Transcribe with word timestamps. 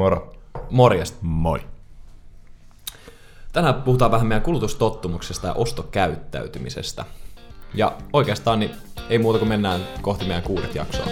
Moro. 0.00 0.32
Morjesta. 0.70 1.18
Moi. 1.20 1.60
Tänään 3.52 3.82
puhutaan 3.82 4.10
vähän 4.10 4.26
meidän 4.26 4.42
kulutustottumuksesta 4.42 5.46
ja 5.46 5.52
ostokäyttäytymisestä. 5.52 7.04
Ja 7.74 7.92
oikeastaan 8.12 8.60
niin 8.60 8.70
ei 9.10 9.18
muuta 9.18 9.38
kuin 9.38 9.48
mennään 9.48 9.80
kohti 10.02 10.24
meidän 10.24 10.42
kuudet 10.42 10.74
jaksoa. 10.74 11.06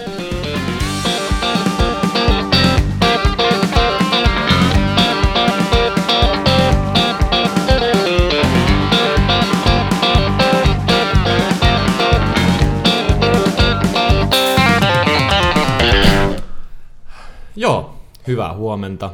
Hyvää 18.28 18.55
huomenta. 18.55 19.10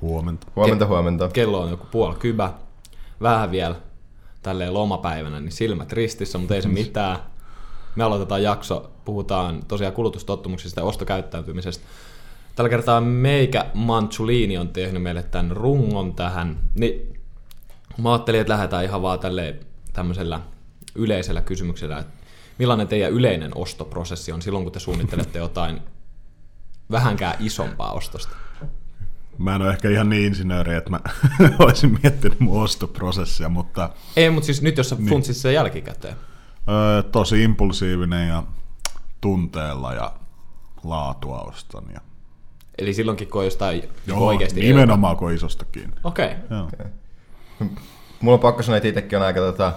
Huomenta. 0.00 0.46
Huomenta, 0.56 0.86
huomenta. 0.86 1.28
Kello 1.28 1.60
on 1.60 1.70
joku 1.70 1.86
puoli 1.90 2.14
kybä. 2.14 2.52
Vähän 3.22 3.50
vielä 3.50 3.74
tälleen 4.42 4.74
lomapäivänä, 4.74 5.40
niin 5.40 5.52
silmät 5.52 5.92
ristissä, 5.92 6.38
mutta 6.38 6.54
ei 6.54 6.62
se 6.62 6.68
mitään. 6.68 7.18
Me 7.96 8.04
aloitetaan 8.04 8.42
jakso, 8.42 8.90
puhutaan 9.04 9.62
tosiaan 9.68 9.94
kulutustottumuksista 9.94 10.80
ja 10.80 10.84
ostokäyttäytymisestä. 10.84 11.84
Tällä 12.56 12.68
kertaa 12.68 13.00
meikä 13.00 13.66
Manchulini 13.74 14.58
on 14.58 14.68
tehnyt 14.68 15.02
meille 15.02 15.22
tämän 15.22 15.50
rungon 15.50 16.14
tähän. 16.14 16.58
Niin 16.74 17.20
mä 17.98 18.12
ajattelin, 18.12 18.40
että 18.40 18.52
lähdetään 18.52 18.84
ihan 18.84 19.02
vaan 19.02 19.18
tälleen 19.18 19.60
tämmöisellä 19.92 20.40
yleisellä 20.94 21.40
kysymyksellä, 21.40 21.98
että 21.98 22.12
millainen 22.58 22.88
teidän 22.88 23.12
yleinen 23.12 23.50
ostoprosessi 23.54 24.32
on 24.32 24.42
silloin, 24.42 24.64
kun 24.64 24.72
te 24.72 24.80
suunnittelette 24.80 25.38
jotain 25.38 25.80
vähänkään 26.90 27.36
isompaa 27.40 27.92
ostosta? 27.92 28.36
Mä 29.38 29.54
en 29.54 29.62
ole 29.62 29.70
ehkä 29.70 29.88
ihan 29.88 30.08
niin 30.08 30.26
insinööri, 30.26 30.74
että 30.74 30.90
mä 30.90 31.00
olisin 31.58 31.98
miettinyt 32.02 32.40
mun 32.40 32.62
ostoprosessia, 32.62 33.48
mutta 33.48 33.90
Ei, 34.16 34.30
mutta 34.30 34.46
siis 34.46 34.62
nyt 34.62 34.76
jos 34.76 34.88
sä 34.88 34.96
funtsit 35.08 35.36
sen 35.36 35.54
jälkikäteen. 35.54 36.16
ö, 36.68 37.02
tosi 37.02 37.42
impulsiivinen 37.42 38.28
ja 38.28 38.42
tunteella 39.20 39.94
ja 39.94 40.12
laatua 40.84 41.40
ostan. 41.40 41.84
Ja, 41.94 42.00
Eli 42.78 42.94
silloinkin, 42.94 43.28
kun 43.28 43.38
on 43.38 43.44
jostain 43.44 43.82
joo, 44.06 44.26
oikeasti... 44.26 44.60
nimenomaan 44.60 45.16
kun 45.16 45.32
isostakin. 45.32 45.92
Okei. 46.04 46.26
Okay. 46.26 46.58
Joo. 46.58 46.70
Mulla 48.20 48.34
on 48.34 48.40
pakko 48.40 48.62
sanoa, 48.62 48.76
että 48.76 48.88
itsekin 48.88 49.18
on 49.18 49.24
aika, 49.24 49.40
tota, 49.40 49.72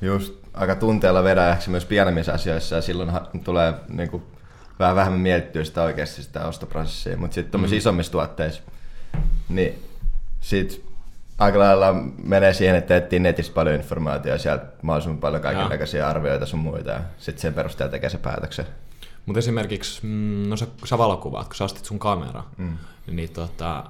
just, 0.00 0.34
aika 0.54 0.74
tunteella 0.74 1.24
vedäjäksi 1.24 1.70
myös 1.70 1.84
pienemmissä 1.84 2.32
asioissa 2.32 2.76
ja 2.76 2.82
silloin 2.82 3.10
tulee 3.44 3.74
niinku, 3.88 4.22
vähän 4.78 4.96
vähemmän 4.96 5.20
mietittyä 5.20 5.64
sitä 5.64 5.82
oikeasti 5.82 6.22
sitä 6.22 6.46
ostoprosessia. 6.46 7.16
Mutta 7.16 7.34
sitten 7.34 7.50
tuommoisissa 7.50 7.74
mm. 7.74 7.78
isommissa 7.78 8.12
tuotteissa, 8.12 8.62
niin 9.48 9.84
sit 10.40 10.84
aika 11.38 11.58
lailla 11.58 11.94
menee 12.22 12.52
siihen, 12.52 12.76
että 12.76 12.96
etsii 12.96 13.18
netistä 13.18 13.54
paljon 13.54 13.74
informaatiota 13.74 14.28
ja 14.28 14.38
sieltä 14.38 14.66
mahdollisimman 14.82 15.20
paljon 15.20 15.42
kaikenlaisia 15.42 16.08
arvioita 16.08 16.46
sun 16.46 16.60
muita 16.60 16.90
ja 16.90 17.00
sitten 17.18 17.42
sen 17.42 17.54
perusteella 17.54 17.90
tekee 17.90 18.10
se 18.10 18.18
päätöksen. 18.18 18.66
Mutta 19.26 19.38
esimerkiksi, 19.38 20.00
mm, 20.02 20.48
no 20.48 20.56
sä, 20.56 20.66
sä 20.84 20.98
valokuvaat, 20.98 21.46
kun 21.46 21.54
sä 21.54 21.64
ostit 21.64 21.84
sun 21.84 21.98
kamera, 21.98 22.44
mm. 22.56 22.78
niin 23.06 23.30
tota, 23.30 23.84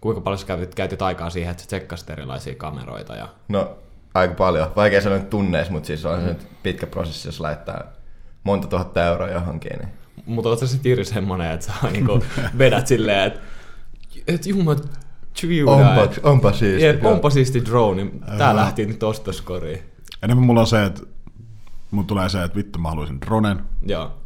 kuinka 0.00 0.20
paljon 0.20 0.38
sä 0.38 0.46
käytit, 0.46 0.74
käytit 0.74 1.02
aikaa 1.02 1.30
siihen, 1.30 1.50
että 1.50 1.62
sä 1.62 1.66
tsekkasit 1.66 2.10
erilaisia 2.10 2.54
kameroita 2.54 3.16
ja 3.16 3.28
No, 3.48 3.78
aika 4.14 4.34
paljon. 4.34 4.72
Vaikea 4.76 5.00
sanoa 5.00 5.18
tunneissa, 5.18 5.72
mutta 5.72 5.86
siis 5.86 6.04
on 6.04 6.20
se 6.20 6.26
nyt 6.26 6.46
pitkä 6.62 6.86
prosessi, 6.86 7.28
jos 7.28 7.40
laittaa 7.40 7.84
monta 8.44 8.68
tuhatta 8.68 9.04
euroa 9.04 9.28
johonkin. 9.28 9.78
Niin. 9.78 9.88
Mutta 10.26 10.48
oot 10.48 10.58
sä 10.58 10.66
sit 10.66 10.84
Jiri 10.84 11.04
semmonen, 11.04 11.50
että 11.50 11.66
sä 11.66 11.72
niinku 11.92 12.24
vedät 12.58 12.86
silleen, 12.86 13.26
että 13.26 13.40
et 14.26 14.46
jumma, 14.46 14.76
Onpa, 15.66 16.08
onpa 16.22 16.52
siisti. 16.52 16.82
jep, 16.82 17.04
onpa 17.04 17.30
siisti 17.30 17.64
drone, 17.64 18.10
tää 18.38 18.56
lähti 18.56 18.86
nyt 18.86 19.02
ostoskoriin. 19.02 19.82
Enemmän 20.22 20.46
mulla 20.46 20.60
on 20.60 20.66
se, 20.66 20.84
että 20.84 21.02
mun 21.90 22.06
tulee 22.06 22.28
se, 22.28 22.42
että 22.42 22.56
vittu 22.56 22.78
mä 22.78 22.88
haluaisin 22.88 23.20
dronen. 23.20 23.62
Joo. 23.86 24.20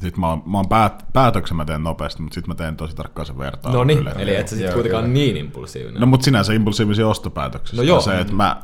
Sitten 0.00 0.20
mä 0.20 0.28
oon, 0.28 0.42
mä 0.46 0.58
oon 0.58 0.68
päät, 0.68 1.04
päätöksen 1.12 1.56
mä 1.56 1.64
teen 1.64 1.82
nopeasti, 1.82 2.22
mutta 2.22 2.34
sitten 2.34 2.50
mä 2.50 2.54
teen 2.54 2.76
tosi 2.76 2.96
tarkkaan 2.96 3.26
sen 3.26 3.38
vertailun. 3.38 3.78
No 3.78 3.84
niin, 3.84 3.98
yleensä. 3.98 4.20
eli 4.20 4.36
et 4.36 4.48
sä 4.48 4.56
sit 4.56 4.64
Joo, 4.64 4.74
kuitenkaan 4.74 5.04
kyllä. 5.04 5.14
niin 5.14 5.36
impulsiivinen. 5.36 6.00
No 6.00 6.06
mutta 6.06 6.24
sinänsä 6.24 6.52
impulsiivisia 6.52 7.08
ostopäätöksiä. 7.08 7.76
No 7.76 7.82
joo. 7.82 8.00
Se, 8.00 8.20
että 8.20 8.32
mä, 8.32 8.62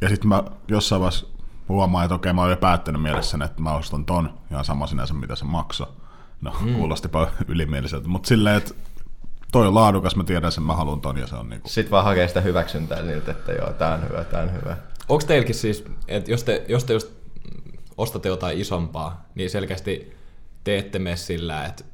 ja 0.00 0.08
sitten 0.08 0.28
mä 0.28 0.42
jossain 0.68 1.00
vaiheessa 1.00 1.26
huomaan, 1.68 2.04
että 2.04 2.14
okei 2.14 2.32
mä 2.32 2.40
oon 2.40 2.50
jo 2.50 2.56
päättänyt 2.56 3.02
mielessäni, 3.02 3.44
että 3.44 3.62
mä 3.62 3.74
ostan 3.74 4.04
ton, 4.04 4.34
ihan 4.50 4.64
sama 4.64 4.86
sinänsä 4.86 5.14
mitä 5.14 5.36
se 5.36 5.44
maksoi. 5.44 5.86
No, 6.40 6.52
mm. 6.60 6.74
kuulostipa 6.74 7.28
ylimieliseltä, 7.48 8.08
mutta 8.08 8.26
silleen, 8.26 8.56
että 8.56 8.74
toi 9.52 9.66
on 9.66 9.74
laadukas, 9.74 10.16
mä 10.16 10.24
tiedän 10.24 10.52
sen, 10.52 10.62
mä 10.62 10.74
haluan 10.74 11.00
ton 11.00 11.18
ja 11.18 11.26
se 11.26 11.36
on 11.36 11.48
niinku... 11.48 11.68
Sitten 11.68 11.90
vaan 11.90 12.04
hakee 12.04 12.28
sitä 12.28 12.40
hyväksyntää 12.40 13.02
niiltä, 13.02 13.30
että 13.30 13.52
joo, 13.52 13.72
tää 13.72 13.94
on 13.94 14.08
hyvä, 14.08 14.24
tää 14.24 14.42
on 14.42 14.52
hyvä. 14.52 14.76
Onko 15.08 15.24
teilläkin 15.26 15.54
siis, 15.54 15.84
että 16.08 16.30
jos 16.30 16.44
te, 16.44 16.64
jos 16.68 16.84
te 16.84 16.92
just 16.92 17.12
ostatte 17.98 18.28
jotain 18.28 18.58
isompaa, 18.58 19.28
niin 19.34 19.50
selkeästi 19.50 20.12
te 20.64 20.78
ette 20.78 20.98
mene 20.98 21.16
sillä, 21.16 21.64
että 21.64 21.84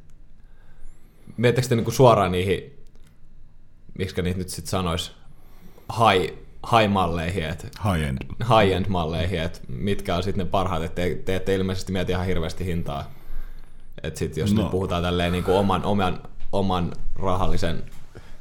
menettekö 1.37 1.69
te 1.69 1.77
niinku 1.77 1.91
suoraan 1.91 2.33
niihin, 2.33 2.79
miksi 3.99 4.23
niitä 4.23 4.39
nyt 4.39 4.49
sitten 4.49 4.71
sanois, 4.71 5.13
high, 5.93 6.35
high-malleihin, 6.73 7.45
että 7.45 7.67
High-end. 7.85 8.19
high-end-malleihin, 8.43 9.41
että 9.41 9.61
mitkä 9.69 10.17
on 10.17 10.23
sitten 10.23 10.45
ne 10.47 10.51
parhaat, 10.51 10.83
että 10.83 11.03
te, 11.03 11.15
te 11.25 11.37
ette 11.37 11.55
ilmeisesti 11.55 11.93
mieti 11.93 12.13
ihan 12.13 12.27
hirveästi 12.27 12.65
hintaa. 12.65 13.11
Että 14.03 14.19
sitten 14.19 14.41
jos 14.41 14.55
no. 14.55 14.63
Nyt 14.63 14.71
puhutaan 14.71 15.03
tälleen 15.03 15.33
niin 15.33 15.45
kuin 15.45 15.57
oman, 15.57 15.85
oman, 15.85 16.23
oman 16.53 16.93
rahallisen 17.15 17.83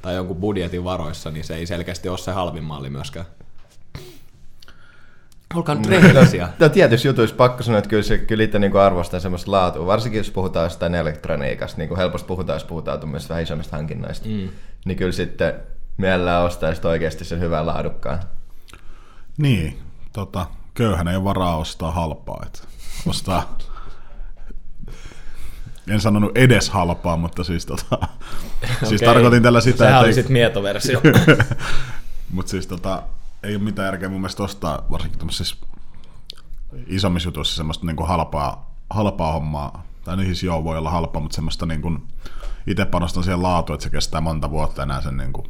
tai 0.02 0.16
jonkun 0.16 0.38
budjetin 0.38 0.84
varoissa, 0.84 1.32
niin 1.32 1.44
se 1.44 1.56
ei 1.56 1.66
selkeästi 1.66 2.10
ole 2.10 2.18
se 2.18 2.32
halvin 2.32 2.64
malli 2.64 2.90
myöskään. 2.90 3.26
Olkaa 5.56 5.76
nyt 5.76 5.86
rehellisiä. 5.86 6.50
No 6.60 6.70
tietysti 6.70 7.08
jutuissa 7.08 7.36
pakko 7.36 7.64
sanoa, 7.64 7.78
että 7.78 7.90
kyllä, 7.90 8.04
se, 8.04 8.18
kyllä 8.18 8.44
itse 8.44 8.60
niin 8.60 8.78
arvostaa 8.78 9.20
semmoista 9.20 9.52
laatua, 9.52 9.86
varsinkin 9.86 10.18
jos 10.18 10.32
puhutaan 10.32 10.64
jostain 10.64 10.96
elektroniikasta, 10.96 11.78
niin 11.78 11.88
kuin 11.88 11.98
helposti 11.98 12.28
puhutaan, 12.28 12.56
jos 12.56 12.64
puhutaan 12.64 13.00
tuommoisista 13.00 13.30
vähän 13.30 13.44
isommista 13.44 13.76
hankinnoista, 13.76 14.28
mm. 14.30 14.50
niin 14.86 14.98
kyllä 14.98 15.12
sitten 15.12 15.54
mielellään 15.98 16.44
ostaa 16.44 16.74
sitten 16.74 16.92
oikeasti 16.92 17.26
sen 17.26 17.40
hyvän 17.40 17.66
laadukkaan. 17.66 18.20
Niin, 19.38 19.80
tota, 20.14 20.46
köyhän 20.74 21.08
ei 21.08 21.24
varaa 21.24 21.58
ostaa 21.58 21.92
halpaa. 21.92 22.44
Että 22.46 22.60
ostaa, 23.08 23.58
en 25.90 26.02
sanonut 26.02 26.38
edes 26.38 26.70
halpaa, 26.70 27.18
mutta 27.18 27.44
siis, 27.44 27.66
tota, 27.66 27.98
siis 28.88 29.02
Okei. 29.02 29.08
tarkoitin 29.14 29.44
tällä 29.44 29.62
sitä, 29.62 29.78
Sehän 29.78 29.94
että 29.94 30.06
oli 30.06 30.14
sitten 30.14 30.34
mietoversio. 30.34 31.02
Mutta 32.32 32.50
siis 32.50 32.68
tota, 32.68 33.04
ei 33.44 33.56
ole 33.56 33.64
mitään 33.64 33.86
järkeä 33.86 34.10
mun 34.10 34.22
mielestä 34.22 34.44
ostaa 34.44 34.86
varsinkin 34.92 35.20
tämmöisissä 35.20 35.56
isommissa 36.88 37.28
jutuissa 37.28 37.56
semmoista 37.56 37.86
niinku 37.86 38.04
halpaa, 38.04 38.76
halpaa 38.90 39.32
hommaa. 39.32 39.86
Tai 40.04 40.18
niin 40.18 40.26
siis 40.26 40.44
joo, 40.44 40.64
voi 40.64 40.78
olla 40.78 40.90
halpaa, 40.90 41.22
mutta 41.22 41.36
semmoista 41.36 41.66
niinku, 41.66 41.98
itse 42.68 42.86
panostan 42.86 43.24
siihen 43.24 43.44
laatuun, 43.44 43.76
että 43.76 43.84
se 43.84 43.90
kestää 43.90 44.22
monta 44.22 44.50
vuotta 44.52 44.84
enää 44.84 45.02
sen 45.02 45.18
niinku, 45.18 45.48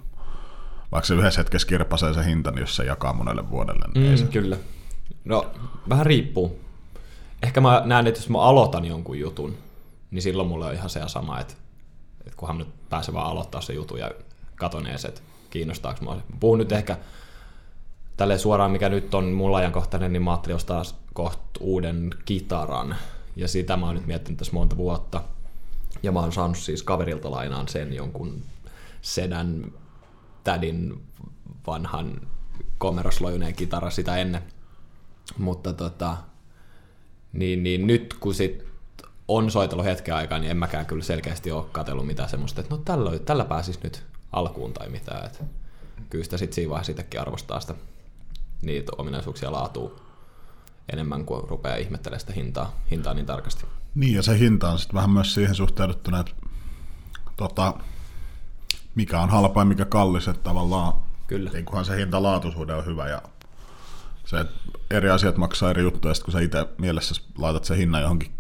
vaikka 0.91 1.07
se 1.07 1.13
yhdessä 1.13 1.39
hetkessä 1.39 1.67
kirpasee 1.67 2.13
se 2.13 2.25
hinta, 2.25 2.51
niin 2.51 2.61
jos 2.61 2.75
se 2.75 2.83
jakaa 2.83 3.13
monelle 3.13 3.49
vuodelle, 3.49 3.85
niin 3.93 4.11
ei 4.11 4.17
se 4.17 4.23
Mm, 4.23 4.31
kyllä. 4.31 4.57
No, 5.25 5.45
vähän 5.89 6.05
riippuu. 6.05 6.59
Ehkä 7.43 7.61
mä 7.61 7.81
näen, 7.85 8.07
että 8.07 8.19
jos 8.19 8.29
mä 8.29 8.41
aloitan 8.41 8.85
jonkun 8.85 9.19
jutun, 9.19 9.57
niin 10.11 10.21
silloin 10.21 10.47
mulle 10.47 10.65
on 10.65 10.73
ihan 10.73 10.89
se 10.89 11.01
sama, 11.07 11.39
että, 11.39 11.53
että 12.19 12.37
kunhan 12.37 12.57
nyt 12.57 12.89
pääsee 12.89 13.13
vaan 13.13 13.31
aloittaa 13.31 13.61
se 13.61 13.73
jutun 13.73 13.99
ja 13.99 14.11
katon 14.55 14.87
ees, 14.87 15.05
että 15.05 15.21
kiinnostaako 15.49 16.05
mua. 16.05 16.15
Mä 16.15 16.21
Puhun 16.39 16.57
nyt 16.57 16.71
ehkä 16.71 16.97
tälleen 18.17 18.39
suoraan, 18.39 18.71
mikä 18.71 18.89
nyt 18.89 19.13
on 19.13 19.25
mulla 19.25 19.57
ajankohtainen, 19.57 20.13
niin 20.13 20.23
mä 20.23 20.31
ajattelin 20.31 20.55
ostaa 20.55 20.83
kohta 21.13 21.41
uuden 21.59 22.09
kitaran. 22.25 22.95
Ja 23.35 23.47
sitä 23.47 23.77
mä 23.77 23.85
oon 23.85 23.95
nyt 23.95 24.07
miettinyt 24.07 24.37
tässä 24.37 24.53
monta 24.53 24.77
vuotta. 24.77 25.23
Ja 26.03 26.11
mä 26.11 26.19
oon 26.19 26.31
saanut 26.31 26.57
siis 26.57 26.83
kaverilta 26.83 27.31
lainaan 27.31 27.67
sen 27.67 27.93
jonkun 27.93 28.41
sedän 29.01 29.71
tädin 30.43 31.03
vanhan 31.67 32.21
komeroslojuneen 32.77 33.55
kitara 33.55 33.89
sitä 33.89 34.17
ennen. 34.17 34.41
Mutta 35.37 35.73
tota, 35.73 36.17
niin, 37.33 37.63
niin 37.63 37.87
nyt 37.87 38.13
kun 38.19 38.33
sit 38.33 38.66
on 39.27 39.51
soitellut 39.51 39.85
hetken 39.85 40.15
aikaa, 40.15 40.39
niin 40.39 40.51
en 40.51 40.57
mäkään 40.57 40.85
kyllä 40.85 41.03
selkeästi 41.03 41.51
ole 41.51 41.65
katsellut 41.71 42.07
mitään 42.07 42.29
semmoista, 42.29 42.61
että 42.61 42.75
no 42.75 42.81
tällä, 42.85 43.19
tällä 43.19 43.45
pääsis 43.45 43.83
nyt 43.83 44.03
alkuun 44.31 44.73
tai 44.73 44.89
mitään. 44.89 45.25
Et 45.25 45.43
kyllä 46.09 46.23
sitä 46.23 46.37
sit 46.37 46.53
siinä 46.53 46.69
vaiheessa 46.69 46.91
itsekin 46.91 47.21
arvostaa 47.21 47.59
sitä 47.59 47.73
niitä 48.61 48.91
ominaisuuksia 48.97 49.51
laatuu 49.51 49.99
enemmän 50.93 51.25
kuin 51.25 51.49
rupeaa 51.49 51.75
ihmettelemään 51.75 52.19
sitä 52.19 52.33
hintaa, 52.33 52.79
hintaa 52.91 53.13
niin 53.13 53.25
tarkasti. 53.25 53.65
Niin, 53.95 54.13
ja 54.13 54.23
se 54.23 54.39
hinta 54.39 54.69
on 54.69 54.79
sitten 54.79 54.95
vähän 54.95 55.09
myös 55.09 55.33
siihen 55.33 55.55
suhteutettuna, 55.55 56.19
että 56.19 56.31
tota, 57.37 57.73
mikä 58.95 59.21
on 59.21 59.29
halpa 59.29 59.61
ja 59.61 59.65
mikä 59.65 59.85
kallis, 59.85 60.27
että 60.27 60.43
tavallaan 60.43 60.93
Kyllä. 61.27 61.49
Niin 61.51 61.65
kunhan 61.65 61.85
se 61.85 61.97
hinta-laatuisuuden 61.97 62.75
on 62.75 62.85
hyvä 62.85 63.07
ja 63.07 63.21
se, 64.25 64.39
että 64.39 64.53
eri 64.91 65.09
asiat 65.09 65.37
maksaa 65.37 65.69
eri 65.69 65.81
juttuja, 65.81 66.13
sit 66.13 66.23
kun 66.23 66.31
sä 66.31 66.39
itse 66.39 66.67
mielessä 66.77 67.21
laitat 67.37 67.65
sen 67.65 67.77
hinnan 67.77 68.01
johonkin 68.01 68.31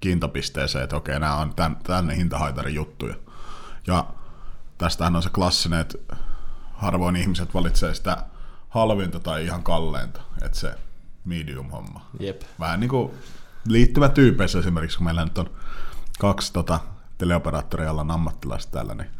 kiintopisteeseen, 0.00 0.84
että 0.84 0.96
okei, 0.96 1.20
nämä 1.20 1.36
on 1.36 1.54
tän, 1.54 1.76
tänne 1.76 2.16
hintahaitarin 2.16 2.74
juttuja. 2.74 3.14
Ja 3.86 4.06
tästähän 4.78 5.16
on 5.16 5.22
se 5.22 5.30
klassinen, 5.30 5.80
että 5.80 5.98
harvoin 6.72 7.16
ihmiset 7.16 7.54
valitsee 7.54 7.94
sitä 7.94 8.16
halvinta 8.68 9.20
tai 9.20 9.44
ihan 9.44 9.62
kalleinta, 9.62 10.20
että 10.42 10.58
se 10.58 10.74
medium-homma. 11.24 12.06
Jep. 12.20 12.42
Vähän 12.60 12.80
niin 12.80 12.90
kuin 12.90 13.10
liittymätyypeissä 13.68 14.58
esimerkiksi, 14.58 14.98
kun 14.98 15.04
meillä 15.04 15.24
nyt 15.24 15.38
on 15.38 15.50
kaksi 16.18 16.52
tota, 16.52 16.80
teleoperaattoria, 17.18 17.86
jolla 17.86 18.00
on 18.00 18.10
ammattilaiset 18.10 18.70
täällä, 18.70 18.94
niin 18.94 19.10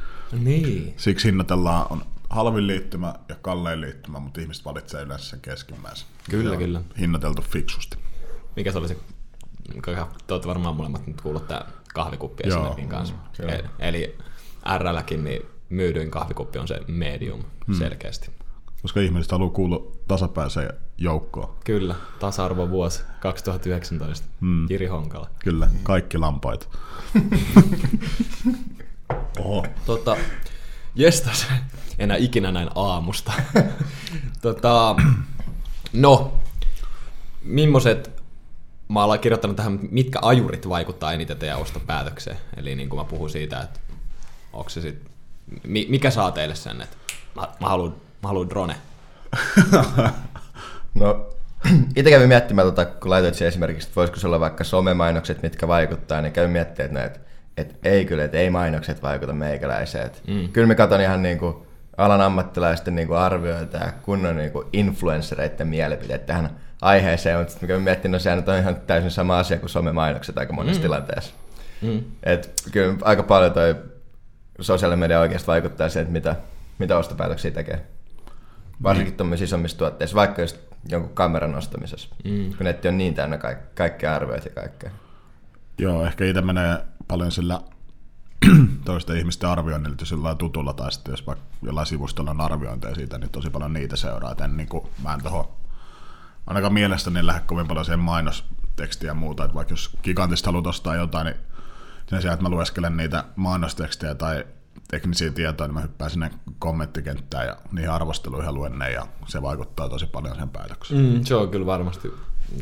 Niin. 0.44 0.94
siksi 0.97 1.29
hinnoitellaan 1.29 1.87
on 1.91 2.05
halvin 2.31 2.67
liittymä 2.67 3.15
ja 3.29 3.35
kallein 3.43 3.81
liittymä, 3.81 4.19
mutta 4.19 4.41
ihmiset 4.41 4.65
valitsee 4.65 5.03
yleensä 5.03 5.25
sen 5.25 5.41
keskimmäisen. 5.41 6.06
Kyllä, 6.31 6.50
Se 6.50 6.56
kyllä. 6.56 6.81
Hinnoiteltu 6.99 7.43
fiksusti. 7.43 7.99
Mikä 8.56 8.73
se 8.73 8.79
oli 8.79 8.88
se, 8.88 8.97
te 10.26 10.34
olette 10.34 10.49
varmaan 10.49 10.76
molemmat 10.76 11.06
nyt 11.06 11.20
kuullut 11.20 11.49
tämä 11.49 11.64
kahvikuppi 11.94 12.43
esimerkin 12.46 12.88
kanssa. 12.88 13.14
kyllä. 13.37 13.52
E- 13.52 13.64
Eli 13.78 14.19
RLkin 14.78 15.25
niin 15.25 15.43
myydyin 15.69 16.11
kahvikuppi 16.11 16.58
on 16.58 16.69
se 16.69 16.81
medium 16.88 17.40
Hmm. 17.67 17.75
selkeästi. 17.75 18.31
Koska 18.82 19.00
ihmiset 19.00 19.32
haluaa 19.32 19.50
kuulua 19.50 19.93
tasapäiseen 20.08 20.70
joukkoon. 20.99 21.55
Kyllä, 21.64 21.94
tasa-arvo 22.20 22.69
vuosi 22.70 23.02
2019. 23.20 24.26
Hmm. 24.40 24.67
Jiri 24.70 24.87
Honkala. 24.87 25.31
Kyllä, 25.44 25.69
kaikki 25.82 26.19
lampaita. 26.19 26.67
Oho. 29.38 29.67
Tota, 29.87 30.17
jestas, 30.94 31.46
enää 31.99 32.17
ikinä 32.17 32.52
näin 32.52 32.69
aamusta. 32.75 33.32
tota, 34.43 34.96
no, 35.93 36.34
millaiset, 37.43 38.19
mä 38.91 39.05
olen 39.05 39.21
kirjoittanut 39.21 39.57
tähän, 39.57 39.79
mitkä 39.91 40.19
ajurit 40.23 40.69
vaikuttaa 40.69 41.13
eniten 41.13 41.37
teidän 41.37 41.59
ostopäätökseen. 41.59 42.37
Eli 42.57 42.75
niin 42.75 42.89
kuin 42.89 43.01
mä 43.01 43.05
puhun 43.05 43.31
siitä, 43.31 43.61
että 43.61 43.81
onko 44.53 44.71
se 44.71 44.81
sit, 44.81 45.03
mi- 45.67 45.87
mikä 45.91 46.11
saa 46.11 46.33
teille 46.33 46.55
sen, 46.55 46.81
että 46.81 46.97
mä, 47.37 47.49
mä 47.61 47.69
haluan, 47.69 47.95
mä 48.23 48.29
haluan 48.29 48.51
drone. 48.51 48.77
No, 50.95 51.27
itse 51.97 52.11
kävin 52.11 52.29
miettimään, 52.29 52.67
tota, 52.67 52.85
kun 52.85 53.11
laitoit 53.11 53.35
siihen 53.35 53.49
esimerkiksi, 53.49 53.89
että 53.89 53.97
voisiko 53.97 54.19
se 54.19 54.27
olla 54.27 54.41
vaikka 54.41 54.65
somemainokset, 54.65 55.43
mitkä 55.43 55.69
vaikuttaa, 55.69 56.21
niin 56.21 56.33
kävin 56.33 56.51
miettimään, 56.51 57.07
että, 57.07 57.19
no, 57.19 57.25
että, 57.57 57.89
ei 57.89 58.05
kyllä, 58.05 58.25
että 58.25 58.37
ei 58.37 58.51
mainokset 58.51 59.03
vaikuta 59.03 59.33
meikäläiseen. 59.33 60.11
Mm. 60.27 60.49
Kyllä 60.49 60.67
mä 60.67 60.75
katson 60.75 61.01
ihan 61.01 61.23
niin 61.23 61.39
kuin 61.39 61.55
alan 61.97 62.21
ammattilaisten 62.21 62.95
niin 62.95 63.09
kuin 63.09 63.19
arvioita 63.19 63.77
ja 63.77 63.93
kunnon 64.03 64.37
niin 64.37 64.51
kuin 64.53 64.67
influenssereiden 64.73 65.69
mielipiteet 65.69 66.27
tähän 66.27 66.51
aiheeseen, 66.82 67.38
mutta 67.38 67.53
sitten 67.53 67.71
mä 67.71 67.79
miettimään, 67.85 68.12
no 68.12 68.19
sehän 68.19 68.38
nyt 68.38 68.49
on 68.49 68.59
ihan 68.59 68.77
täysin 68.87 69.11
sama 69.11 69.38
asia 69.38 69.59
kuin 69.59 69.71
somemainokset 69.71 70.38
aika 70.38 70.53
monessa 70.53 70.79
Mm. 70.81 70.82
tilanteessa. 70.82 71.35
Mm. 71.82 72.00
Et 72.23 72.53
kyllä 72.73 72.94
aika 73.03 73.23
paljon 73.23 73.53
toi 73.53 73.77
sosiaalinen 74.61 74.99
media 74.99 75.21
oikeasti 75.21 75.47
vaikuttaa 75.47 75.88
siihen, 75.88 76.03
että 76.03 76.12
mitä, 76.12 76.37
mitä 76.79 76.97
ostopäätöksiä 76.99 77.50
tekee. 77.50 77.87
Varsinkin 78.82 79.15
tuommoisissa 79.17 79.44
isommissa 79.56 79.79
tuotteissa, 79.79 80.17
vaikka 80.17 80.43
just 80.43 80.56
jonkun 80.88 81.15
kameran 81.15 81.55
ostamisessa. 81.55 82.09
Mm. 82.25 82.49
Kun 82.56 82.65
netti 82.65 82.88
on 82.88 82.99
niin 82.99 83.15
täynnä 83.15 83.37
kaik- 83.37 83.75
kaikkea 83.75 84.15
arvioita 84.17 84.49
ja 84.49 84.55
kaikkea. 84.55 84.91
Joo, 85.79 86.05
ehkä 86.06 86.25
itse 86.25 86.41
menee 86.43 86.79
paljon 87.09 87.32
sillä 87.32 87.61
toisten 88.85 89.17
ihmisten 89.17 89.49
arvioinnilla, 89.50 89.97
jos 90.00 90.11
jollain 90.11 90.38
tutulla 90.38 90.73
tai 90.73 90.93
sitten 90.93 91.12
jos 91.12 91.27
vaikka 91.27 91.44
jollain 91.62 91.87
sivustolla 91.87 92.31
on 92.31 92.41
arviointeja 92.41 92.94
siitä, 92.94 93.19
niin 93.19 93.31
tosi 93.31 93.50
paljon 93.50 93.73
niitä 93.73 93.97
seuraa. 93.97 94.32
Et 94.32 94.41
en, 94.41 94.56
niin 94.56 94.69
kuin, 94.69 94.87
mä 95.05 95.15
en 95.15 95.23
toho, 95.23 95.56
ainakaan 96.50 96.73
mielestäni 96.73 97.26
lähde 97.26 97.41
kovin 97.41 97.69
paljon 97.69 97.85
siihen 97.85 97.99
mainostekstiä 97.99 99.11
ja 99.11 99.14
muuta, 99.14 99.44
että 99.44 99.55
vaikka 99.55 99.73
jos 99.73 99.91
gigantista 100.02 100.49
haluat 100.49 100.67
ostaa 100.67 100.97
jotain, 100.97 101.25
niin 101.25 101.37
sen 102.06 102.20
sijaan, 102.20 102.35
että 102.35 102.43
mä 102.43 102.49
lueskelen 102.49 102.97
niitä 102.97 103.25
mainostekstejä 103.37 104.14
tai 104.14 104.44
teknisiä 104.88 105.31
tietoja, 105.32 105.69
niin 105.69 105.75
mä 105.75 105.81
hyppään 105.81 106.11
sinne 106.11 106.31
kommenttikenttään 106.58 107.47
ja 107.47 107.56
niihin 107.73 107.91
arvosteluihin 107.91 108.47
ja 108.47 108.52
luen 108.52 108.79
ne, 108.79 108.91
ja 108.91 109.06
se 109.26 109.43
vaikuttaa 109.43 109.88
tosi 109.88 110.06
paljon 110.06 110.37
sen 110.37 110.49
päätökseen. 110.49 111.00
Mm, 111.00 111.25
se 111.25 111.35
on 111.35 111.50
kyllä 111.50 111.67
varmasti, 111.67 112.12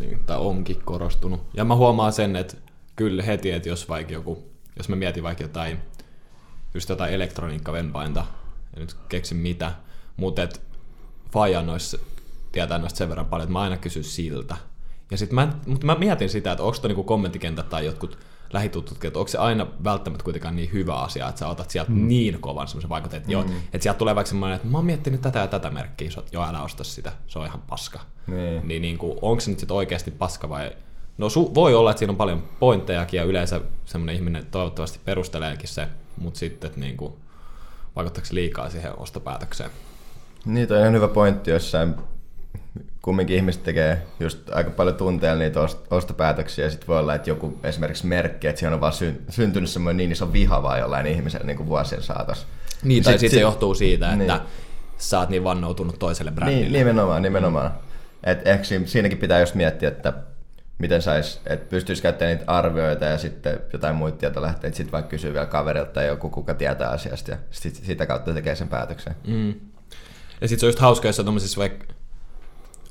niin, 0.01 0.25
tai 0.27 0.39
onkin 0.39 0.83
korostunut. 0.85 1.47
Ja 1.55 1.65
mä 1.65 1.75
huomaan 1.75 2.13
sen, 2.13 2.37
että 2.37 2.57
kyllä 2.97 3.23
heti, 3.23 3.51
että 3.51 3.69
jos 3.69 3.89
vaikka 3.89 4.13
joku, 4.13 4.51
jos 4.77 4.89
mä 4.89 4.97
mietin 4.97 5.23
vaikka 5.23 5.45
jotain, 5.45 5.79
just 6.75 6.89
jotain 6.89 7.15
elektroniikkavempainta, 7.15 8.25
en 8.75 8.81
nyt 8.81 8.97
keksi 9.09 9.35
mitä, 9.35 9.73
mutta 10.17 10.43
et 10.43 10.63
Faija 11.33 11.63
noissa 11.63 11.99
tietää 12.53 12.79
noista 12.79 12.99
sen 12.99 13.09
verran 13.09 13.27
paljon, 13.27 13.45
että 13.45 13.53
mä 13.53 13.61
aina 13.61 13.77
kysyn 13.77 14.05
siltä. 14.05 14.57
Ja 15.11 15.17
sit 15.17 15.33
mä, 15.33 15.53
mutta 15.67 15.87
mä 15.87 15.95
mietin 15.95 16.29
sitä, 16.29 16.53
että 16.53 16.65
onko 16.65 16.79
toi 16.79 16.89
niinku 16.89 17.05
kommenttikentät 17.05 17.69
tai 17.69 17.87
jotkut 17.87 18.19
lähitutut, 18.53 19.05
että 19.05 19.19
onko 19.19 19.29
se 19.29 19.39
aina 19.39 19.67
välttämättä 19.85 20.25
kuitenkaan 20.25 20.57
niin 20.57 20.73
hyvä 20.73 20.95
asia, 20.95 21.29
että 21.29 21.39
sä 21.39 21.49
otat 21.49 21.71
sieltä 21.71 21.91
mm. 21.91 22.09
niin 22.09 22.41
kovan 22.41 22.69
semmoisen 22.69 22.89
vaikutteen, 22.89 23.19
että, 23.19 23.29
mm. 23.29 23.33
joo, 23.33 23.45
että 23.73 23.83
sieltä 23.83 23.99
tulee 23.99 24.15
vaikka 24.15 24.29
semmoinen, 24.29 24.57
että 24.57 24.69
mä 24.69 24.79
oon 24.79 24.85
miettinyt 24.85 25.21
tätä 25.21 25.39
ja 25.39 25.47
tätä 25.47 25.71
merkkiä, 25.71 26.11
sä 26.11 26.23
joo 26.33 26.45
älä 26.45 26.63
osta 26.63 26.85
sitä, 26.85 27.13
se 27.27 27.39
on 27.39 27.47
ihan 27.47 27.63
paska. 27.63 28.01
Niin. 28.27 28.69
Niin, 28.69 28.83
niin 28.83 28.99
kuin, 28.99 29.19
onko 29.23 29.41
se 29.41 29.51
nyt 29.51 29.59
sitten 29.59 29.77
oikeasti 29.77 30.11
paska 30.11 30.49
vai... 30.49 30.71
No 31.19 31.27
su- 31.29 31.55
voi 31.55 31.75
olla, 31.75 31.91
että 31.91 31.99
siinä 31.99 32.11
on 32.11 32.17
paljon 32.17 32.43
pointtejakin 32.61 33.19
ja 33.19 33.25
yleensä 33.25 33.61
semmoinen 33.85 34.15
ihminen 34.15 34.47
toivottavasti 34.47 35.01
perusteleekin 35.05 35.69
se, 35.69 35.89
mutta 36.17 36.39
sitten, 36.39 36.69
että 36.69 36.81
niin 36.81 36.97
kuin, 36.97 37.13
vaikuttaako 37.97 38.27
se 38.27 38.35
liikaa 38.35 38.71
siihen 38.71 38.99
ostopäätökseen? 38.99 39.71
Niitä 40.45 40.75
on 40.75 40.81
ihan 40.81 40.93
hyvä 40.93 41.09
pointti, 41.09 41.51
jossain 41.51 41.95
kumminkin 43.09 43.37
ihmiset 43.37 43.63
tekee 43.63 44.03
just 44.21 44.51
aika 44.53 44.71
paljon 44.71 44.97
tunteella 44.97 45.39
niitä 45.39 45.61
ost- 45.61 45.87
ostopäätöksiä 45.91 46.65
ja 46.65 46.71
sitten 46.71 46.87
voi 46.89 46.99
olla, 46.99 47.15
että 47.15 47.31
joku 47.31 47.59
esimerkiksi 47.63 48.07
merkki, 48.07 48.47
että 48.47 48.59
siihen 48.59 48.75
on 48.75 48.81
vaan 48.81 48.93
syn- 48.93 49.21
syntynyt 49.29 49.71
semmoinen 49.71 49.97
niin 49.97 50.13
iso 50.13 50.33
viha 50.33 50.63
vaan 50.63 50.79
jollain 50.81 51.07
ihmisellä 51.07 51.47
niin 51.47 51.57
kuin 51.57 51.69
vuosien 51.69 52.03
saatossa. 52.03 52.47
Niin, 52.83 53.03
tai 53.05 53.13
Sit- 53.13 53.21
sitten 53.21 53.31
sit- 53.31 53.37
se 53.37 53.41
johtuu 53.41 53.75
siitä, 53.75 54.13
että 54.13 54.17
Niin. 54.35 54.41
sä 54.99 55.19
oot 55.19 55.29
niin 55.29 55.45
vannoutunut 55.45 55.99
toiselle 55.99 56.31
brändille. 56.31 56.63
Niin, 56.63 56.73
nimenomaan, 56.73 57.23
nimenomaan. 57.23 57.71
Et 58.25 58.47
ehkä 58.49 58.65
siinä- 58.65 58.87
siinäkin 58.87 59.19
pitää 59.19 59.41
just 59.41 59.55
miettiä, 59.55 59.89
että 59.89 60.13
miten 60.79 61.03
sais, 61.03 61.41
että 61.47 61.71
pystyisi 61.71 62.03
käyttämään 62.03 62.37
niitä 62.39 62.53
arvioita 62.53 63.05
ja 63.05 63.19
sitten 63.19 63.61
jotain 63.73 63.97
muita 63.97 64.19
tietolähteitä, 64.19 64.77
sitten 64.77 64.93
vaikka 64.93 65.09
kysyy 65.11 65.33
vielä 65.33 65.47
kaverilta 65.47 65.91
tai 65.93 66.07
joku, 66.07 66.31
kuka 66.31 66.55
tietää 66.55 66.91
asiasta 66.91 67.31
ja 67.31 67.37
sit, 67.51 67.75
sitä 67.75 68.07
kautta 68.07 68.35
tekee 68.35 68.55
sen 68.55 68.69
päätöksen. 68.69 69.15
Mm. 69.27 69.55
Ja 70.41 70.49
sitten 70.49 70.61
se 70.61 70.67
on 70.67 70.69
just 70.69 70.79
hauska, 70.79 71.09
jos 71.09 71.21
on 71.21 71.37
vaikka... 71.59 71.98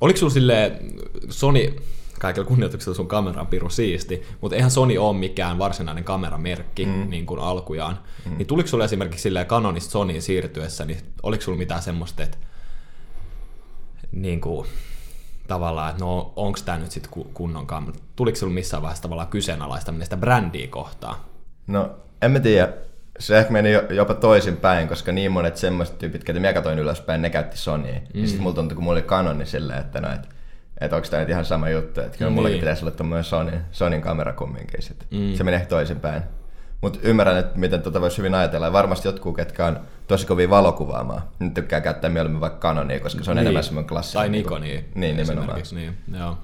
Oliko 0.02 0.20
sulla 0.20 0.34
silleen, 0.34 0.80
Sony, 1.30 1.76
kaikella 2.20 2.48
kunnioituksella 2.48 2.96
sun 2.96 3.08
kamera 3.08 3.42
on 3.42 3.48
piru 3.48 3.70
siisti, 3.70 4.24
mutta 4.42 4.56
eihän 4.56 4.72
Sony 4.72 4.98
ole 4.98 5.18
mikään 5.18 5.58
varsinainen 5.60 6.04
kameramerkki 6.04 6.86
mm. 6.86 7.10
niin 7.10 7.26
kuin 7.26 7.40
alkujaan. 7.40 8.00
Mm. 8.26 8.38
Niin 8.38 8.48
tuliko 8.48 8.70
sulla 8.70 8.86
esimerkiksi 8.86 9.22
silleen 9.22 9.46
Canonista 9.46 9.92
Sonyin 9.92 10.22
siirtyessä, 10.22 10.86
niin 10.86 11.00
oliko 11.24 11.44
sulla 11.44 11.58
mitään 11.58 11.82
semmoista, 11.82 12.24
että 12.24 12.38
niin 14.12 14.42
kuin, 14.42 14.68
tavallaan, 15.48 15.90
että 15.90 16.04
no 16.04 16.34
onko 16.36 16.60
tämä 16.66 16.78
nyt 16.78 16.92
sitten 16.92 17.12
kunnon 17.34 17.68
kamera? 17.68 17.98
Tuliko 18.16 18.38
sulla 18.38 18.54
missään 18.54 18.84
vaiheessa 18.84 19.02
tavallaan 19.04 19.28
kyseenalaistaminen 19.28 20.06
sitä 20.06 20.18
brändiä 20.18 20.68
kohtaan? 20.68 21.16
No, 21.68 21.90
en 22.22 22.32
mä 22.32 22.40
tiedä. 22.40 22.74
Se 23.20 23.38
ehkä 23.38 23.52
meni 23.52 23.72
jo- 23.72 23.84
jopa 23.90 24.14
toisinpäin, 24.14 24.88
koska 24.88 25.12
niin 25.12 25.32
monet 25.32 25.58
semmoiset 25.58 25.98
tyypit, 25.98 26.24
ketä 26.24 26.40
mä 26.40 26.54
katsoin 26.54 26.80
ylöspäin, 26.80 27.22
ne 27.22 27.30
käytti 27.30 27.58
Sonyaa. 27.58 28.00
Mm. 28.14 28.22
Ja 28.22 28.28
sitten 28.28 28.44
mulla 28.44 28.56
tuntui, 28.56 28.76
kun 28.76 28.84
mulla 28.84 28.98
oli 29.00 29.08
Canon, 29.08 29.38
niin 29.38 29.48
silleen, 29.48 29.80
että 29.80 30.02
no, 30.02 30.12
et, 30.14 30.30
et 30.82 30.94
onko 30.94 31.08
tämä 31.08 31.20
nyt 31.22 31.30
ihan 31.30 31.46
sama 31.46 31.70
juttu, 31.70 32.02
että 32.02 32.18
kyllä 32.18 32.30
Niin. 32.30 32.36
mullakin 32.36 32.60
pitäisi 32.60 32.86
olla 32.86 32.96
tommoinen 32.96 33.24
Sony, 33.24 33.52
Sonin 33.72 34.02
kamera 34.02 34.34
kumminkin 34.34 34.82
sit. 34.82 35.08
Mm. 35.12 35.34
Se 35.34 35.44
meni 35.44 35.56
ehkä 35.56 35.68
toisinpäin. 35.68 36.24
Mutta 36.82 37.00
ymmärrän, 37.04 37.38
että 37.38 37.60
miten 37.60 37.82
tota 37.82 38.02
voisi 38.02 38.18
hyvin 38.18 38.36
ajatella. 38.36 38.66
Ja 38.66 38.74
varmasti 38.74 39.08
jotkut, 39.08 39.36
ketkä 39.36 39.66
on 39.66 39.80
tosi 40.08 40.28
kovia 40.28 40.50
valokuvaamaan, 40.50 41.22
niin 41.40 41.54
tykkää 41.54 41.82
käyttää 41.82 42.10
mieluummin 42.10 42.42
vaikka 42.42 42.60
Canonia, 42.70 43.00
koska 43.00 43.24
se 43.24 43.32
on 43.32 43.36
Niin. 43.38 43.42
enemmän 43.42 43.64
semmoinen 43.64 43.90
klassinen. 43.90 44.22
Tai 44.22 44.30
Nikonia. 44.30 44.82
Niin, 44.96 45.18
nimenomaan. 45.18 45.60
esimerkiksi, 45.62 45.76
Niin, 45.76 46.20
joo. 46.20 46.38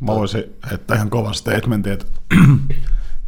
Mä 0.00 0.14
voisin 0.14 0.56
heittää 0.70 0.96
ihan 0.96 1.10
kovan 1.10 1.34
statementin, 1.34 1.92
että 1.92 2.06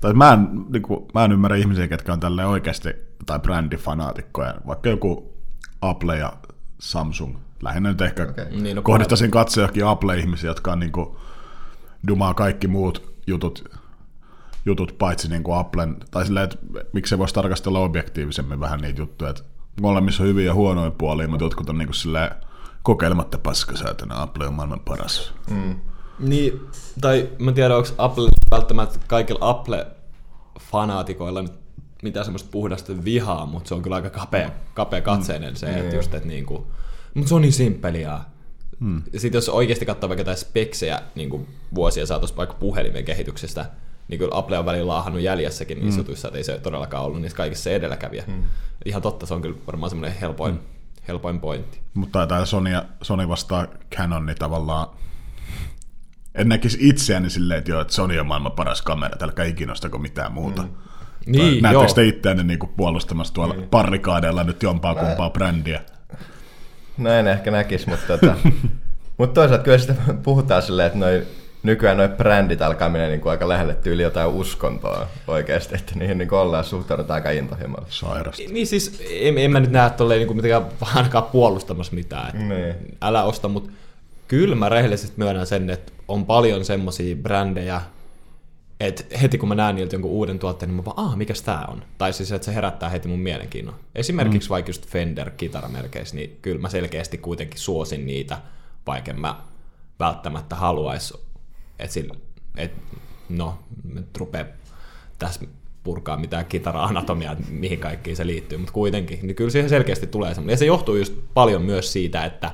tai 0.00 0.12
mä, 0.12 0.32
en, 0.32 0.48
niin 0.68 0.82
kuin, 0.82 1.06
mä 1.14 1.24
en 1.24 1.32
ymmärrä 1.32 1.56
ihmisiä, 1.56 1.88
ketkä 1.88 2.12
on 2.12 2.20
tälle 2.20 2.46
oikeasti 2.46 2.88
tai 3.26 3.38
brändifanaatikkoja, 3.38 4.54
vaikka 4.66 4.88
joku 4.88 5.32
Apple 5.80 6.18
ja 6.18 6.32
Samsung. 6.78 7.36
Lähinnä 7.62 7.88
nyt 7.88 8.00
ehkä 8.00 8.22
okay. 8.22 8.44
Niin, 8.50 8.76
no 8.76 8.82
kohdistaisin 8.82 9.30
katsojakin 9.30 9.86
Apple-ihmisiä, 9.86 10.50
jotka 10.50 10.72
on 10.72 10.80
niin 10.80 10.92
kuin, 10.92 11.16
dumaa 12.08 12.34
kaikki 12.34 12.68
muut 12.68 13.14
jutut, 13.26 13.68
jutut 14.66 14.98
paitsi 14.98 15.28
niin 15.28 15.42
kuin 15.42 15.58
Applen, 15.58 15.96
tai 16.10 16.26
silleen, 16.26 16.44
että 16.44 16.58
miksi 16.92 17.10
se 17.10 17.18
voisi 17.18 17.34
tarkastella 17.34 17.78
objektiivisemmin 17.78 18.60
vähän 18.60 18.80
niitä 18.80 19.00
juttuja, 19.00 19.30
että 19.30 19.42
molemmissa 19.80 20.22
on 20.22 20.28
hyviä 20.28 20.46
ja 20.46 20.54
huonoja 20.54 20.90
puolia, 20.90 21.28
mutta 21.28 21.44
jotkut 21.44 21.70
on 21.70 21.78
niin 21.78 21.88
kuin 21.88 21.94
silleen, 21.94 22.30
kokeilematta 22.82 23.38
paskasäätönä, 23.38 24.22
Apple 24.22 24.46
on 24.46 24.54
maailman 24.54 24.80
paras. 24.80 25.34
Niin, 26.18 26.60
tai 27.00 27.28
mä 27.38 27.50
en 27.50 27.54
tiedä, 27.54 27.76
onko 27.76 27.88
Apple 27.98 28.28
välttämättä 28.50 28.98
kaikilla 29.06 29.50
Apple-fanaatikoilla 29.50 31.42
nyt 31.42 31.52
mitään 32.02 32.24
semmoista 32.24 32.48
puhdasta 32.52 33.04
vihaa, 33.04 33.46
mutta 33.46 33.68
se 33.68 33.74
on 33.74 33.82
kyllä 33.82 33.96
aika 33.96 34.10
kapea, 34.10 34.50
kapea 34.74 35.00
katseinen 35.00 35.56
se, 35.56 35.66
että 35.66 35.96
just, 35.96 36.14
että 36.14 36.28
niinku, 36.28 36.66
mutta 37.14 37.28
se 37.28 37.34
on 37.34 37.42
niin 37.42 37.52
simppeliä. 37.52 38.20
Mm. 38.80 39.02
Sitten 39.16 39.38
jos 39.38 39.48
oikeasti 39.48 39.86
katsoo 39.86 40.08
vaikka 40.08 40.20
jotain 40.20 40.36
speksejä 40.36 41.02
niin 41.14 41.48
vuosia 41.74 42.06
saatossa 42.06 42.36
vaikka 42.36 42.54
puhelimen 42.54 43.04
kehityksestä, 43.04 43.66
niin 44.08 44.18
kyllä 44.18 44.36
Apple 44.38 44.58
on 44.58 44.66
välillä 44.66 44.86
laahannut 44.86 45.22
jäljessäkin 45.22 45.78
niissä 45.78 45.98
mm. 45.98 46.00
jutuissa, 46.00 46.28
että 46.28 46.38
ei 46.38 46.44
se 46.44 46.58
todellakaan 46.58 47.04
ollut 47.04 47.20
niissä 47.20 47.36
kaikissa 47.36 47.64
se 47.64 47.74
edelläkävijä. 47.74 48.24
Mm. 48.26 48.42
Ihan 48.84 49.02
totta, 49.02 49.26
se 49.26 49.34
on 49.34 49.42
kyllä 49.42 49.56
varmaan 49.66 49.90
semmoinen 49.90 50.18
helpoin, 50.20 50.54
mm. 50.54 50.60
helpoin 51.08 51.40
pointti. 51.40 51.80
Mutta 51.94 52.26
tämä 52.26 52.44
Sony, 52.44 52.70
Sony 53.02 53.28
vastaa 53.28 53.66
Canon, 53.96 54.26
niin 54.26 54.38
tavallaan 54.38 54.88
en 56.38 56.48
näkisi 56.48 56.78
itseäni 56.80 57.30
silleen, 57.30 57.58
että, 57.58 57.70
joo, 57.70 57.80
että 57.80 57.94
Sony 57.94 58.18
on 58.18 58.26
maailman 58.26 58.52
paras 58.52 58.82
kamera, 58.82 59.16
älkää 59.20 59.44
ikinä 59.44 59.72
ostako 59.72 59.98
mitään 59.98 60.32
muuta. 60.32 60.62
Mm. 60.62 60.68
Niin, 61.26 61.62
Näettekö 61.62 61.92
te 61.94 62.06
itseänne 62.06 62.42
niinku 62.42 62.66
puolustamassa 62.66 63.34
tuolla 63.34 63.54
niin. 63.54 63.68
parrikaadeilla 63.68 64.44
nyt 64.44 64.62
jompaa 64.62 64.94
Näin. 64.94 65.06
kumpaa 65.06 65.30
brändiä? 65.30 65.80
Näin 66.98 67.26
ehkä 67.26 67.50
näkisi, 67.50 67.88
mutta, 67.88 68.06
tota, 68.06 68.34
mutta 69.18 69.34
toisaalta 69.34 69.64
kyllä 69.64 69.78
sitä 69.78 69.94
puhutaan 70.22 70.62
silleen, 70.62 70.86
että 70.86 70.98
noi, 70.98 71.26
nykyään 71.62 71.96
noin 71.96 72.10
brändit 72.10 72.62
alkaa 72.62 72.88
mennä 72.88 73.08
niin 73.08 73.20
kuin 73.20 73.30
aika 73.30 73.48
lähelle 73.48 73.74
tyyli 73.74 74.02
jotain 74.02 74.28
uskontoa 74.28 75.06
oikeasti, 75.26 75.74
että 75.74 75.92
niihin 75.94 76.18
niin 76.18 76.34
ollaan 76.34 76.64
suhtaudutaan 76.64 77.14
aika 77.14 77.30
intohimolla. 77.30 77.86
Sairasta. 77.88 78.42
Niin 78.52 78.66
siis 78.66 79.02
en, 79.10 79.38
en 79.38 79.50
mä 79.50 79.60
nyt 79.60 79.70
näe 79.70 79.90
tolleen 79.90 80.20
niin 80.20 80.36
mitenkään 80.36 80.66
ainakaan 80.94 81.24
puolustamassa 81.24 81.94
mitään, 81.94 82.26
että 82.26 82.54
niin. 82.54 82.74
älä 83.02 83.22
osta, 83.24 83.48
mutta 83.48 83.70
kyllä 84.28 84.54
mä 84.54 84.68
rehellisesti 84.68 85.14
myönnän 85.16 85.46
sen, 85.46 85.70
että 85.70 85.92
on 86.08 86.26
paljon 86.26 86.64
semmoisia 86.64 87.16
brändejä, 87.16 87.80
että 88.80 89.18
heti 89.22 89.38
kun 89.38 89.48
mä 89.48 89.54
näen 89.54 89.76
niiltä 89.76 89.94
jonkun 89.94 90.10
uuden 90.10 90.38
tuotteen, 90.38 90.68
niin 90.68 90.76
mä 90.76 90.84
vaan, 90.84 90.98
ah, 90.98 91.16
mikäs 91.16 91.42
tää 91.42 91.64
on? 91.66 91.84
Tai 91.98 92.12
siis, 92.12 92.32
että 92.32 92.44
se 92.44 92.54
herättää 92.54 92.88
heti 92.88 93.08
mun 93.08 93.18
mielenkiinnon. 93.18 93.74
Esimerkiksi 93.94 94.48
mm. 94.48 94.50
vaikka 94.50 94.68
just 94.68 94.86
Fender 94.86 95.30
kitaramerkeissä, 95.30 96.16
niin 96.16 96.38
kyllä 96.42 96.60
mä 96.60 96.68
selkeästi 96.68 97.18
kuitenkin 97.18 97.60
suosin 97.60 98.06
niitä, 98.06 98.38
vaikka 98.86 99.12
mä 99.12 99.40
välttämättä 99.98 100.56
haluaisi, 100.56 101.14
että 101.78 102.00
et, 102.56 102.72
no, 103.28 103.58
nyt 103.94 104.16
rupeaa 104.16 104.46
tässä 105.18 105.40
purkaa 105.84 106.16
mitään 106.16 106.46
kitara-anatomiaa, 106.46 107.36
mihin 107.50 107.78
kaikkiin 107.78 108.16
se 108.16 108.26
liittyy, 108.26 108.58
mutta 108.58 108.72
kuitenkin, 108.72 109.18
niin 109.22 109.36
kyllä 109.36 109.50
siihen 109.50 109.68
selkeästi 109.68 110.06
tulee 110.06 110.34
semmoinen. 110.34 110.52
Ja 110.52 110.58
se 110.58 110.66
johtuu 110.66 110.96
just 110.96 111.14
paljon 111.34 111.62
myös 111.62 111.92
siitä, 111.92 112.24
että, 112.24 112.50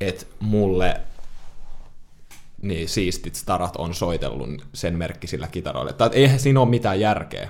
että 0.00 0.26
mulle 0.40 1.00
niin 2.62 2.88
siistit 2.88 3.34
starat 3.34 3.76
on 3.76 3.94
soitellut 3.94 4.66
sen 4.72 4.98
merkkisillä 4.98 5.48
kitaroilla. 5.48 5.92
Tai 5.92 6.10
eihän 6.12 6.40
siinä 6.40 6.60
ole 6.60 6.68
mitään 6.68 7.00
järkeä. 7.00 7.48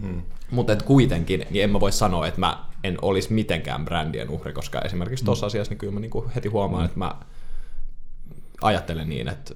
Hmm. 0.00 0.22
Mutta 0.50 0.76
kuitenkin, 0.76 1.46
niin 1.50 1.64
en 1.64 1.70
mä 1.70 1.80
voi 1.80 1.92
sanoa, 1.92 2.26
että 2.26 2.40
mä 2.40 2.64
en 2.84 2.98
olisi 3.02 3.32
mitenkään 3.32 3.84
brändien 3.84 4.30
uhri, 4.30 4.52
koska 4.52 4.80
esimerkiksi 4.80 5.24
tuossa 5.24 5.46
hmm. 5.46 5.48
asiassa 5.48 5.70
niin 5.70 5.78
kyllä 5.78 5.92
mä 5.92 6.00
niinku 6.00 6.30
heti 6.34 6.48
huomaan, 6.48 6.80
hmm. 6.80 6.86
että 6.86 6.98
mä 6.98 7.14
ajattelen 8.62 9.08
niin, 9.08 9.28
että 9.28 9.54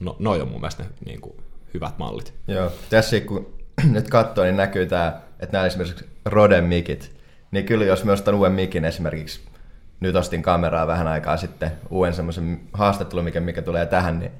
no, 0.00 0.16
noi 0.18 0.40
on 0.40 0.48
mun 0.48 0.60
mielestä 0.60 0.82
ne 0.82 0.88
niin 1.06 1.20
kuin, 1.20 1.34
hyvät 1.74 1.98
mallit. 1.98 2.34
Joo, 2.48 2.72
tässä 2.90 3.20
kun 3.20 3.54
nyt 3.92 4.08
katsoo, 4.08 4.44
niin 4.44 4.56
näkyy 4.56 4.86
tämä, 4.86 5.20
että 5.40 5.56
nämä 5.56 5.66
esimerkiksi 5.66 6.04
Roden 6.24 6.64
mikit, 6.64 7.16
niin 7.50 7.64
kyllä 7.64 7.84
jos 7.84 8.04
mä 8.04 8.12
ostan 8.12 8.34
uuden 8.34 8.52
mikin 8.52 8.84
esimerkiksi 8.84 9.40
nyt 10.00 10.16
ostin 10.16 10.42
kameraa 10.42 10.86
vähän 10.86 11.08
aikaa 11.08 11.36
sitten, 11.36 11.72
uuden 11.90 12.14
semmoisen 12.14 12.60
haastattelun, 12.72 13.24
mikä, 13.24 13.40
mikä 13.40 13.62
tulee 13.62 13.86
tähän, 13.86 14.18
niin 14.18 14.32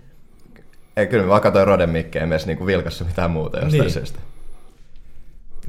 ei, 0.96 1.06
kyllä 1.06 1.22
mä 1.24 1.28
vaan 1.28 1.40
katsoin 1.40 1.66
Roden 1.66 1.90
mikkejä, 1.90 2.22
en 2.22 2.30
niin 2.46 2.66
vilkassa 2.66 3.04
mitään 3.04 3.30
muuta 3.30 3.58
jostain 3.58 3.80
niin. 3.80 3.90
syystä. 3.90 4.18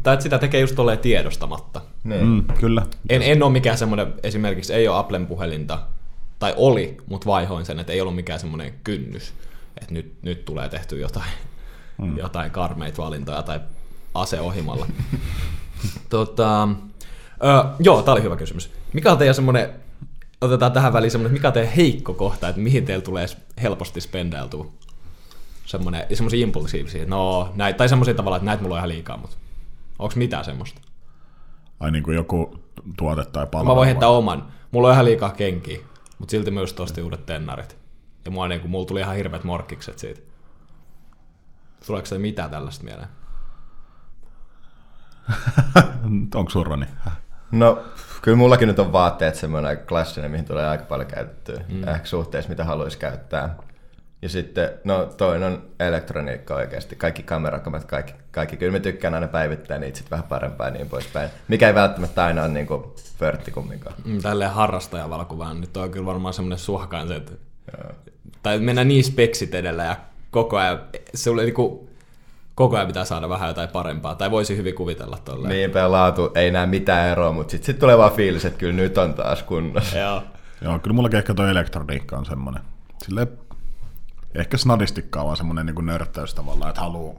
Tai 0.04 0.14
että 0.14 0.24
sitä 0.24 0.38
tekee 0.38 0.62
just 0.62 0.76
tolleen 0.76 1.00
tiedostamatta. 1.00 1.82
Niin. 2.04 2.26
Mm, 2.26 2.44
kyllä. 2.60 2.86
En, 3.10 3.22
en 3.22 3.44
ole 3.44 3.52
mikään 3.52 3.78
semmoinen, 3.78 4.14
esimerkiksi 4.24 4.74
ei 4.74 4.88
ole 4.88 4.98
Applen 4.98 5.28
puhelinta, 5.28 5.80
tai 6.40 6.54
oli, 6.58 6.98
mutta 7.08 7.26
vaihoin 7.26 7.66
sen, 7.66 7.80
että 7.80 7.94
ei 7.94 8.02
ollut 8.02 8.16
mikään 8.16 8.40
semmoinen 8.40 8.74
kynnys, 8.84 9.34
että 9.82 9.94
nyt, 9.94 10.14
nyt 10.22 10.46
tulee 10.46 10.70
tehty 10.70 11.00
jotain, 11.00 11.32
mm. 11.98 12.18
jotain 12.18 12.52
karmeita 12.52 13.02
valintoja 13.02 13.44
tai 13.44 13.60
ase 14.14 14.40
ohimalla. 14.40 14.88
tota, 16.10 16.68
Öö, 17.44 17.74
joo, 17.80 18.02
tää 18.02 18.14
oli 18.14 18.24
hyvä 18.24 18.36
kysymys. 18.36 18.72
Mikä 18.94 19.12
on 19.12 19.18
teidän 19.18 19.36
semmonen, 19.36 19.70
otetaan 20.42 20.72
tähän 20.72 20.94
väliin 20.94 21.12
semmonen, 21.12 21.34
mikä 21.34 21.48
on 21.48 21.54
teidän 21.54 21.74
heikko 21.74 22.14
kohta, 22.14 22.50
että 22.50 22.62
mihin 22.62 22.86
teillä 22.86 23.06
tulee 23.06 23.26
helposti 23.62 24.02
spendeltua? 24.02 24.72
Semmoinen, 25.66 26.06
semmoisia 26.14 26.44
impulsiivisia, 26.44 27.06
no, 27.06 27.52
näitä, 27.56 27.78
tai 27.78 27.90
semmoisia 27.90 28.14
tavalla, 28.14 28.38
että 28.38 28.46
näitä 28.46 28.64
mulla 28.64 28.76
on 28.76 28.80
ihan 28.80 28.90
liikaa, 28.90 29.18
mutta 29.18 29.38
onko 30.00 30.14
mitään 30.18 30.46
semmoista? 30.46 30.82
Ai 31.80 31.92
niin 31.92 32.04
kuin 32.04 32.16
joku 32.16 32.60
tuote 32.98 33.26
tai 33.26 33.48
palvelu? 33.48 33.72
Mä 33.72 33.76
voin 33.76 33.88
heittää 33.88 34.10
oman. 34.10 34.52
Mulla 34.72 34.88
on 34.88 34.94
ihan 34.94 35.06
liikaa 35.06 35.30
kenkiä, 35.30 35.80
mutta 36.20 36.32
silti 36.32 36.52
myös 36.52 36.74
tosti 36.74 37.02
uudet 37.02 37.26
tennarit. 37.26 37.78
Ja 38.26 38.32
mua, 38.32 38.48
niin 38.48 38.62
kuin, 38.62 38.72
mulla 38.72 38.86
tuli 38.86 39.00
ihan 39.00 39.16
hirveät 39.16 39.44
morkkikset 39.44 40.00
siitä. 40.00 40.22
Tuleeko 41.88 42.06
se 42.06 42.18
mitään 42.18 42.50
tällaista 42.50 42.84
mieleen? 42.84 43.10
Onko 46.36 46.50
surroni? 46.50 46.86
No, 47.52 47.84
kyllä 48.22 48.38
mullakin 48.38 48.68
nyt 48.68 48.80
on 48.80 48.92
vaatteet 48.92 49.36
semmoinen 49.36 49.78
klassinen, 49.78 50.32
mihin 50.32 50.46
tulee 50.46 50.68
aika 50.68 50.84
paljon 50.84 51.08
käytettyä. 51.08 51.62
Mm. 51.70 51.88
Ehkä 51.88 52.06
suhteessa, 52.06 52.50
mitä 52.50 52.64
haluaisi 52.64 52.98
käyttää. 52.98 53.56
Ja 54.22 54.30
sitten, 54.30 54.70
no 54.84 55.06
toinen 55.06 55.48
on 55.48 55.62
elektroniikka 55.80 56.56
oikeasti. 56.56 56.96
Kaikki 56.96 57.24
kamerakamat, 57.24 57.86
kaikki, 57.86 58.14
kaikki. 58.32 58.58
Kyllä 58.58 58.72
me 58.72 58.80
tykkään 58.80 59.14
aina 59.14 59.28
päivittää 59.28 59.80
niitä 59.80 59.98
sitten 59.98 60.12
vähän 60.12 60.28
parempaa 60.30 60.68
ja 60.68 60.74
niin 60.74 60.90
poispäin. 60.90 61.30
Mikä 61.48 61.68
ei 61.68 61.76
välttämättä 61.76 62.26
aina 62.26 62.42
ole 62.42 62.50
niinku 62.50 62.96
förtti 63.20 63.52
kumminkaan. 63.52 63.96
Mm, 64.06 64.22
tälleen 64.22 64.52
harrastajavalokuvaan. 64.52 65.62
Nyt 65.62 65.78
on 65.78 65.92
kyllä 65.92 66.06
varmaan 66.06 66.34
semmoinen 66.34 66.60
suhkaan 66.60 67.08
se, 67.08 67.16
että... 67.16 67.32
Joo. 67.78 67.92
Tai 68.44 68.60
mennä 68.60 68.84
niin 68.84 69.04
speksit 69.04 69.56
edellä 69.56 69.84
ja 69.84 69.96
koko 70.32 70.58
ajan... 70.58 70.82
Se 71.14 71.30
oli 71.30 71.44
niinku 71.44 71.89
koko 72.60 72.76
ajan 72.76 72.88
pitää 72.88 73.06
saada 73.06 73.30
vähän 73.30 73.48
jotain 73.48 73.70
parempaa, 73.70 74.16
tai 74.16 74.32
voisi 74.32 74.58
hyvin 74.58 74.76
kuvitella 74.76 75.18
tolleen. 75.18 75.50
Niinpä 75.50 75.92
laatu 75.92 76.32
ei 76.36 76.52
näe 76.52 76.66
mitään 76.66 77.10
eroa, 77.10 77.32
mutta 77.32 77.52
sitten 77.52 77.66
sit 77.66 77.80
tulee 77.80 77.98
vaan 77.98 78.12
fiilis, 78.12 78.46
että 78.46 78.60
kyllä 78.60 78.74
nyt 78.74 78.98
on 78.98 79.14
taas 79.14 79.44
kunnossa. 79.44 79.98
Joo. 79.98 80.24
Joo, 80.62 80.80
kyllä 80.80 80.94
mullakin 80.94 81.18
ehkä 81.18 81.34
toi 81.34 81.50
elektroniikka 81.50 82.18
on 82.18 82.26
semmoinen. 82.26 82.64
Sille 83.04 83.28
ehkä 84.36 84.58
snadistikka 84.58 85.20
on 85.20 85.26
vaan 85.26 85.38
semmoinen 85.38 85.66
niin 85.66 85.86
nörttäys 85.86 86.34
tavallaan, 86.34 86.70
että 86.70 86.82
haluaa 86.82 87.16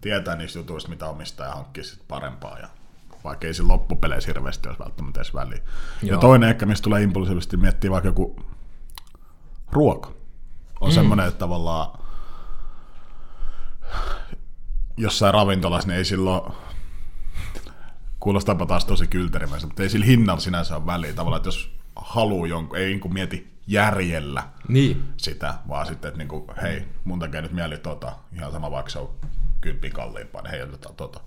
tietää 0.00 0.36
niistä 0.36 0.58
jutuista, 0.58 0.90
mitä 0.90 1.06
omistaa 1.06 1.46
ja 1.46 1.54
hankkia 1.54 1.84
sitten 1.84 2.08
parempaa. 2.08 2.58
Ja 2.58 2.68
vaikka 3.24 3.46
ei 3.46 3.54
siinä 3.54 3.72
loppupeleissä 3.72 4.28
hirveästi 4.28 4.68
olisi 4.68 4.82
välttämättä 4.84 5.20
edes 5.20 5.34
väliä. 5.34 5.58
Joo. 6.02 6.14
Ja 6.14 6.18
toinen 6.18 6.48
ehkä, 6.48 6.66
mistä 6.66 6.84
tulee 6.84 7.02
impulsiivisesti 7.02 7.56
miettiä 7.56 7.90
vaikka 7.90 8.08
joku 8.08 8.36
ruoka. 9.72 10.12
On 10.80 10.88
mm. 10.88 10.94
semmoinen, 10.94 11.26
että 11.28 11.38
tavallaan 11.38 12.02
jossain 14.96 15.34
ravintolassa, 15.34 15.88
niin 15.88 15.98
ei 15.98 16.04
silloin, 16.04 16.52
kuulostaapa 18.20 18.66
taas 18.66 18.84
tosi 18.84 19.06
kylterimäistä, 19.06 19.66
mutta 19.66 19.82
ei 19.82 19.88
sillä 19.88 20.06
hinnalla 20.06 20.40
sinänsä 20.40 20.76
ole 20.76 20.86
väliä. 20.86 21.12
Tavallaan, 21.12 21.38
että 21.38 21.48
jos 21.48 21.76
haluaa 21.96 22.46
jonkun, 22.46 22.78
ei 22.78 22.86
niin 22.86 23.14
mieti 23.14 23.52
järjellä 23.66 24.42
niin. 24.68 25.04
sitä, 25.16 25.54
vaan 25.68 25.86
sitten, 25.86 26.08
että 26.08 26.18
niin 26.18 26.28
kuin, 26.28 26.44
hei, 26.62 26.84
mun 27.04 27.18
tekee 27.18 27.42
nyt 27.42 27.52
mieli 27.52 27.78
tota, 27.78 28.12
ihan 28.36 28.52
sama 28.52 28.70
vaikka 28.70 28.90
se 28.90 28.98
on 28.98 29.10
kymppi 29.60 29.90
kalliimpaa, 29.90 30.42
niin 30.42 30.50
hei, 30.50 30.62
otetaan 30.62 30.94
tota. 30.94 31.20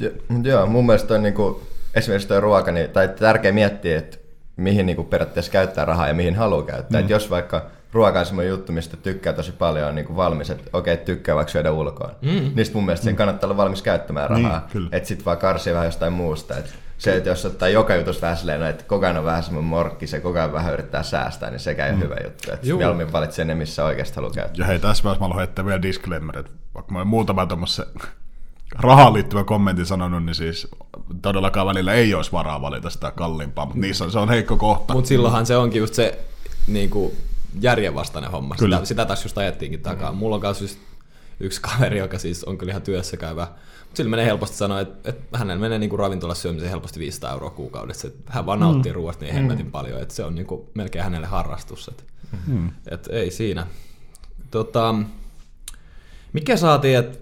Ja, 0.00 0.10
joo, 0.42 0.66
mun 0.66 0.86
mielestä 0.86 1.14
on 1.14 1.22
niin 1.22 1.34
kuin, 1.34 1.56
esimerkiksi 1.94 2.28
tuo 2.28 2.40
ruoka, 2.40 2.72
niin, 2.72 2.90
tai 2.90 3.08
tärkeä 3.08 3.52
miettiä, 3.52 3.98
että 3.98 4.18
mihin 4.56 4.86
niin 4.86 4.96
kuin 4.96 5.08
periaatteessa 5.08 5.52
käyttää 5.52 5.84
rahaa 5.84 6.08
ja 6.08 6.14
mihin 6.14 6.36
haluaa 6.36 6.62
käyttää. 6.62 7.00
Mm. 7.00 7.04
Että 7.04 7.12
jos 7.12 7.30
vaikka 7.30 7.70
ruoka 7.92 8.20
on 8.20 8.26
semmoinen 8.26 8.50
juttu, 8.50 8.72
mistä 8.72 8.96
tykkää 8.96 9.32
tosi 9.32 9.52
paljon, 9.52 9.88
on 9.88 9.94
niin 9.94 10.06
kuin 10.06 10.16
valmis, 10.16 10.50
että 10.50 10.70
okei, 10.72 10.94
okay, 10.94 11.04
tykkää 11.04 11.36
vaikka 11.36 11.52
syödä 11.52 11.72
ulkoa. 11.72 12.10
Mm. 12.22 12.28
Niin 12.28 12.66
mun 12.74 12.84
mielestä 12.84 13.04
sen 13.04 13.16
kannattaa 13.16 13.48
olla 13.48 13.56
valmis 13.56 13.82
käyttämään 13.82 14.32
niin, 14.32 14.44
rahaa. 14.44 14.68
Niin, 14.74 14.88
että 14.92 15.08
sit 15.08 15.26
vaan 15.26 15.38
karsii 15.38 15.74
vähän 15.74 15.86
jostain 15.86 16.12
muusta. 16.12 16.56
Et 16.56 16.74
se, 16.98 17.16
että 17.16 17.28
jos 17.28 17.44
ottaa 17.44 17.68
joka 17.68 17.96
jutusta 17.96 18.22
vähän 18.22 18.36
silleen, 18.36 18.62
että 18.62 18.84
koko 18.84 19.06
ajan 19.06 19.16
on 19.16 19.24
vähän 19.24 19.42
semmoinen 19.42 19.68
morkki, 19.68 20.06
se 20.06 20.20
koko 20.20 20.38
ajan 20.38 20.52
vähän 20.52 20.72
yrittää 20.72 21.02
säästää, 21.02 21.50
niin 21.50 21.60
sekä 21.60 21.86
ei 21.86 21.92
mm. 21.92 21.98
ole 21.98 22.04
hyvä 22.04 22.16
juttu. 22.24 22.52
Että 22.52 22.66
mieluummin 22.66 23.12
valitsee 23.12 23.44
ne, 23.44 23.54
missä 23.54 23.84
oikeasti 23.84 24.16
haluaa 24.16 24.32
käyttää. 24.32 24.62
Ja 24.62 24.66
hei, 24.66 24.78
tässä 24.78 25.04
vaiheessa 25.04 25.20
mä 25.20 25.24
haluan 25.24 25.38
heittää 25.38 25.64
vielä 25.64 25.82
disclaimer, 25.82 26.38
että 26.38 26.52
vaikka 26.74 26.92
mä 26.92 27.04
muutama 27.04 27.46
tuommoisen 27.46 27.86
rahaan 28.78 29.12
liittyvä 29.12 29.44
kommentin 29.44 29.86
sanonut, 29.86 30.24
niin 30.24 30.34
siis 30.34 30.68
todellakaan 31.22 31.66
välillä 31.66 31.92
ei 31.92 32.14
olisi 32.14 32.32
varaa 32.32 32.62
valita 32.62 32.90
sitä 32.90 33.10
kalliimpaa, 33.10 33.66
mutta 33.66 33.80
niissä 33.80 34.04
on, 34.04 34.10
se 34.10 34.18
on 34.18 34.28
heikko 34.28 34.56
kohta. 34.56 34.94
Mutta 34.94 35.08
silloinhan 35.08 35.46
se 35.46 35.56
onkin 35.56 35.80
just 35.80 35.94
se 35.94 36.18
niin 36.66 36.90
kuin 36.90 37.12
järjenvastainen 37.60 38.30
homma. 38.30 38.56
Kyllä. 38.58 38.76
Sitä, 38.76 38.86
sitä 38.86 39.04
tässä 39.04 39.24
just 39.26 39.38
ajettiinkin 39.38 39.80
takaa. 39.80 40.12
Mm. 40.12 40.18
Mulla 40.18 40.36
on 40.36 40.42
myös 40.42 40.60
just 40.60 40.78
yksi 41.40 41.60
kaveri, 41.60 41.98
joka 41.98 42.18
siis 42.18 42.44
on 42.44 42.58
kyllä 42.58 42.70
ihan 42.70 42.82
työssä 42.82 43.16
käyvä. 43.16 43.42
Mutta 43.80 43.96
sillä 43.96 44.10
menee 44.10 44.26
helposti 44.26 44.56
sanoa, 44.56 44.80
että, 44.80 45.10
että 45.10 45.38
hänellä 45.38 45.60
menee 45.60 45.78
niin 45.78 45.98
ravintolassa 45.98 46.42
syömiseen 46.42 46.70
helposti 46.70 47.00
500 47.00 47.32
euroa 47.32 47.50
kuukaudessa. 47.50 48.08
Että 48.08 48.32
hän 48.32 48.46
vaan 48.46 48.60
nauttii 48.60 48.92
mm. 48.92 48.96
ruoasta 48.96 49.24
niin 49.24 49.34
hemmetin 49.34 49.66
mm. 49.66 49.72
paljon, 49.72 50.02
että 50.02 50.14
se 50.14 50.24
on 50.24 50.34
niin 50.34 50.46
kuin 50.46 50.68
melkein 50.74 51.04
hänelle 51.04 51.26
harrastus. 51.26 51.88
Että, 51.88 52.02
mm. 52.46 52.70
että 52.90 53.12
ei 53.12 53.30
siinä. 53.30 53.66
Tota, 54.50 54.94
mikä 56.32 56.56
saa 56.56 56.78
teidät 56.78 57.20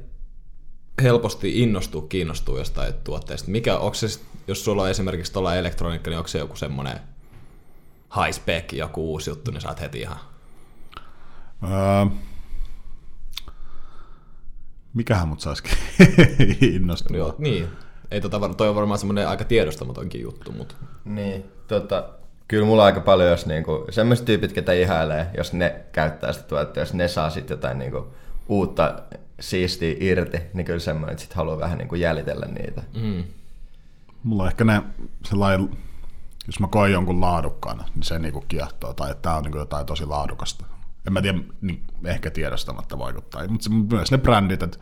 helposti 1.03 1.63
innostua, 1.63 2.07
kiinnostua 2.09 2.59
jostain 2.59 2.95
tuotteesta? 3.05 3.51
Mikä, 3.51 3.79
onko 3.79 3.95
se, 3.95 4.07
jos 4.49 4.65
sulla 4.65 4.83
on 4.83 4.91
esimerkiksi 4.91 5.33
tuolla 5.33 5.57
elektroniikka, 5.57 6.11
niin 6.11 6.19
onko 6.19 6.29
se 6.29 6.39
joku 6.39 6.57
semmoinen 6.57 7.01
high 8.17 8.33
spec, 8.33 8.73
joku 8.73 9.13
uusi 9.13 9.31
juttu, 9.31 9.51
niin 9.51 9.61
saat 9.61 9.81
heti 9.81 10.01
ihan... 10.01 10.19
Öö, 11.63 12.17
mikähän 14.95 15.29
mut 15.29 15.41
saisikin 15.41 15.73
innostumaan. 16.75 17.19
Joo, 17.19 17.35
niin. 17.39 17.69
Ei 18.11 18.21
tota, 18.21 18.49
toi 18.49 18.69
on 18.69 18.75
varmaan 18.75 18.99
semmoinen 18.99 19.29
aika 19.29 19.45
tiedostamatonkin 19.45 20.21
juttu, 20.23 20.53
mutta 20.53 20.75
Niin, 21.05 21.45
tota, 21.69 22.09
kyllä 22.49 22.67
mulla 22.67 22.85
aika 22.85 23.01
paljon, 23.01 23.31
jos 23.31 23.47
niinku, 23.47 23.87
sellaiset 23.91 24.25
tyypit, 24.25 24.53
ketä 24.53 24.73
ihailee, 24.73 25.31
jos 25.37 25.53
ne 25.53 25.81
käyttää 25.93 26.33
sitä 26.33 26.45
tuotetta, 26.49 26.81
jos 26.81 26.95
ne 26.95 27.09
saa 27.09 27.31
sitten 27.31 27.55
jotain 27.55 27.79
niinku, 27.79 28.07
uutta 28.49 29.03
siistiä 29.41 29.95
irti, 30.01 30.39
niin 30.55 30.65
kyllä 30.65 30.79
semmoinen, 30.79 31.13
että 31.13 31.23
sit 31.23 31.33
haluaa 31.33 31.59
vähän 31.59 31.79
niinku 31.79 31.95
jäljitellä 31.95 32.47
niitä. 32.47 32.83
mm. 33.03 33.25
Mulla 34.23 34.43
on 34.43 34.49
ehkä 34.49 34.65
ne 34.65 34.83
sellainen, 35.25 35.69
jos 36.47 36.61
mä 36.61 36.67
koen 36.67 36.93
jonkun 36.93 37.21
laadukkaana, 37.21 37.85
niin 37.95 38.03
se 38.03 38.19
niinku 38.19 38.45
kiehtoo, 38.49 38.95
tai 38.95 39.11
että 39.11 39.23
tää 39.23 39.37
on 39.37 39.43
niinku 39.43 39.59
jotain 39.59 39.87
tosi 39.87 40.07
laadukasta. 40.07 40.65
En 41.07 41.13
mä 41.13 41.23
tiedä, 41.23 41.39
niin 41.61 41.85
ehkä 42.05 42.31
tiedostamatta 42.31 42.99
vaikuttaa. 42.99 43.49
Mutta 43.49 43.71
myös 43.71 44.11
ne 44.11 44.19
brändit, 44.19 44.63
että 44.63 44.79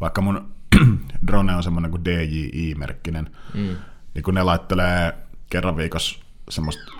vaikka 0.00 0.20
mun 0.20 0.54
drone 1.26 1.56
on 1.56 1.62
semmoinen 1.62 1.90
kuin 1.90 2.04
DJI-merkkinen, 2.04 3.30
mm. 3.54 3.76
niin 4.14 4.22
kun 4.22 4.34
ne 4.34 4.42
laittelee 4.42 5.14
kerran 5.50 5.76
viikossa 5.76 6.20
semmoista 6.50 6.92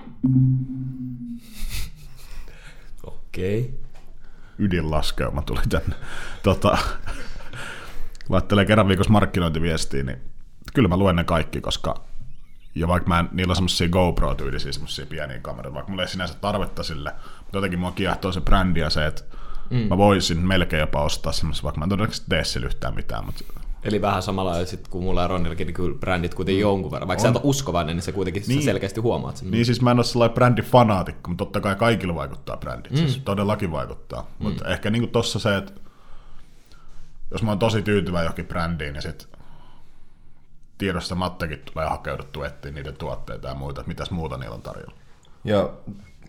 okei. 3.03 3.61
Okay. 3.61 3.73
ydinlaskeuma 4.59 5.43
tuli 5.43 5.63
tänne. 5.69 5.95
Tota, 6.43 6.79
laittelee 8.29 8.65
kerran 8.65 8.89
viikossa 8.89 9.13
markkinointiviestiä, 9.13 10.03
niin 10.03 10.19
kyllä 10.75 10.89
mä 10.89 10.97
luen 10.97 11.17
ne 11.17 11.25
kaikki, 11.25 11.61
koska 11.61 12.08
ja 12.81 12.89
vaikka 12.89 13.09
mä 13.09 13.19
en, 13.19 13.29
niillä 13.33 13.51
on 13.51 13.57
semmosia 13.57 13.89
GoPro-tyylisiä 13.89 14.73
semmosia 14.73 15.07
pieniä 15.07 15.39
kameroita, 15.39 15.75
vaikka 15.75 15.91
mulla 15.91 16.03
ei 16.03 16.09
sinänsä 16.09 16.35
tarvetta 16.41 16.83
sille, 16.83 17.13
mutta 17.39 17.57
jotenkin 17.57 17.79
mua 17.79 17.93
kiehtoo 17.93 18.33
se 18.33 18.41
brändi 18.41 18.81
ja 18.81 18.91
se, 18.91 19.07
että 19.07 19.23
mm. 19.71 19.79
mä 19.79 19.99
voisin 19.99 20.49
melkein 20.49 20.81
jopa 20.81 21.03
ostaa 21.03 21.33
semmoisen, 21.33 21.65
vaikka 21.65 21.79
mä 21.79 21.85
en 21.85 21.89
todennäköisesti 21.89 22.27
tee 22.29 22.45
sillä 22.45 22.67
yhtään 22.67 22.95
mitään, 22.95 23.25
mutta 23.25 23.45
Eli 23.85 24.03
vähän 24.03 24.23
samalla 24.23 24.65
sit, 24.65 24.89
kuin 24.89 25.05
mulla 25.05 25.23
ja 25.23 25.29
Ronillakin, 25.29 25.67
niin 25.67 25.75
kyllä 25.75 25.99
brändit 25.99 26.35
kuitenkin 26.35 26.61
jonkun 26.61 26.91
verran. 26.93 27.09
Vaikka 27.09 27.23
sä 27.23 27.29
et 27.29 27.41
uskovainen, 27.43 27.97
niin 27.97 28.03
se 28.03 28.13
kuitenkin 28.13 28.41
niin. 28.41 28.49
Niin. 28.49 28.63
sä 28.63 28.65
selkeästi 28.65 29.01
huomaat 29.01 29.37
sen. 29.37 29.51
Niin 29.51 29.67
siis 29.67 29.83
mä 29.83 29.91
en 29.91 29.99
ole 29.99 30.05
sellainen 30.05 30.35
brändifanaatikko, 30.35 31.31
mutta 31.31 31.45
totta 31.45 31.61
kai 31.61 31.77
kaikilla 31.77 32.15
vaikuttaa 32.15 32.57
brändit. 32.57 32.93
Mm. 32.93 32.99
Siis 32.99 33.21
todellakin 33.25 33.73
vaikuttaa. 33.73 34.23
Mm. 34.23 34.47
Mutta 34.47 34.69
ehkä 34.69 34.91
niinku 34.91 35.07
tossa 35.07 35.39
se, 35.39 35.57
että 35.57 35.73
jos 37.31 37.43
mä 37.43 37.51
oon 37.51 37.59
tosi 37.59 37.83
tyytyväinen 37.83 38.25
johonkin 38.25 38.47
brändiin, 38.47 38.93
niin 38.93 39.03
sit 39.03 39.29
tiedostamattakin 40.79 41.63
tulee 41.73 41.89
hakeuduttu 41.89 42.43
etsiä 42.43 42.73
niiden 42.73 42.97
tuotteita 42.97 43.49
ja 43.49 43.55
muita, 43.55 43.81
että 43.81 43.89
mitäs 43.89 44.11
muuta 44.11 44.37
niillä 44.37 44.55
on 44.55 44.63
tarjolla. 44.63 44.95
Joo, 45.45 45.81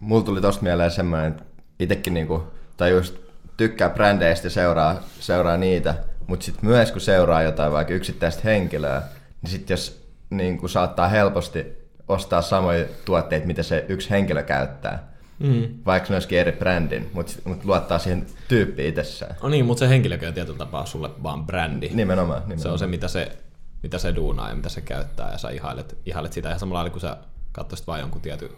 mulla 0.01 0.24
tuli 0.24 0.41
tosta 0.41 0.63
mieleen 0.63 0.91
semmoinen, 0.91 1.32
että 1.32 1.44
itekin 1.79 2.13
niinku, 2.13 2.44
tai 2.77 2.91
just 2.91 3.15
tykkää 3.58 3.89
brändeistä 3.89 4.46
ja 4.46 4.51
seuraa, 4.51 4.96
seuraa 5.20 5.58
niitä, 5.58 5.96
mutta 6.27 6.46
sitten 6.46 6.65
myös 6.70 6.91
kun 6.91 7.01
seuraa 7.01 7.44
jotain 7.44 7.72
vaikka 7.72 7.94
yksittäistä 7.94 8.41
henkilöä, 8.44 9.01
niin 9.41 9.51
sitten 9.51 9.74
jos 9.74 10.08
niinku, 10.29 10.68
saattaa 10.68 11.08
helposti 11.08 11.65
ostaa 12.08 12.41
samoja 12.41 12.86
tuotteita, 13.06 13.48
mitä 13.48 13.63
se 13.63 13.86
yksi 13.89 14.10
henkilö 14.10 14.44
käyttää, 14.44 15.10
Mm. 15.39 15.68
vaikka 15.86 16.10
ne 16.10 16.15
olisikin 16.15 16.39
eri 16.39 16.51
brändin, 16.51 17.10
mutta 17.13 17.34
mut 17.44 17.65
luottaa 17.65 18.00
siihen 18.00 18.25
tyyppiin 18.48 18.89
itsessään. 18.89 19.36
No 19.44 19.50
niin, 19.50 19.65
mutta 19.65 19.79
se 19.79 19.89
henkilökin 19.89 20.27
on 20.27 20.34
tietyllä 20.34 20.58
tapaa 20.58 20.86
sulle 20.86 21.10
vaan 21.24 21.46
brändi. 21.46 21.89
Nimenomaan, 21.94 22.39
nimenomaan. 22.39 22.60
Se 22.60 22.70
on 22.70 22.79
se, 22.79 22.88
mitä 22.88 23.08
se, 23.08 23.38
mitä 23.83 23.98
se 23.98 24.15
duunaa 24.15 24.50
ja 24.50 24.55
mitä 24.55 24.69
se 24.69 24.81
käyttää, 24.81 25.31
ja 25.31 25.38
sä 25.38 25.50
ihailet, 25.50 25.98
ihailet 26.05 26.33
sitä 26.33 26.50
ihan 26.50 26.59
samalla 26.59 26.77
lailla, 26.77 26.91
kun 26.91 27.01
sä 27.01 27.17
katsoisit 27.51 27.88
vain 27.88 28.01
jonkun 28.01 28.21
tietyn 28.21 28.50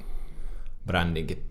brändinkin 0.85 1.49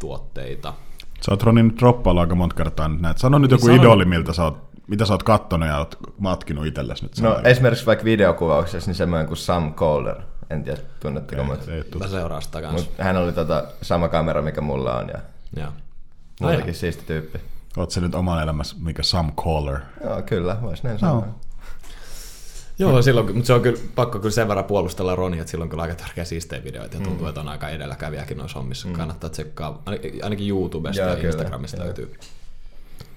tuotteita. 0.00 0.74
Sä 1.20 1.32
oot 1.32 1.42
Roni 1.42 1.62
nyt 1.62 1.78
droppailla 1.78 2.20
aika 2.20 2.34
monta 2.34 2.56
kertaa 2.56 2.88
nyt 2.88 3.00
näet. 3.00 3.18
Sano 3.18 3.38
nyt 3.38 3.50
joku 3.50 3.66
sanon. 3.66 3.80
idoli, 3.80 4.04
miltä 4.04 4.32
sä 4.32 4.44
oot, 4.44 4.58
mitä 4.86 5.04
sä 5.04 5.14
oot 5.14 5.22
kattonut 5.22 5.68
ja 5.68 5.78
oot 5.78 5.98
matkinut 6.18 6.66
itsellesi 6.66 7.02
nyt. 7.02 7.20
No 7.20 7.34
Sano. 7.34 7.48
esimerkiksi 7.48 7.86
vaikka 7.86 8.04
videokuvauksessa, 8.04 8.88
niin 8.88 8.94
semmoinen 8.96 9.26
kuin 9.26 9.36
Sam 9.36 9.74
Kohler. 9.74 10.16
En 10.50 10.64
tiedä, 10.64 10.80
tunnetteko, 11.00 11.42
ei, 11.42 11.48
mutta 11.48 11.72
ei, 11.72 11.84
tuu. 11.84 12.00
Mä 12.00 12.08
seuraan 12.08 12.42
sitä 12.42 12.60
kanssa. 12.62 12.86
mut 12.86 12.98
hän 12.98 13.16
oli 13.16 13.32
tota 13.32 13.64
sama 13.82 14.08
kamera, 14.08 14.42
mikä 14.42 14.60
mulla 14.60 14.96
on, 14.96 15.08
ja 15.08 15.18
Joo. 15.56 15.72
muutenkin 16.40 16.74
siisti 16.74 17.04
tyyppi. 17.06 17.38
Oot 17.76 17.90
sä 17.90 18.00
nyt 18.00 18.14
oman 18.14 18.42
elämässä, 18.42 18.76
mikä 18.80 19.02
Sam 19.02 19.32
Caller. 19.32 19.78
Joo, 20.04 20.22
kyllä, 20.22 20.56
vois 20.62 20.82
näin 20.82 20.98
sanoa. 20.98 21.28
Joo, 22.78 23.02
silloin, 23.02 23.34
mutta 23.34 23.46
se 23.46 23.52
on 23.52 23.62
kyllä 23.62 23.78
pakko 23.94 24.18
kyllä 24.18 24.32
sen 24.32 24.48
verran 24.48 24.64
puolustella 24.64 25.16
Roni, 25.16 25.38
että 25.38 25.50
silloin 25.50 25.70
kyllä 25.70 25.82
aika 25.82 25.94
tärkeä 25.94 26.24
siistejä 26.24 26.64
videoita 26.64 26.96
ja 26.96 27.02
tuntuu, 27.04 27.26
että 27.26 27.40
on 27.40 27.48
aika 27.48 27.68
edelläkävijäkin 27.68 28.36
noissa 28.36 28.58
hommissa. 28.58 28.88
Mm. 28.88 28.94
Kannattaa 28.94 29.30
tsekkaa, 29.30 29.82
ainakin- 30.22 30.48
YouTubesta 30.48 31.02
Joo, 31.02 31.10
ja 31.10 31.16
kyllä. 31.16 31.28
Instagramista 31.28 31.76
Joo. 31.76 31.84
löytyy. 31.84 32.14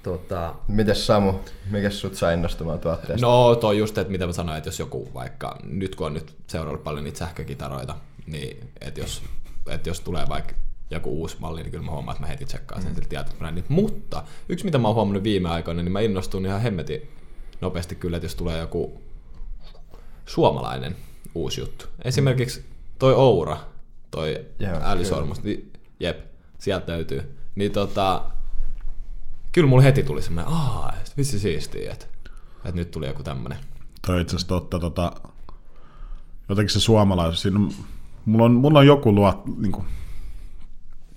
Tota, 0.03 0.55
Mites 0.67 1.07
Samu, 1.07 1.33
mikä 1.71 1.89
sut 1.89 2.15
sai 2.15 2.33
innostumaan 2.33 2.79
tuotteesta? 2.79 3.27
No 3.27 3.55
toi 3.55 3.77
just, 3.77 3.97
että 3.97 4.11
mitä 4.11 4.25
mä 4.25 4.33
sanoin, 4.33 4.57
että 4.57 4.67
jos 4.67 4.79
joku 4.79 5.09
vaikka, 5.13 5.57
nyt 5.63 5.95
kun 5.95 6.07
on 6.07 6.13
nyt 6.13 6.35
seuraillut 6.47 6.83
paljon 6.83 7.03
niitä 7.03 7.19
sähkökitaroita, 7.19 7.95
niin 8.25 8.69
että 8.81 8.99
jos, 8.99 9.23
että 9.67 9.89
jos 9.89 9.99
tulee 9.99 10.25
vaikka 10.29 10.53
joku 10.91 11.09
uusi 11.21 11.37
malli, 11.39 11.61
niin 11.61 11.71
kyllä 11.71 11.85
mä 11.85 11.91
huomaan, 11.91 12.15
että 12.15 12.23
mä 12.23 12.27
heti 12.27 12.45
tsekkaan 12.45 12.81
sen 12.81 12.93
mm. 12.93 13.01
tietyt 13.09 13.39
brändit. 13.39 13.69
Mutta 13.69 14.23
yksi, 14.49 14.65
mitä 14.65 14.77
mä 14.77 14.87
oon 14.87 14.95
huomannut 14.95 15.23
viime 15.23 15.49
aikoina, 15.49 15.83
niin 15.83 15.91
mä 15.91 15.99
innostun 15.99 16.45
ihan 16.45 16.61
hemmetin 16.61 17.09
nopeasti 17.61 17.95
kyllä, 17.95 18.17
että 18.17 18.25
jos 18.25 18.35
tulee 18.35 18.59
joku 18.59 19.01
suomalainen 20.29 20.95
uusi 21.35 21.61
juttu. 21.61 21.85
Esimerkiksi 22.03 22.65
toi 22.99 23.13
Oura, 23.13 23.57
toi 24.11 24.45
Joo, 24.59 24.79
älysormus, 24.83 25.43
niin, 25.43 25.73
jep, 25.99 26.19
sieltä 26.59 26.91
löytyy. 26.91 27.37
Niin 27.55 27.71
tota, 27.71 28.23
kyllä 29.51 29.67
mulla 29.67 29.83
heti 29.83 30.03
tuli 30.03 30.21
semmoinen, 30.21 30.53
aah, 30.53 30.93
vitsi 31.17 31.39
siistiä, 31.39 31.91
että, 31.91 32.05
että 32.55 32.71
nyt 32.71 32.91
tuli 32.91 33.07
joku 33.07 33.23
tämmönen. 33.23 33.57
Toi 34.07 34.21
itse 34.21 34.35
asiassa 34.35 34.47
totta, 34.47 34.79
tota, 34.79 35.11
jotenkin 36.49 36.73
se 36.73 36.79
suomalaisuus, 36.79 37.41
siinä 37.41 37.59
on, 37.59 37.71
mulla, 38.25 38.45
on, 38.45 38.51
mulla 38.51 38.79
on 38.79 38.87
joku 38.87 39.15
luot, 39.15 39.45
niin 39.57 39.71
kuin, 39.71 39.85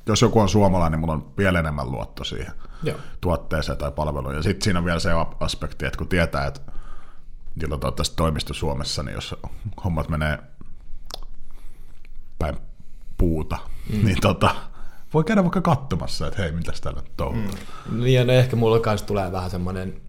jos 0.06 0.22
joku 0.22 0.40
on 0.40 0.48
suomalainen, 0.48 0.92
niin 0.92 1.00
mulla 1.00 1.12
on 1.12 1.32
vielä 1.38 1.58
enemmän 1.58 1.92
luotto 1.92 2.24
siihen 2.24 2.52
Joo. 2.82 2.98
tuotteeseen 3.20 3.78
tai 3.78 3.92
palveluun. 3.92 4.34
Ja 4.34 4.42
sitten 4.42 4.64
siinä 4.64 4.78
on 4.78 4.84
vielä 4.84 4.98
se 4.98 5.10
aspekti, 5.40 5.86
että 5.86 5.98
kun 5.98 6.08
tietää, 6.08 6.46
että 6.46 6.71
niillä 7.56 7.74
on 7.74 7.80
toivottavasti 7.80 8.16
toimisto 8.16 8.54
Suomessa, 8.54 9.02
niin 9.02 9.14
jos 9.14 9.34
hommat 9.84 10.08
menee 10.08 10.38
päin 12.38 12.56
puuta, 13.18 13.58
mm. 13.92 14.04
niin 14.04 14.20
tota, 14.20 14.54
voi 15.14 15.24
käydä 15.24 15.42
vaikka 15.42 15.60
katsomassa, 15.60 16.26
että 16.26 16.42
hei, 16.42 16.52
mitäs 16.52 16.80
täällä 16.80 17.00
nyt 17.00 17.16
touhutaan. 17.16 17.58
Mm. 17.90 18.00
Niin 18.00 18.14
ja 18.14 18.24
no 18.24 18.32
ehkä 18.32 18.56
mulla 18.56 18.80
kanssa 18.80 19.06
tulee 19.06 19.32
vähän 19.32 19.50
semmonen, 19.50 20.00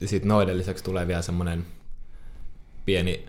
ja 0.00 0.08
sit 0.08 0.24
noiden 0.24 0.58
lisäksi 0.58 0.84
tulee 0.84 1.06
vielä 1.06 1.22
semmonen 1.22 1.66
pieni 2.84 3.26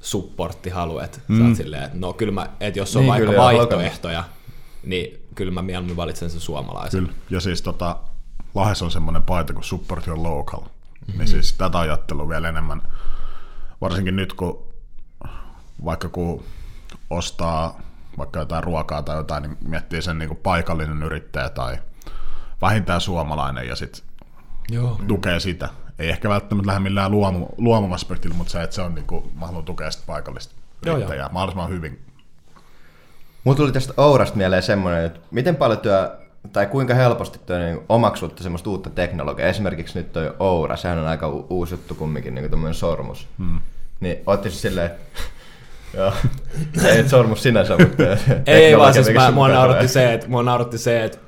supporttihalu, 0.00 0.98
että 0.98 1.18
mm. 1.28 1.38
sä 1.38 1.44
oot 1.44 1.56
silleen, 1.56 1.82
että 1.82 1.98
no 1.98 2.12
kyllä 2.12 2.32
mä, 2.32 2.46
että 2.60 2.78
jos 2.78 2.96
on 2.96 3.02
Niin, 3.02 3.08
vaikka 3.10 3.26
kyllä, 3.30 3.42
vaihtoehtoja, 3.42 4.24
niin 4.82 5.26
kyllä 5.34 5.52
mä 5.52 5.62
mieluummin 5.62 5.96
valitsen 5.96 6.30
sen 6.30 6.40
suomalaisen. 6.40 7.00
Kyllä. 7.00 7.18
Ja 7.30 7.40
siis 7.40 7.62
tota, 7.62 7.96
Lahes 8.54 8.82
on 8.82 8.90
semmoinen 8.90 9.22
paita 9.22 9.52
kuin 9.52 9.64
Support 9.64 10.06
Your 10.06 10.22
Local. 10.22 10.60
Mm-hmm. 11.06 11.18
Niin 11.18 11.28
siis 11.28 11.52
tätä 11.52 11.78
ajattelua 11.78 12.28
vielä 12.28 12.48
enemmän, 12.48 12.82
varsinkin 13.80 14.16
nyt 14.16 14.32
kun 14.32 14.70
vaikka 15.84 16.08
kun 16.08 16.44
ostaa 17.10 17.80
vaikka 18.18 18.38
jotain 18.38 18.64
ruokaa 18.64 19.02
tai 19.02 19.16
jotain, 19.16 19.42
niin 19.42 19.58
miettii 19.64 20.02
sen 20.02 20.18
niin 20.18 20.28
kuin 20.28 20.40
paikallinen 20.42 21.02
yrittäjä 21.02 21.48
tai 21.48 21.78
vähintään 22.62 23.00
suomalainen 23.00 23.68
ja 23.68 23.76
sitten 23.76 24.02
Joo. 24.70 25.00
tukee 25.08 25.40
sitä. 25.40 25.68
Ei 25.98 26.08
ehkä 26.08 26.28
välttämättä 26.28 26.66
lähde 26.66 26.80
millään 26.80 27.10
luomu, 27.10 27.46
luomuaspektilla, 27.58 28.36
mutta 28.36 28.52
se, 28.52 28.62
että 28.62 28.76
se 28.76 28.82
on 28.82 28.94
niin 28.94 29.06
kuin, 29.06 29.32
mä 29.38 29.46
haluan 29.46 29.64
tukea 29.64 29.90
sitä 29.90 30.04
paikallista 30.06 30.54
Joo, 30.86 30.96
yrittäjää 30.96 31.28
mahdollisimman 31.32 31.70
hyvin. 31.70 32.04
Mulla 33.44 33.56
tuli 33.56 33.72
tästä 33.72 33.94
Ourasta 33.96 34.36
mieleen 34.36 34.62
semmoinen, 34.62 35.04
että 35.04 35.20
miten 35.30 35.56
paljon 35.56 35.80
työ, 35.80 36.18
tai 36.52 36.66
kuinka 36.66 36.94
helposti 36.94 37.40
työ 37.46 37.58
niin 37.58 37.80
omaksutte 37.88 38.42
semmoista 38.42 38.70
uutta 38.70 38.90
teknologiaa. 38.90 39.48
Esimerkiksi 39.48 39.98
nyt 39.98 40.12
toi 40.12 40.34
Oura, 40.38 40.76
sehän 40.76 40.98
on 40.98 41.06
aika 41.06 41.28
u- 41.28 41.46
uusi 41.50 41.74
juttu 41.74 41.94
kumminkin, 41.94 42.34
niin 42.34 42.50
kuin 42.50 42.74
sormus. 42.74 43.26
Hmm. 43.38 43.60
Niin 44.00 44.16
ootte 44.26 44.50
siis 44.50 44.62
silleen, 44.62 44.90
joo, 45.96 46.12
ei 46.84 47.08
sormus 47.08 47.42
sinänsä, 47.42 47.76
mutta 47.78 48.02
Ei 48.46 48.78
vaan 48.78 48.94
siis 48.94 49.12
mä, 49.14 49.30
mua, 49.30 49.48
nauratti 49.48 49.88
se, 49.88 50.12
että, 50.14 50.28
mua 50.28 50.42
nauratti 50.42 50.78
se, 50.78 51.04
että 51.04 51.18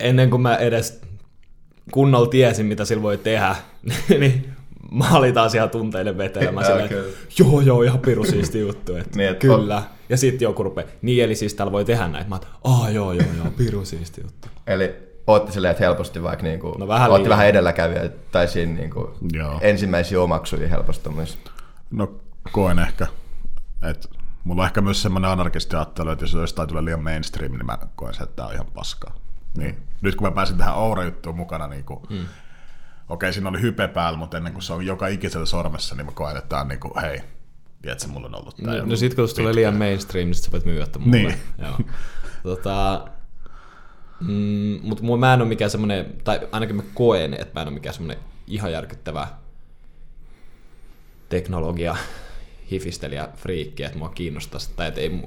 ennen 0.00 0.30
kuin 0.30 0.42
mä 0.42 0.56
edes 0.56 1.00
kunnolla 1.92 2.30
tiesin, 2.30 2.66
mitä 2.66 2.84
sillä 2.84 3.02
voi 3.02 3.18
tehdä, 3.18 3.56
niin 4.20 4.49
mä 4.90 5.10
olin 5.18 5.34
taas 5.34 5.54
ihan 5.54 5.70
tunteiden 5.70 6.18
vetelemä 6.18 6.60
Joo, 6.60 6.70
silleen, 6.70 6.88
kyllä. 6.88 7.06
että 7.08 7.42
joo 7.42 7.60
joo, 7.60 7.82
ihan 7.82 7.98
piru 7.98 8.24
siisti 8.24 8.60
juttu, 8.60 8.96
että 8.96 9.16
Niin, 9.18 9.28
että 9.28 9.40
kyllä. 9.46 9.82
Ja 10.08 10.16
sitten 10.16 10.46
joku 10.46 10.62
rupeaa, 10.62 10.88
niin 11.02 11.24
eli 11.24 11.34
siis 11.34 11.54
täällä 11.54 11.72
voi 11.72 11.84
tehdä 11.84 12.08
näitä, 12.08 12.28
mä 12.28 12.34
oon, 12.34 12.44
aah 12.80 12.92
joo 12.94 13.12
joo 13.12 13.26
joo, 13.36 13.46
piru 13.56 13.84
siisti 13.84 14.20
juttu. 14.20 14.48
Eli 14.66 14.94
ootte 15.26 15.52
silleen, 15.52 15.70
että 15.72 15.84
helposti 15.84 16.22
vaikka 16.22 16.42
niinku, 16.42 16.76
No 16.78 16.88
vähän 16.88 17.10
ootte 17.10 17.22
liian. 17.22 17.30
vähän 17.30 17.46
edelläkävijä, 17.46 18.10
tai 18.32 18.48
siinä 18.48 18.72
niinku 18.72 19.10
Joo. 19.32 19.58
ensimmäisiä 19.60 20.20
omaksuja 20.22 20.68
helposti. 20.68 21.10
No 21.90 22.12
koen 22.52 22.78
ehkä, 22.78 23.06
että 23.90 24.08
mulla 24.44 24.62
on 24.62 24.66
ehkä 24.66 24.80
myös 24.80 25.02
semmoinen 25.02 25.30
anarkisti 25.30 25.76
ajattelu, 25.76 26.10
että 26.10 26.24
jos 26.24 26.32
jostain 26.32 26.68
tulee 26.68 26.84
liian 26.84 27.02
mainstream, 27.02 27.52
niin 27.52 27.66
mä 27.66 27.78
koen 27.96 28.14
sen, 28.14 28.24
että 28.24 28.36
tää 28.36 28.46
on 28.46 28.54
ihan 28.54 28.66
paskaa. 28.74 29.14
Niin. 29.56 29.76
Nyt 30.02 30.14
kun 30.16 30.26
mä 30.26 30.30
pääsin 30.30 30.56
tähän 30.56 30.74
Oura-juttuun 30.74 31.36
mukana 31.36 31.66
niin 31.66 31.84
kuin 31.84 32.00
mm. 32.10 32.18
Okei, 33.10 33.32
siinä 33.32 33.48
oli 33.48 33.62
hype 33.62 33.88
päällä, 33.88 34.18
mutta 34.18 34.36
ennen 34.36 34.52
kuin 34.52 34.62
se 34.62 34.72
on 34.72 34.86
joka 34.86 35.06
ikisellä 35.06 35.46
sormessa, 35.46 35.94
niin 35.94 36.06
mä 36.06 36.12
koen, 36.12 36.36
että 36.36 36.48
tää 36.48 36.60
on 36.60 36.68
niin 36.68 36.80
kuin, 36.80 37.00
hei, 37.00 37.20
tiedätkö, 37.82 38.08
mulla 38.08 38.26
on 38.26 38.34
ollut 38.34 38.56
tää 38.56 38.74
No, 38.74 38.86
no 38.86 38.96
sit 38.96 39.14
kun 39.14 39.28
se 39.28 39.34
tulee 39.34 39.54
liian 39.54 39.76
mainstream, 39.76 40.26
niin 40.26 40.34
sit 40.34 40.44
sä 40.44 40.52
voit 40.52 40.64
tämän 40.92 41.08
mulle. 41.08 41.18
Niin. 41.18 41.34
Joo. 41.58 41.78
tota, 42.42 43.08
mm, 44.20 44.78
mutta 44.82 45.04
mä 45.18 45.34
en 45.34 45.40
ole 45.40 45.48
mikään 45.48 45.70
semmonen, 45.70 46.14
tai 46.24 46.48
ainakin 46.52 46.76
mä 46.76 46.82
koen, 46.94 47.34
että 47.34 47.50
mä 47.54 47.62
en 47.62 47.68
ole 47.68 47.74
mikään 47.74 47.94
semmonen 47.94 48.18
ihan 48.46 48.72
järkyttävä 48.72 49.28
teknologia 51.28 51.96
hifistelijä 52.70 53.28
friikki, 53.36 53.82
että 53.82 53.98
mua 53.98 54.08
kiinnostaisi, 54.08 54.70
tai 54.76 54.88
että 54.88 55.00
ei, 55.00 55.22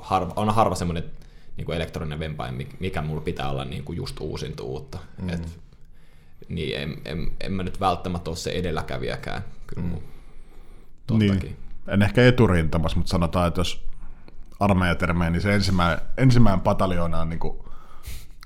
harva, 0.00 0.32
on 0.36 0.54
harva 0.54 0.74
semmoinen 0.74 1.04
niin 1.56 1.64
kuin 1.64 1.76
elektroninen 1.76 2.18
vempain, 2.18 2.54
mik- 2.60 2.76
mikä 2.80 3.02
mulla 3.02 3.20
pitää 3.20 3.50
olla 3.50 3.64
niin 3.64 3.84
kuin 3.84 3.96
just 3.96 4.20
uusinta 4.20 4.62
uutta. 4.62 4.98
Mm. 5.22 5.28
Et, 5.28 5.65
niin 6.48 6.80
en, 6.80 6.96
en, 7.04 7.30
en, 7.40 7.52
mä 7.52 7.62
nyt 7.62 7.80
välttämättä 7.80 8.30
ole 8.30 8.36
se 8.36 8.50
edelläkävijäkään. 8.50 9.44
Kyllä 9.66 9.88
mm. 9.88 11.18
Niin. 11.18 11.56
En 11.88 12.02
ehkä 12.02 12.26
eturintamassa, 12.26 12.98
mutta 12.98 13.10
sanotaan, 13.10 13.48
että 13.48 13.60
jos 13.60 13.86
armeijatermeen, 14.60 15.32
niin 15.32 15.42
se 15.42 15.54
ensimmäinen, 15.54 15.98
ensimmäinen 16.16 16.60
pataljoona 16.60 17.20
on 17.20 17.28
niin 17.28 17.38
kuin 17.38 17.58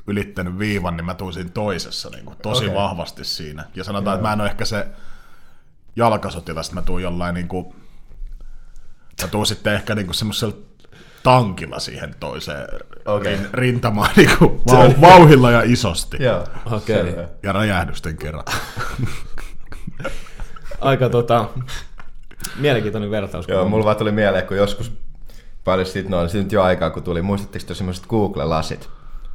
ylittänyt 0.07 0.59
viivan, 0.59 0.97
niin 0.97 1.05
mä 1.05 1.15
tuun 1.15 1.33
siinä 1.33 1.51
toisessa 1.51 2.11
niin 2.11 2.25
kuin, 2.25 2.37
tosi 2.43 2.65
okay. 2.65 2.77
vahvasti 2.77 3.25
siinä. 3.25 3.65
Ja 3.75 3.85
sanotaan, 3.85 4.15
että 4.15 4.29
mä 4.29 4.33
en 4.33 4.41
ole 4.41 4.49
ehkä 4.49 4.65
se 4.65 4.87
jalkasotilas, 5.97 6.73
mä 6.73 6.83
tuun 6.83 7.03
jollain 7.03 7.35
niin 7.35 7.49
kuin, 7.49 7.75
mä 9.23 9.29
tuun 9.29 9.47
sitten 9.47 9.75
ehkä 9.75 9.95
niin 9.95 10.07
kuin 10.07 10.15
semmoisella 10.15 10.57
tankilla 11.23 11.79
siihen 11.79 12.15
toiseen 12.21 12.67
Okei. 13.07 13.37
rin, 13.37 13.49
rintamaan 13.53 14.11
niin 14.17 14.31
kuin, 14.39 14.61
vau, 14.67 14.93
vauhilla 15.01 15.51
ja 15.51 15.63
isosti. 15.65 16.17
Joo, 16.21 16.45
Okei. 16.67 16.97
selvä. 16.97 17.29
Ja 17.43 17.53
räjähdysten 17.53 18.17
kerran. 18.17 18.45
Aika 20.81 21.09
tota, 21.09 21.49
mielenkiintoinen 22.57 23.11
vertaus. 23.11 23.49
Joo, 23.49 23.69
mulla 23.69 23.85
vaan 23.85 23.97
tuli 23.97 24.13
mieleen, 24.13 24.47
kun 24.47 24.57
joskus 24.57 24.93
paljon 25.65 25.87
sitten, 25.87 26.11
no 26.11 26.29
siitä 26.29 26.45
nyt 26.45 26.53
jo 26.53 26.63
aikaa, 26.63 26.91
kun 26.91 27.03
tuli, 27.03 27.23
muistatteko 27.23 27.65
te 27.67 27.75
semmoiset 27.75 28.07
Google-lasit, 28.07 28.89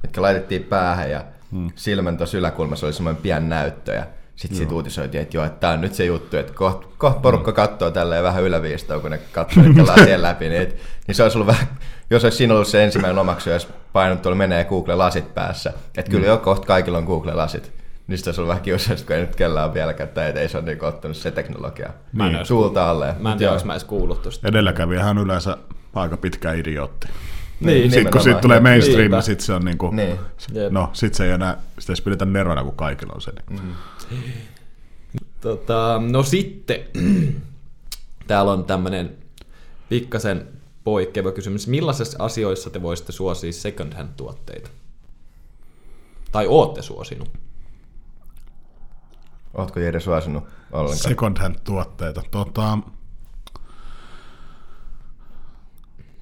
mitkä 0.04 0.22
laitettiin 0.22 0.64
päähän 0.64 1.12
ja 1.12 1.24
hmm. 1.52 1.70
silmän 1.76 2.18
tuossa 2.18 2.38
yläkulmassa 2.38 2.86
oli 2.86 2.94
semmoinen 2.94 3.22
pieni 3.22 3.48
näyttö 3.48 3.94
ja 3.94 4.06
sitten 4.36 4.58
siitä 4.58 4.74
uutisoitiin, 4.74 5.22
että 5.22 5.38
joo, 5.38 5.46
että 5.46 5.60
tää 5.60 5.72
on 5.72 5.82
nyt 5.82 5.94
se 5.94 6.06
juttu, 6.06 6.38
että 6.38 6.54
koht, 6.54 6.84
koht 6.98 7.22
porukka 7.22 7.52
katsoo 7.52 7.92
tälleen 7.92 8.24
vähän 8.24 8.44
yläviistoa, 8.44 9.00
kun 9.00 9.12
ne 9.12 9.20
katsoo 9.32 9.64
niitä 9.64 9.86
lasien 9.86 10.22
läpi, 10.28 10.50
niin, 10.50 10.62
et, 10.62 10.76
niin 11.08 11.16
se 11.16 11.24
olisi 11.24 11.38
ollut 11.38 11.48
vähän, 11.48 11.68
jos 12.10 12.24
olisi 12.24 12.38
siinä 12.38 12.54
ollut 12.54 12.68
se 12.68 12.84
ensimmäinen 12.84 13.18
omaksuja, 13.20 13.56
jos 13.56 13.68
painot 13.94 14.22
tuolla 14.22 14.38
menee 14.38 14.64
Google-lasit 14.64 15.34
päässä, 15.34 15.74
että 15.98 16.12
kyllä 16.12 16.28
jo 16.28 16.38
kohta 16.38 16.68
kaikilla 16.68 16.98
on 16.98 17.04
Google-lasit, 17.04 17.72
niin 18.08 18.18
sitten 18.18 18.32
olisi 18.32 18.42
ollut 18.42 18.50
vähän 18.50 18.64
kiusallista, 18.64 19.08
kun 19.08 19.16
ei 19.16 19.22
nyt 19.22 19.36
kellään 19.36 19.74
vieläkään, 19.74 20.10
tai 20.10 20.30
et 20.30 20.38
ei 20.38 20.50
se 20.50 20.58
ole 20.58 20.66
niin 20.66 20.84
ottanut 20.84 21.18
se 21.18 21.32
teknologia 21.32 21.90
Mä 22.14 22.28
en 22.28 22.36
edes- 22.36 22.48
suulta 22.48 22.90
alle. 22.90 23.16
Mä 23.20 23.32
en 23.32 23.38
tiedä, 23.38 23.54
onko 23.54 23.66
mä 23.66 23.74
edes 23.74 23.84
kuullut 23.84 24.22
tosta. 24.22 24.48
Edelläkävijähän 24.48 25.18
on 25.18 25.26
yleensä 25.26 25.58
aika 25.96 26.18
pitkä 26.18 26.54
idiootti. 26.54 27.08
Niin, 27.66 27.92
Sitten 27.92 28.12
kun 28.12 28.22
siitä 28.22 28.40
tulee 28.40 28.60
mainstream, 28.60 29.12
niin 29.12 29.24
sitten 29.24 29.46
se 29.46 29.54
on 29.54 29.66
niinku, 29.66 29.92
Niin. 29.92 30.20
Jep. 30.54 30.72
no 30.72 30.90
sit 30.94 31.14
se 31.14 31.26
ei 31.26 31.32
enää, 31.32 31.58
sitä 31.80 31.94
ei 31.94 32.04
pidetä 32.04 32.26
nerona, 32.26 32.64
kun 32.64 32.76
kaikilla 32.76 33.14
on 33.14 33.22
se. 33.22 33.32
Mm. 33.50 33.58
Niin. 34.12 34.34
Tota, 35.42 36.02
no 36.12 36.24
sitten, 36.24 36.80
täällä 38.28 38.52
on 38.52 38.66
tämmönen 38.66 39.18
pikkasen 39.90 40.48
poikkeava 40.84 41.32
kysymys. 41.32 41.68
Millaisissa 41.68 42.24
asioissa 42.24 42.70
te 42.70 42.82
voisitte 42.82 43.12
suosia 43.12 43.54
second 43.54 43.94
hand 43.94 44.10
tuotteita? 44.18 44.70
Tai 46.32 46.48
ootte 46.48 46.82
suosinut? 46.82 47.30
Ootko 49.54 49.80
Jere 49.80 50.00
suosinut 50.00 50.44
ollenkaan? 50.72 50.98
Second 50.98 51.38
hand 51.38 51.56
tuotteita. 51.64 52.22
Tota, 52.32 52.78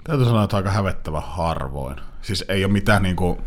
täytyy 0.03 0.25
sanoa, 0.25 0.43
että 0.43 0.57
aika 0.57 0.71
hävettävä 0.71 1.21
harvoin. 1.21 1.97
Siis 2.21 2.45
ei 2.47 2.65
ole 2.65 2.73
mitään 2.73 3.03
niinku, 3.03 3.41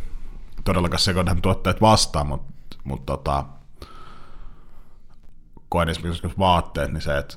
todellakaan 0.65 1.01
second 1.01 1.29
hand 1.29 1.41
tuotteet 1.41 1.81
vastaan, 1.81 2.27
mutta 2.27 2.77
mut, 2.85 3.07
tota, 3.07 3.45
koen 5.69 5.89
esimerkiksi 5.89 6.29
vaatteet, 6.39 6.93
niin 6.93 7.01
se, 7.01 7.19
että 7.19 7.37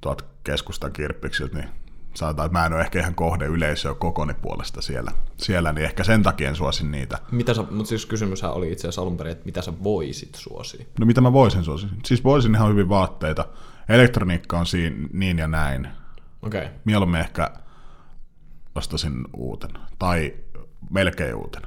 tuot 0.00 0.26
keskustan 0.44 0.92
kirppiksiltä, 0.92 1.58
niin 1.58 1.68
sanotaan, 2.14 2.46
että 2.46 2.58
mä 2.58 2.66
en 2.66 2.72
ole 2.72 2.80
ehkä 2.80 3.00
ihan 3.00 3.14
kohde 3.14 3.46
yleisöä 3.46 3.94
kokoni 3.94 4.34
puolesta 4.34 4.82
siellä, 4.82 5.12
siellä, 5.36 5.72
niin 5.72 5.84
ehkä 5.84 6.04
sen 6.04 6.22
takia 6.22 6.48
en 6.48 6.56
suosin 6.56 6.90
niitä. 6.90 7.18
Mitä 7.30 7.54
sä, 7.54 7.62
mutta 7.70 7.88
siis 7.88 8.06
kysymyshän 8.06 8.52
oli 8.52 8.72
itse 8.72 8.88
asiassa 8.88 9.02
alun 9.02 9.16
perin, 9.16 9.32
että 9.32 9.44
mitä 9.44 9.62
sä 9.62 9.72
voisit 9.84 10.34
suosia? 10.34 10.86
No 11.00 11.06
mitä 11.06 11.20
mä 11.20 11.32
voisin 11.32 11.64
suosia? 11.64 11.88
Siis 12.04 12.24
voisin 12.24 12.54
ihan 12.54 12.70
hyvin 12.70 12.88
vaatteita. 12.88 13.44
Elektroniikka 13.88 14.58
on 14.58 14.66
siinä 14.66 15.08
niin 15.12 15.38
ja 15.38 15.48
näin. 15.48 15.88
Okei. 16.42 16.62
Okay. 16.62 16.74
Mieluummin 16.84 17.20
ehkä 17.20 17.50
ostasin 18.74 19.24
uuten. 19.36 19.70
Tai 19.98 20.34
melkein 20.90 21.34
uuten. 21.34 21.62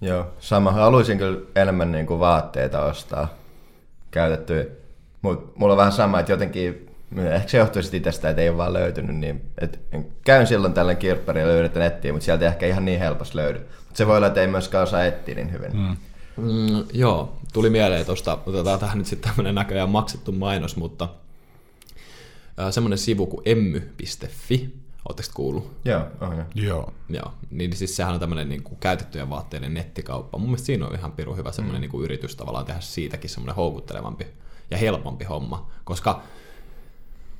Joo, 0.00 0.26
sama. 0.38 0.72
Haluaisin 0.72 1.18
kyllä 1.18 1.40
enemmän 1.56 1.92
niin 1.92 2.06
kuin 2.06 2.20
vaatteita 2.20 2.84
ostaa 2.84 3.28
käytettyjä. 4.10 4.64
Mutta 5.22 5.52
mulla 5.58 5.72
on 5.72 5.78
vähän 5.78 5.92
sama, 5.92 6.20
että 6.20 6.32
jotenkin, 6.32 6.90
ehkä 7.16 7.48
se 7.48 7.58
johtuu 7.58 7.82
sitten 7.82 7.98
itsestä, 7.98 8.30
että 8.30 8.42
ei 8.42 8.48
ole 8.48 8.56
vaan 8.56 8.72
löytynyt. 8.72 9.16
Niin, 9.16 9.50
et 9.60 9.80
käyn 10.24 10.46
silloin 10.46 10.72
tällöin 10.72 10.96
kirpparilla 10.96 11.52
ja 11.52 11.58
yritän 11.58 11.82
etsiä, 11.82 12.12
mutta 12.12 12.24
sieltä 12.24 12.44
ei 12.44 12.48
ehkä 12.48 12.66
ihan 12.66 12.84
niin 12.84 12.98
helposti 12.98 13.36
löydy. 13.36 13.58
Mutta 13.58 13.94
se 13.94 14.06
voi 14.06 14.16
olla, 14.16 14.26
että 14.26 14.40
ei 14.40 14.46
myöskään 14.46 14.84
osaa 14.84 15.04
etsiä 15.04 15.34
niin 15.34 15.52
hyvin. 15.52 15.76
Mm. 15.76 15.96
Mm, 16.36 16.84
joo, 16.92 17.36
tuli 17.52 17.70
mieleen 17.70 18.06
tuosta, 18.06 18.38
otetaan 18.46 18.80
tähän 18.80 18.98
nyt 18.98 19.06
sitten 19.06 19.30
tämmöinen 19.30 19.54
näköjään 19.54 19.88
maksettu 19.88 20.32
mainos, 20.32 20.76
mutta 20.76 21.08
äh, 22.60 22.70
semmoinen 22.70 22.98
sivu 22.98 23.26
kuin 23.26 23.42
emmy.fi, 23.44 24.74
ootteko 25.08 25.28
kuullut? 25.34 25.76
Joo, 25.84 26.02
on 26.20 26.36
jo. 26.36 26.44
Joo. 26.54 26.92
Joo, 27.08 27.32
niin 27.50 27.76
siis 27.76 27.96
sehän 27.96 28.14
on 28.14 28.20
tämmöinen 28.20 28.48
niin 28.48 28.62
kuin 28.62 28.78
käytettyjen 28.80 29.30
vaatteiden 29.30 29.74
nettikauppa. 29.74 30.38
Mun 30.38 30.48
mielestä 30.48 30.66
siinä 30.66 30.86
on 30.86 30.94
ihan 30.94 31.12
pirun 31.12 31.36
hyvä 31.36 31.52
semmoinen 31.52 31.80
mm. 31.80 31.82
niin 31.82 31.90
kuin 31.90 32.04
yritys 32.04 32.36
tavallaan 32.36 32.64
tehdä 32.64 32.80
siitäkin 32.80 33.30
semmoinen 33.30 33.56
houkuttelevampi 33.56 34.26
ja 34.70 34.78
helpompi 34.78 35.24
homma, 35.24 35.70
koska 35.84 36.22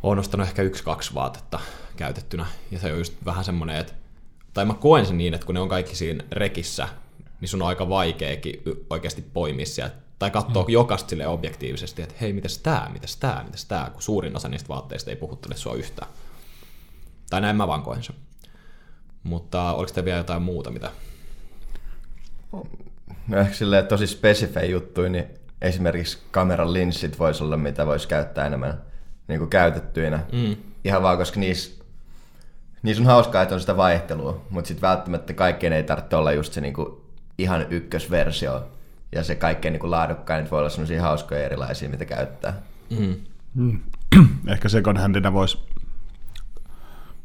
olen 0.02 0.18
ostanut 0.18 0.46
ehkä 0.46 0.62
yksi-kaksi 0.62 1.14
vaatetta 1.14 1.61
käytettynä, 1.96 2.46
ja 2.70 2.79
se 2.79 2.92
on 2.92 2.98
just 2.98 3.14
vähän 3.24 3.44
semmoinen, 3.44 3.76
että, 3.76 3.92
tai 4.55 4.64
mä 4.64 4.74
koen 4.74 5.07
sen 5.07 5.18
niin, 5.18 5.35
että 5.35 5.46
kun 5.46 5.55
ne 5.55 5.61
on 5.61 5.68
kaikki 5.68 5.96
siinä 5.96 6.24
rekissä, 6.33 6.88
niin 7.40 7.48
sun 7.48 7.62
on 7.62 7.68
aika 7.68 7.88
vaikeakin 7.88 8.62
oikeasti 8.90 9.22
poimia 9.22 9.66
sieltä, 9.66 9.94
tai 10.18 10.31
katsoa 10.31 10.62
mm. 10.62 10.68
jokaista 10.68 11.11
sille 11.11 11.26
objektiivisesti, 11.26 12.02
että 12.02 12.14
hei, 12.20 12.33
mitäs 12.33 12.59
tää, 12.59 12.90
mitäs 12.92 13.16
tää, 13.16 13.44
mitäs 13.44 13.64
tää, 13.64 13.90
kun 13.90 14.02
suurin 14.02 14.37
osa 14.37 14.48
niistä 14.48 14.68
vaatteista 14.68 15.11
ei 15.11 15.16
puhuttele 15.16 15.57
sua 15.57 15.74
yhtään. 15.74 16.11
Tai 17.30 17.40
näin 17.40 17.56
mä 17.56 17.68
vaan 17.68 17.82
koen 17.82 18.02
sen. 18.02 18.16
Mutta 19.22 19.72
oliko 19.72 19.92
te 19.92 20.04
vielä 20.04 20.18
jotain 20.18 20.42
muuta, 20.42 20.70
mitä... 20.70 20.90
No 23.28 23.36
ehkä 23.36 23.54
silleen 23.54 23.86
tosi 23.86 24.06
spesifejä 24.06 24.66
juttuja, 24.66 25.08
niin 25.08 25.26
esimerkiksi 25.62 26.18
kameran 26.30 26.72
linssit 26.72 27.18
voisi 27.18 27.44
olla, 27.44 27.56
mitä 27.56 27.86
voisi 27.86 28.08
käyttää 28.08 28.46
enemmän 28.46 28.82
niin 29.28 29.38
kuin 29.38 29.50
käytettyinä. 29.50 30.20
Mm. 30.32 30.56
Ihan 30.84 31.02
vaan, 31.02 31.18
koska 31.18 31.40
niissä, 31.40 31.84
niissä 32.82 33.02
on 33.02 33.06
hauskaa, 33.06 33.42
että 33.42 33.54
on 33.54 33.60
sitä 33.60 33.76
vaihtelua, 33.76 34.44
mutta 34.50 34.68
sitten 34.68 34.88
välttämättä 34.88 35.32
kaikkien 35.32 35.72
ei 35.72 35.82
tarvitse 35.82 36.16
olla 36.16 36.32
just 36.32 36.52
se 36.52 36.60
niin 36.60 36.74
kuin 36.74 37.00
ihan 37.38 37.66
ykkösversio. 37.70 38.68
Ja 39.12 39.24
se 39.24 39.34
kaikkein 39.34 39.72
niin 39.72 39.80
kuin 39.80 39.90
laadukkain 39.90 40.42
nyt 40.42 40.50
voi 40.50 40.58
olla 40.58 40.70
sellaisia 40.70 41.02
hauskoja 41.02 41.44
erilaisia, 41.44 41.88
mitä 41.88 42.04
käyttää. 42.04 42.62
Mm. 43.54 43.80
Ehkä 44.52 44.68
second 44.68 44.98
handina 44.98 45.32
voisi... 45.32 45.58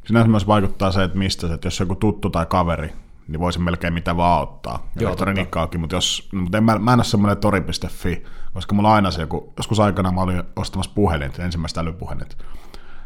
Sinänsä 0.05 0.29
myös 0.29 0.47
vaikuttaa 0.47 0.91
se, 0.91 1.03
että 1.03 1.17
mistä 1.17 1.47
se, 1.47 1.53
että 1.53 1.67
jos 1.67 1.79
joku 1.79 1.95
tuttu 1.95 2.29
tai 2.29 2.45
kaveri, 2.45 2.93
niin 3.27 3.39
voisi 3.39 3.59
melkein 3.59 3.93
mitä 3.93 4.17
vaan 4.17 4.43
ottaa. 4.43 4.87
Joo, 4.99 5.09
Elektroniikkaakin, 5.09 5.79
mutta 5.81 5.95
jos, 5.95 6.29
no, 6.31 6.41
mutta 6.41 6.57
en, 6.57 6.63
mä, 6.63 6.79
mä 6.79 6.93
en 6.93 6.99
ole 6.99 7.03
semmoinen 7.03 7.37
tori.fi, 7.37 8.23
koska 8.53 8.75
mulla 8.75 8.93
aina 8.93 9.11
se 9.11 9.21
joku, 9.21 9.53
joskus 9.57 9.79
aikana 9.79 10.11
mä 10.11 10.21
olin 10.21 10.43
ostamassa 10.55 10.91
puhelin, 10.95 11.31
ensimmäistä 11.39 11.81
älypuhelinta 11.81 12.35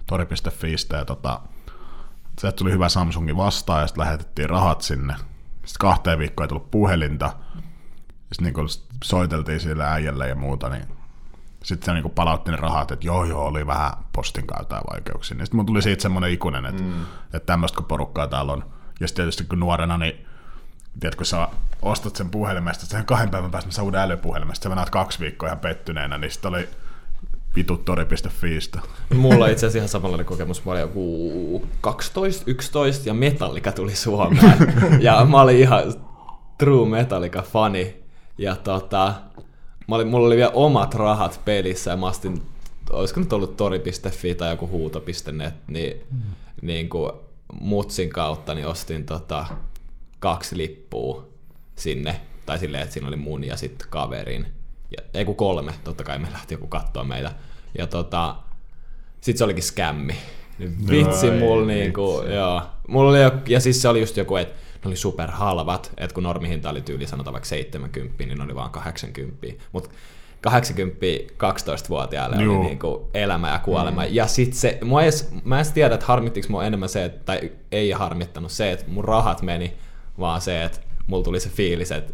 tori.fiistä 0.08 0.98
ja 0.98 1.06
tota, 1.06 1.42
sieltä 2.40 2.56
tuli 2.56 2.72
hyvä 2.72 2.90
Samsungi 2.90 3.38
vastaan 3.38 3.82
ja 3.82 3.88
sitten 3.88 4.02
lähetettiin 4.02 4.50
rahat 4.50 4.82
sinne. 4.82 5.14
Sitten 5.54 5.80
kahteen 5.80 6.20
viikkoon 6.20 6.44
ei 6.46 6.48
tullut 6.48 6.72
puhelinta. 6.72 7.34
Sitten 8.34 8.54
niin 8.54 8.68
soiteltiin 9.04 9.60
sille 9.60 9.86
äijälle 9.86 10.28
ja 10.28 10.36
muuta, 10.36 10.70
niin 10.70 10.86
sitten 11.66 11.86
se 11.86 12.02
niin 12.02 12.12
palautti 12.12 12.52
ne 12.52 12.58
rahat, 12.58 12.92
että 12.92 13.08
joo 13.08 13.24
joo, 13.24 13.46
oli 13.46 13.68
vähän 13.68 13.92
postin 14.14 14.48
kautta 14.48 14.82
vaikeuksia. 14.92 15.38
Niin 15.38 15.46
sitten 15.46 15.58
mun 15.58 15.66
tuli 15.66 15.82
siitä 15.82 16.02
semmoinen 16.02 16.32
ikuinen, 16.32 16.66
että, 16.66 16.84
mm. 16.84 17.02
että 17.34 17.46
tämmöistä 17.46 17.76
kun 17.76 17.86
porukkaa 17.86 18.28
täällä 18.28 18.54
on. 18.54 18.64
Ja 19.00 19.08
sitten 19.08 19.24
tietysti 19.24 19.44
kun 19.44 19.60
nuorena, 19.60 19.98
niin 19.98 20.26
tiedätkö, 21.00 21.18
kun 21.18 21.26
sä 21.26 21.48
ostat 21.82 22.16
sen 22.16 22.30
puhelimesta, 22.30 22.86
sen 22.86 23.06
kahden 23.06 23.30
päivän 23.30 23.52
päästä 23.52 23.68
mä 23.68 23.72
saan 23.72 23.86
uuden 23.86 24.02
älypuhelimesta, 24.02 24.64
sä 24.64 24.70
menet 24.70 24.90
kaksi 24.90 25.20
viikkoa 25.20 25.50
ihan 25.50 25.60
pettyneenä, 25.60 26.18
niin 26.18 26.32
sitten 26.32 26.50
oli 26.50 26.70
vitut 27.56 27.86
tori.fiistä. 27.86 28.80
Mulla 29.14 29.46
on 29.46 29.52
itse 29.52 29.66
asiassa 29.66 29.78
ihan 29.78 29.90
samanlainen 29.90 30.26
kokemus. 30.26 30.66
Mä 30.66 30.72
olin 30.72 30.82
joku 30.82 31.68
12, 31.82 32.44
11 32.48 33.10
ja 33.10 33.14
Metallica 33.14 33.72
tuli 33.72 33.96
Suomeen. 33.96 34.74
ja 35.00 35.26
mä 35.26 35.42
olin 35.42 35.58
ihan 35.58 35.84
true 36.58 36.90
Metallica-fani. 36.90 38.06
Ja 38.38 38.56
tota, 38.56 39.14
mä 39.88 39.96
olin, 39.96 40.08
mulla 40.08 40.28
oli 40.28 40.36
vielä 40.36 40.52
omat 40.54 40.94
rahat 40.94 41.42
pelissä 41.46 41.92
ja 41.92 41.98
mä 41.98 42.08
astin, 42.08 42.42
olisiko 42.90 43.20
nyt 43.20 43.34
ollut 43.34 43.58
tori.fi 43.58 44.36
tai 44.36 44.52
joku 44.52 44.68
huuto.net, 44.68 45.54
niin, 45.68 46.02
mm. 46.12 46.22
niin 46.62 46.90
kuin 46.90 47.12
mutsin 47.62 48.10
kautta 48.10 48.54
niin 48.56 48.68
ostin 48.68 49.06
tota, 49.06 49.46
kaksi 50.20 50.58
lippua 50.58 51.28
sinne, 51.76 52.22
tai 52.46 52.60
silleen, 52.60 52.84
että 52.84 52.94
siinä 52.94 53.08
oli 53.08 53.16
mun 53.16 53.44
ja 53.44 53.58
sitten 53.58 53.88
kaverin. 53.90 54.46
Ja, 54.98 55.04
ei 55.14 55.26
kun 55.26 55.36
kolme, 55.36 55.74
totta 55.84 56.04
kai 56.04 56.20
me 56.20 56.28
lähti 56.32 56.54
joku 56.54 56.68
katsoa 56.68 57.04
meitä. 57.04 57.32
Ja 57.78 57.88
tota, 57.88 58.36
sit 59.22 59.38
se 59.38 59.44
olikin 59.44 59.64
skämmi. 59.64 60.16
Vitsi, 60.90 61.30
Ai, 61.30 61.40
mulla 61.40 61.66
niinku, 61.66 62.24
joo. 62.34 62.62
Mulla 62.88 63.10
oli, 63.10 63.20
ja 63.48 63.60
siis 63.60 63.82
se 63.82 63.90
oli 63.90 64.00
just 64.00 64.18
joku, 64.18 64.36
että 64.36 64.56
ne 64.86 64.90
oli 64.90 64.96
superhalvat, 64.96 65.92
että 65.98 66.14
kun 66.14 66.24
normihinta 66.24 66.70
oli 66.70 66.82
tyyli 66.82 67.08
sanotaan 67.08 67.34
vaikka 67.34 67.50
70, 67.50 68.24
niin 68.24 68.38
ne 68.38 68.44
oli 68.44 68.56
vaan 68.56 68.72
80. 68.72 69.48
Mutta 69.72 69.90
80 70.42 71.06
12-vuotiaalle 71.44 72.44
Juu. 72.44 72.60
oli 72.60 72.66
niinku 72.66 73.10
elämä 73.14 73.52
ja 73.52 73.60
kuolema. 73.60 74.02
Mm. 74.02 74.08
Ja 74.12 74.28
sit 74.28 74.54
se, 74.54 74.78
mua 74.84 75.04
edes, 75.04 75.32
mä 75.44 75.60
en 75.60 75.66
tiedä, 75.74 75.94
että 75.94 76.06
harmittiks 76.06 76.50
mua 76.50 76.66
enemmän 76.66 76.90
se, 76.90 77.06
että, 77.06 77.20
tai 77.26 77.52
ei 77.72 77.92
harmittanut 77.92 78.52
se, 78.52 78.72
että 78.72 78.86
mun 78.88 79.06
rahat 79.06 79.42
meni, 79.42 79.74
vaan 80.20 80.42
se, 80.42 80.64
että 80.64 80.80
mulla 81.08 81.24
tuli 81.24 81.40
se 81.40 81.50
fiilis, 81.50 81.92
että 81.92 82.14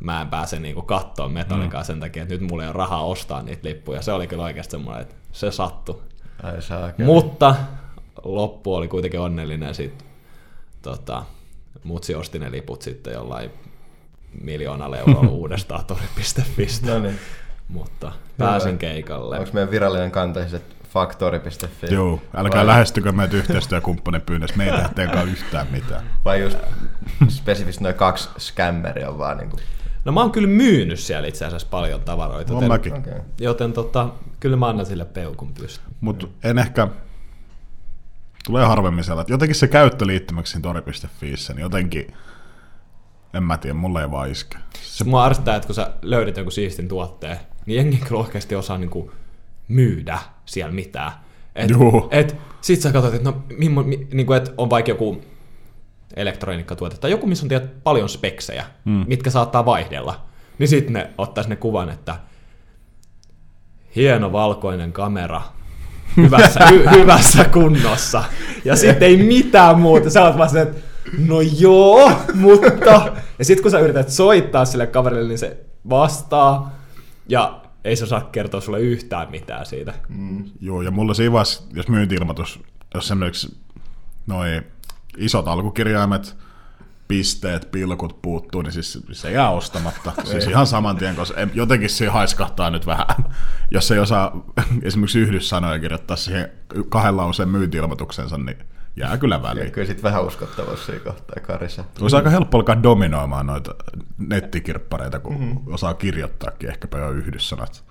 mä 0.00 0.20
en 0.20 0.28
pääse 0.28 0.58
niinku 0.58 0.82
kattoon 0.82 1.32
metallikaa 1.32 1.80
mm. 1.80 1.86
sen 1.86 2.00
takia, 2.00 2.22
että 2.22 2.34
nyt 2.34 2.42
mulla 2.42 2.62
ei 2.62 2.68
ole 2.68 2.76
rahaa 2.76 3.04
ostaa 3.04 3.42
niitä 3.42 3.68
lippuja. 3.68 4.02
Se 4.02 4.12
oli 4.12 4.26
kyllä 4.26 4.42
oikeasti 4.42 4.70
semmoinen, 4.70 5.02
että 5.02 5.14
se 5.32 5.50
sattui. 5.50 6.02
Ai 6.42 6.54
Mutta 7.06 7.54
loppu 8.24 8.74
oli 8.74 8.88
kuitenkin 8.88 9.20
onnellinen 9.20 9.74
sit, 9.74 10.04
tota, 10.82 11.24
mutsi 11.86 12.14
osti 12.14 12.38
ne 12.38 12.50
liput 12.50 12.82
sitten 12.82 13.12
jollain 13.12 13.50
miljoonalla 14.42 14.98
eurolla 14.98 15.30
uudestaan 15.40 15.84
tori.fistä. 15.84 16.90
No 16.92 16.98
niin. 16.98 17.18
Mutta 17.68 18.12
pääsin 18.38 18.78
keikalle. 18.78 19.38
Onko 19.38 19.50
meidän 19.52 19.70
virallinen 19.70 20.10
kanta 20.10 20.40
siis, 20.40 20.54
että 20.54 20.74
faktori.fi? 20.88 21.94
Joo, 21.94 22.22
älkää 22.34 22.58
Vai- 22.58 22.66
lähestykö 22.66 23.12
meitä 23.12 23.36
yhteistyökumppanin 23.36 24.22
pyynnössä, 24.22 24.56
me 24.56 24.64
ei 24.64 24.70
tehdä 24.70 24.88
teidän 24.94 25.28
yhtään 25.28 25.66
mitään. 25.70 26.04
Vai 26.24 26.40
just 26.40 26.58
spesifisti 27.28 27.82
noin 27.82 27.94
kaksi 27.94 28.28
scammeri 28.38 29.04
on 29.04 29.18
vaan 29.18 29.38
niinku... 29.38 29.56
No 30.04 30.12
mä 30.12 30.20
oon 30.20 30.32
kyllä 30.32 30.48
myynyt 30.48 30.98
siellä 30.98 31.28
itse 31.28 31.44
asiassa 31.46 31.68
paljon 31.70 32.00
tavaroita. 32.00 32.52
Joten, 32.52 32.68
mäkin. 32.68 32.92
Okei. 32.92 33.12
Okay. 33.12 33.24
joten 33.40 33.72
tota, 33.72 34.08
kyllä 34.40 34.56
mä 34.56 34.68
annan 34.68 34.86
sille 34.86 35.04
peukun 35.04 35.54
pystyn. 35.54 35.92
Mutta 36.00 36.26
en 36.44 36.58
ehkä, 36.58 36.88
tulee 38.46 38.66
harvemmin 38.66 39.04
sellainen, 39.04 39.32
jotenkin 39.32 39.54
se 39.54 39.68
käyttöliittymäksi 39.68 40.50
siinä 40.50 40.62
tori.fiissä, 40.62 41.54
niin 41.54 41.62
jotenkin, 41.62 42.14
en 43.34 43.42
mä 43.42 43.58
tiedä, 43.58 43.74
mulle 43.74 44.00
ei 44.00 44.10
vaan 44.10 44.30
iske. 44.30 44.58
Se 44.82 45.04
mua 45.04 45.26
ärsyttää, 45.26 45.56
että 45.56 45.66
kun 45.66 45.74
sä 45.74 45.90
löydät 46.02 46.36
jonkun 46.36 46.52
siistin 46.52 46.88
tuotteen, 46.88 47.36
niin 47.66 47.76
jengi 47.76 47.96
kyllä 47.96 48.20
oikeasti 48.20 48.54
osaa 48.54 48.78
niinku 48.78 49.12
myydä 49.68 50.18
siellä 50.44 50.72
mitään. 50.72 51.12
Et, 51.54 51.70
Juu. 51.70 52.08
et, 52.10 52.36
sit 52.60 52.80
sä 52.80 52.92
katsot, 52.92 53.14
että 53.14 53.30
no, 53.30 53.42
mimmo, 53.58 53.82
mi, 53.82 54.06
niinku, 54.12 54.32
et 54.32 54.54
on 54.58 54.70
vaikka 54.70 54.90
joku 54.90 55.22
elektroniikkatuote 56.16 56.98
tai 56.98 57.10
joku, 57.10 57.26
missä 57.26 57.44
on 57.44 57.48
tiedät, 57.48 57.84
paljon 57.84 58.08
speksejä, 58.08 58.64
mm. 58.84 59.04
mitkä 59.06 59.30
saattaa 59.30 59.64
vaihdella. 59.64 60.26
Niin 60.58 60.68
sitten 60.68 60.92
ne 60.92 61.10
ottaa 61.18 61.42
sinne 61.44 61.56
kuvan, 61.56 61.88
että 61.88 62.16
hieno 63.96 64.32
valkoinen 64.32 64.92
kamera, 64.92 65.42
hyvässä, 66.16 66.66
hy, 66.66 66.84
hyvässä 66.90 67.44
kunnossa. 67.44 68.24
Ja 68.64 68.76
sitten 68.76 69.08
ei 69.08 69.16
mitään 69.16 69.80
muuta. 69.80 70.10
Sä 70.10 70.24
oot 70.24 70.38
vaan 70.38 70.50
se, 70.50 70.60
että 70.60 70.80
no 71.18 71.40
joo, 71.40 72.12
mutta... 72.34 73.12
Ja 73.38 73.44
sitten 73.44 73.62
kun 73.62 73.70
sä 73.70 73.78
yrität 73.78 74.08
soittaa 74.08 74.64
sille 74.64 74.86
kaverille, 74.86 75.28
niin 75.28 75.38
se 75.38 75.56
vastaa. 75.90 76.76
Ja 77.28 77.60
ei 77.84 77.96
se 77.96 78.04
osaa 78.04 78.28
kertoa 78.32 78.60
sulle 78.60 78.80
yhtään 78.80 79.30
mitään 79.30 79.66
siitä. 79.66 79.94
Joo, 80.60 80.82
ja 80.82 80.90
mulla 80.90 81.14
siinä 81.14 81.32
vaiheessa, 81.32 81.62
jos 81.74 81.88
myynti-ilmoitus, 81.88 82.60
jos 82.94 83.04
esimerkiksi 83.04 83.56
noi 84.26 84.62
isot 85.16 85.48
alkukirjaimet, 85.48 86.36
pisteet, 87.08 87.70
pilkut 87.70 88.22
puuttuu, 88.22 88.62
niin 88.62 88.72
siis 88.72 88.98
se 89.12 89.30
jää 89.30 89.50
ostamatta. 89.50 90.12
siis 90.24 90.46
ihan 90.46 90.66
saman 90.66 90.96
tien, 90.96 91.16
koska 91.16 91.40
jotenkin 91.54 91.90
se 91.90 92.06
haiskahtaa 92.06 92.70
nyt 92.70 92.86
vähän. 92.86 93.06
Jos 93.70 93.90
ei 93.90 93.98
osaa 93.98 94.44
esimerkiksi 94.82 95.18
yhdyssanoja 95.18 95.78
kirjoittaa 95.78 96.16
siihen 96.16 96.48
kahden 96.88 97.16
lauseen 97.16 97.48
myynti-ilmoituksensa, 97.48 98.38
niin 98.38 98.56
jää 98.96 99.18
kyllä 99.18 99.42
väliin. 99.42 99.72
Kyllä 99.72 99.86
sit 99.86 100.02
vähän 100.02 100.24
uskottavuus 100.24 100.86
siinä 100.86 101.00
kohtaa 101.00 101.42
karissa. 101.42 101.84
Olisi 102.00 102.16
aika 102.16 102.30
helppo 102.30 102.58
alkaa 102.58 102.82
dominoimaan 102.82 103.46
noita 103.46 103.74
nettikirppareita, 104.18 105.18
kun 105.18 105.40
mm-hmm. 105.40 105.74
osaa 105.74 105.94
kirjoittaakin 105.94 106.68
ehkäpä 106.70 106.98
jo 106.98 107.10
yhdyssanat. 107.10 107.84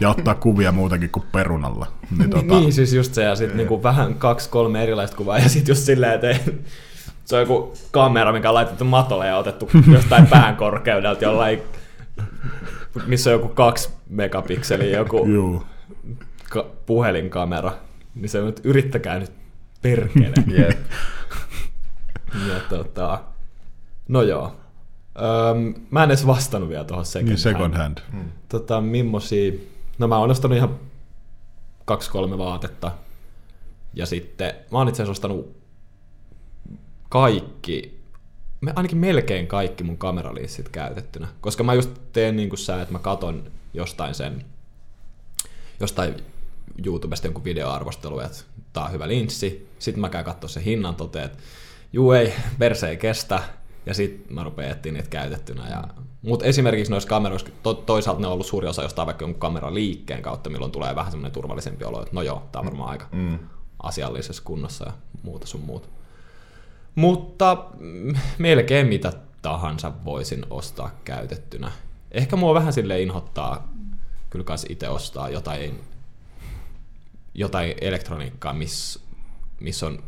Ja 0.00 0.10
ottaa 0.10 0.34
kuvia 0.34 0.72
muutenkin 0.72 1.10
kuin 1.10 1.26
perunalla. 1.32 1.86
Niin, 2.18 2.30
tota, 2.30 2.60
Niin, 2.60 2.72
siis 2.72 2.92
just 2.92 3.14
se, 3.14 3.22
ja 3.22 3.36
sitten 3.36 3.56
niinku 3.56 3.82
vähän 3.82 4.14
kaksi, 4.14 4.50
kolme 4.50 4.82
erilaista 4.82 5.16
kuvaa, 5.16 5.38
ja 5.38 5.48
sitten 5.48 5.72
just 5.72 5.82
silleen, 5.82 6.12
että 6.12 6.30
ei- 6.30 6.64
se 7.26 7.36
on 7.36 7.42
joku 7.42 7.72
kamera, 7.90 8.32
mikä 8.32 8.48
on 8.48 8.54
laitettu 8.54 8.84
matolle 8.84 9.26
ja 9.26 9.36
otettu 9.36 9.70
jostain 9.94 10.26
pään 10.26 10.56
korkeudelta 10.56 11.24
jollain, 11.24 11.62
missä 13.06 13.30
on 13.30 13.34
joku 13.34 13.48
kaksi 13.48 13.90
megapikseliä, 14.08 14.96
joku 14.98 15.26
Juu. 15.26 15.62
ka- 16.50 16.66
puhelinkamera. 16.86 17.72
Niin 18.14 18.28
se 18.28 18.40
on 18.40 18.46
nyt, 18.46 18.60
yrittäkää 18.64 19.18
nyt 19.18 19.32
perkele. 19.82 20.34
Jep. 20.58 20.78
ja 22.48 22.60
tota, 22.68 23.20
no 24.08 24.22
joo. 24.22 24.56
Öm, 25.50 25.74
mä 25.90 26.02
en 26.02 26.10
edes 26.10 26.26
vastannut 26.26 26.68
vielä 26.70 26.84
tuohon 26.84 27.04
second, 27.04 27.28
Niin 27.28 27.38
second 27.38 27.74
hand. 27.74 27.98
Tota, 28.48 28.80
mimmosia... 28.80 29.52
No 29.98 30.08
mä 30.08 30.18
oon 30.18 30.30
ostanut 30.30 30.56
ihan 30.56 30.80
kaksi-kolme 31.84 32.38
vaatetta. 32.38 32.92
Ja 33.94 34.06
sitten 34.06 34.54
mä 34.72 34.78
oon 34.78 34.88
itse 34.88 35.02
asiassa 35.02 35.10
ostanut 35.10 35.56
kaikki, 37.08 38.00
me, 38.60 38.72
ainakin 38.76 38.98
melkein 38.98 39.46
kaikki 39.46 39.84
mun 39.84 39.98
kameraliissit 39.98 40.68
käytettynä. 40.68 41.28
Koska 41.40 41.64
mä 41.64 41.74
just 41.74 41.90
teen 42.12 42.36
niin 42.36 42.48
kuin 42.48 42.58
sä, 42.58 42.82
että 42.82 42.92
mä 42.92 42.98
katon 42.98 43.50
jostain 43.74 44.14
sen, 44.14 44.44
jostain 45.80 46.14
YouTubesta 46.86 47.26
jonkun 47.26 47.44
videoarvostelu, 47.44 48.20
että 48.20 48.38
tää 48.72 48.84
on 48.84 48.92
hyvä 48.92 49.08
linssi. 49.08 49.68
Sitten 49.78 50.00
mä 50.00 50.08
käyn 50.08 50.24
katsoa 50.24 50.48
sen 50.48 50.62
hinnan, 50.62 50.94
totean, 50.94 51.26
että 51.26 51.38
juu 51.92 52.12
ei, 52.12 52.34
perse 52.58 52.88
ei 52.88 52.96
kestä. 52.96 53.42
Ja 53.86 53.94
sitten 53.94 54.34
mä 54.34 54.44
rupean 54.44 54.70
etsiä 54.70 54.92
niitä 54.92 55.08
käytettynä. 55.08 55.68
Ja... 55.68 55.84
Mutta 56.22 56.44
esimerkiksi 56.44 56.90
noissa 56.90 57.08
kameroissa, 57.08 57.48
to, 57.62 57.74
toisaalta 57.74 58.20
ne 58.20 58.26
on 58.26 58.32
ollut 58.32 58.46
suuri 58.46 58.68
osa 58.68 58.82
jostain 58.82 59.06
vaikka 59.06 59.22
jonkun 59.22 59.40
kameran 59.40 59.74
liikkeen 59.74 60.22
kautta, 60.22 60.50
milloin 60.50 60.72
tulee 60.72 60.94
vähän 60.94 61.12
semmoinen 61.12 61.32
turvallisempi 61.32 61.84
olo, 61.84 62.02
että 62.02 62.14
no 62.14 62.22
joo, 62.22 62.42
tää 62.52 62.60
on 62.60 62.66
varmaan 62.66 62.90
aika 62.90 63.08
Mm. 63.12 63.38
asiallisessa 63.82 64.42
kunnossa 64.44 64.86
ja 64.86 64.92
muuta 65.22 65.46
sun 65.46 65.60
muuta. 65.60 65.88
Mutta 66.96 67.66
mm, 67.78 68.14
melkein 68.38 68.86
mitä 68.86 69.12
tahansa 69.42 69.92
voisin 70.04 70.46
ostaa 70.50 70.90
käytettynä. 71.04 71.72
Ehkä 72.12 72.36
mua 72.36 72.54
vähän 72.54 72.72
sille 72.72 73.02
inhottaa 73.02 73.68
kyllä 74.30 74.44
kans 74.44 74.66
itse 74.68 74.88
ostaa 74.88 75.28
jotain, 75.28 75.80
jotain 77.34 77.74
elektroniikkaa, 77.80 78.52
missä 78.52 79.00
miss 79.60 79.82
on 79.82 80.02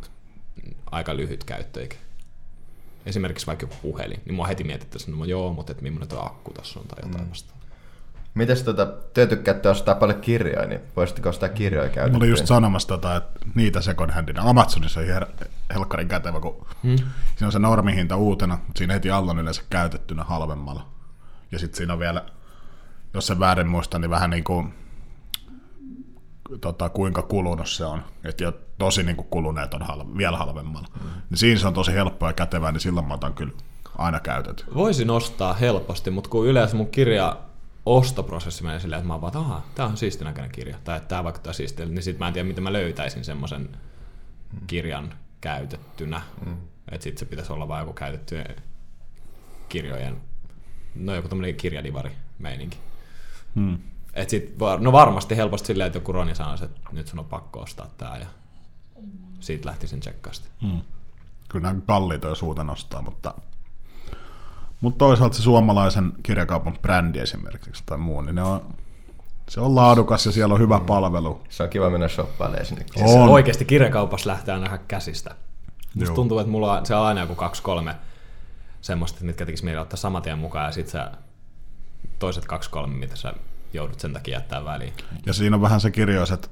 aika 0.91 1.17
lyhyt 1.17 1.45
käyttöikä. 1.45 1.97
Esimerkiksi 3.07 3.47
vaikka 3.47 3.65
joku 3.65 3.75
puhelin, 3.83 4.21
niin 4.25 4.35
mua 4.35 4.47
heti 4.47 4.65
mietittäisiin, 4.65 5.11
että 5.11 5.19
no 5.19 5.25
joo, 5.25 5.53
mutta 5.53 5.73
et 5.73 5.81
millainen 5.81 6.09
tuo 6.09 6.27
akku 6.27 6.53
tässä 6.53 6.81
on 6.81 6.87
tai 6.87 6.99
jotain 7.03 7.25
mm. 7.25 7.31
vastaavaa. 7.31 7.58
Mites 8.35 8.63
tota, 8.63 8.87
te 8.87 9.27
tykkäätte 9.27 9.69
ostaa 9.69 9.95
paljon 9.95 10.21
kirjoja, 10.21 10.67
niin 10.67 10.81
voisitteko 10.97 11.29
ostaa 11.29 11.49
kirjoja 11.49 11.89
Mä 11.89 11.95
käytettyä? 11.95 12.19
olin 12.19 12.31
just 12.31 12.47
sanomassa 12.47 12.89
tota, 12.89 13.17
että 13.17 13.41
niitä 13.55 13.81
second 13.81 14.11
handina. 14.11 14.43
Amazonissa 14.43 15.01
on 15.01 15.07
ihan 15.07 15.27
helkkarin 15.75 16.09
kätevä, 16.09 16.41
kun 16.41 16.67
Hmm. 16.83 16.97
siinä 16.97 17.47
on 17.47 17.53
se 17.53 17.59
normihinta 17.59 18.17
uutena, 18.17 18.59
mutta 18.67 18.79
siinä 18.79 18.95
heti 18.95 19.11
alla 19.11 19.31
on 19.33 19.39
yleensä 19.39 19.63
käytettynä 19.71 20.25
halvemmalla. 20.25 20.87
Ja 21.53 21.59
sitten 21.59 21.77
siinä 21.77 21.93
on 21.93 21.99
vielä, 21.99 22.25
jos 23.15 23.27
se 23.27 23.39
väärin 23.39 23.69
muista, 23.69 23.99
niin 23.99 24.11
vähän 24.11 24.31
niin 24.31 24.45
kuin, 24.45 24.75
tota, 26.61 26.89
kuinka 26.89 27.23
kulunut 27.23 27.69
se 27.69 27.85
on. 27.85 28.03
Että 28.25 28.45
jo 28.45 28.53
tosi 28.79 29.03
niin 29.03 29.17
kuin 29.17 29.29
kuluneet 29.31 29.75
on 29.75 29.83
halve, 29.83 30.17
vielä 30.17 30.37
halvemmalla. 30.37 30.89
Mm. 30.95 31.09
Niin 31.31 31.39
siinä 31.39 31.61
se 31.61 31.67
on 31.67 31.75
tosi 31.75 31.93
helppoa 31.93 32.29
ja 32.29 32.33
kätevää, 32.33 32.73
niin 32.73 32.81
silloin 32.81 33.07
mä 33.09 33.15
otan 33.15 33.35
kyllä 33.35 33.53
aina 33.99 34.21
käytetty. 34.21 34.65
Voisin 34.75 35.11
ostaa 35.11 35.55
helposti, 35.55 36.11
mutta 36.11 36.31
kun 36.31 36.47
yleensä 36.47 36.77
mun 36.77 36.91
kirja 36.91 37.37
ostoprosessi 37.87 38.63
menee 38.63 38.81
silleen, 38.81 38.99
että 38.99 39.07
mä 39.07 39.15
oon 39.15 39.21
vaan, 39.21 39.59
että 39.59 39.71
tää 39.75 39.87
on 39.87 39.97
siistin 39.97 40.25
näköinen 40.25 40.53
kirja, 40.53 40.79
tai 40.85 40.97
että 40.97 41.09
tää 41.09 41.25
vaikuttaa 41.25 41.53
siistiltä, 41.53 41.93
niin 41.93 42.03
sit 42.03 42.19
mä 42.19 42.27
en 42.27 42.33
tiedä, 42.33 42.49
miten 42.49 42.65
mä 42.65 42.73
löytäisin 42.73 43.25
semmoisen 43.25 43.69
kirjan 44.67 45.15
käytettynä. 45.41 46.23
Mm. 46.47 46.57
Että 46.93 47.05
sit 47.05 47.19
se 47.19 47.25
pitäisi 47.25 47.53
olla 47.53 47.69
vaan 47.69 47.81
joku 47.81 47.93
käytettyjen 47.93 48.57
kirjojen, 49.69 50.21
no 50.95 51.15
joku 51.15 51.29
tämmönen 51.29 51.57
kirjadivari 51.57 52.11
meininki. 52.39 52.79
Hmm. 53.55 53.79
Et 54.15 54.31
sit, 54.31 54.59
var- 54.59 54.81
no 54.81 54.93
varmasti 54.93 55.37
helposti 55.37 55.67
silleen, 55.67 55.87
että 55.87 55.97
joku 55.97 56.13
Roni 56.13 56.35
sanoisi, 56.35 56.65
että 56.65 56.81
nyt 56.93 57.07
sun 57.07 57.19
on 57.19 57.25
pakko 57.25 57.61
ostaa 57.61 57.91
tää 57.99 58.19
ja 58.19 58.27
siitä 59.41 59.69
lähtisin 59.69 60.01
tsekkaasti. 60.01 60.49
Hmm. 60.63 60.81
Kyllä 61.49 61.69
nämä 61.69 61.81
kalliita 61.87 62.29
jos 62.29 62.43
uutta 62.43 62.65
nostaa, 62.65 63.03
mutta 63.03 63.35
Mutta 64.81 64.99
toisaalta 64.99 65.37
se 65.37 65.43
suomalaisen 65.43 66.13
kirjakaupan 66.23 66.79
brändi 66.83 67.19
esimerkiksi 67.19 67.83
tai 67.87 67.99
muu, 67.99 68.21
niin 68.21 68.35
ne 68.35 68.43
on, 68.43 68.75
se 69.49 69.61
on 69.61 69.75
laadukas 69.75 70.27
ja 70.27 70.33
siellä 70.33 70.55
on 70.55 70.61
hyvä 70.61 70.81
palvelu. 70.81 71.41
Se 71.49 71.63
on 71.63 71.69
kiva 71.69 71.91
mennä 71.91 72.09
shoppailemaan 72.09 72.67
sinne. 72.67 72.85
Siis 72.97 73.11
On. 73.11 73.29
oikeasti 73.29 73.65
kirjakaupassa 73.65 74.31
lähtee 74.31 74.55
aina 74.55 74.67
ihan 74.67 74.81
käsistä. 74.89 75.35
Musta 75.95 76.15
tuntuu, 76.15 76.39
että 76.39 76.51
mulla 76.51 76.79
on, 76.79 76.87
se 76.87 76.95
on 76.95 77.07
aina 77.07 77.21
joku 77.21 77.35
kaksi 77.35 77.63
kolme 77.63 77.95
semmoista, 78.81 79.25
mitkä 79.25 79.47
tekisi 79.47 79.65
mieli 79.65 79.79
ottaa 79.79 79.97
saman 79.97 80.23
tien 80.23 80.39
mukaan 80.39 80.67
ja 80.67 80.73
sit 80.73 80.89
sä 80.89 81.11
toiset 82.19 82.45
kaksi 82.45 82.71
kolme, 82.71 82.95
mitä 82.95 83.17
sä 83.17 83.33
joudut 83.73 84.01
sen 84.01 84.13
takia 84.13 84.39
jättää 84.39 84.65
väliin. 84.65 84.93
Ja 85.27 85.33
siinä 85.33 85.57
on 85.57 85.63
vähän 85.63 85.81
se 85.81 85.91
kirjois, 85.91 86.31
että 86.31 86.49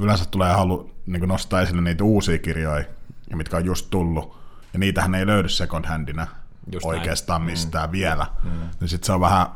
yleensä 0.00 0.24
tulee 0.30 0.52
halu 0.52 0.90
niin 1.06 1.28
nostaa 1.28 1.60
esille 1.60 1.82
niitä 1.82 2.04
uusia 2.04 2.38
kirjoja, 2.38 2.84
ja 3.30 3.36
mitkä 3.36 3.56
on 3.56 3.64
just 3.64 3.86
tullut. 3.90 4.38
Ja 4.72 4.78
niitähän 4.78 5.14
ei 5.14 5.26
löydy 5.26 5.48
second 5.48 5.84
handina 5.84 6.26
Just 6.72 6.86
oikeastaan 6.86 7.42
mistään 7.42 7.88
mm. 7.88 7.92
vielä. 7.92 8.26
Mm. 8.42 8.50
Niin 8.80 8.88
sit 8.88 9.04
se 9.04 9.12
on 9.12 9.20
vähän 9.20 9.46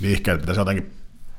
liikkeelle, 0.00 0.40
pitäisi 0.40 0.60
jotenkin 0.60 0.92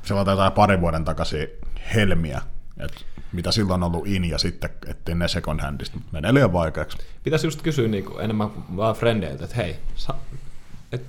selata 0.04 0.32
jotain 0.32 0.52
parin 0.52 0.82
vuoden 0.82 1.06
takaisin 1.06 1.48
helmiä, 1.96 2.42
että 2.78 3.02
mitä 3.32 3.52
silloin 3.52 3.84
on 3.84 3.92
ollut 3.92 4.08
in 4.08 4.26
ja 4.26 4.38
sitten, 4.38 4.70
ettei 4.88 5.16
ne 5.16 5.28
second 5.28 5.60
handista 5.62 5.98
menee 6.12 6.34
liian 6.34 6.54
vaikeaksi. 6.54 6.98
Pitäisi 7.24 7.48
just 7.48 7.62
kysyä 7.62 7.88
niin 7.88 8.06
kuin 8.06 8.24
enemmän 8.24 8.50
vaan 8.78 8.96
frendeiltä, 8.96 9.44
että 9.44 9.56
hei, 9.56 9.76
sa, 9.96 10.16
et, 10.92 11.06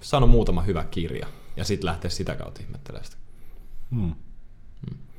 sano 0.00 0.26
muutama 0.26 0.62
hyvä 0.62 0.84
kirja 0.84 1.26
ja 1.56 1.64
sitten 1.64 1.86
lähteä 1.86 2.10
sitä 2.10 2.34
kautta 2.34 2.60
ihmettelemään 2.62 3.04
sitä. 3.04 3.16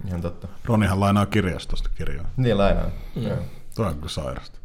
Ihan 0.07 0.21
totta. 0.21 0.47
Ronihan 0.65 0.99
lainaa 0.99 1.25
kirjastosta 1.25 1.89
kirjoja. 1.95 2.25
Niin 2.37 2.57
lainaan. 2.57 2.91
Mm. 3.15 3.23
Toi 3.75 3.85
on 3.85 3.95
kyllä 3.95 4.09
sairasta. 4.09 4.59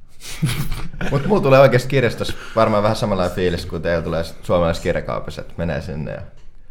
Mutta 1.11 1.28
mulla 1.28 1.42
tulee 1.42 1.61
oikeasti 1.61 1.88
kirjastossa 1.88 2.35
varmaan 2.56 2.82
vähän 2.82 2.96
samanlainen 2.96 3.37
fiilis, 3.37 3.66
kun 3.66 3.82
teillä 3.82 4.02
tulee 4.02 4.24
suomalaisessa 4.42 4.82
kirjakaupassa, 4.82 5.40
että 5.40 5.54
menee 5.56 5.80
sinne 5.80 6.12
ja 6.12 6.20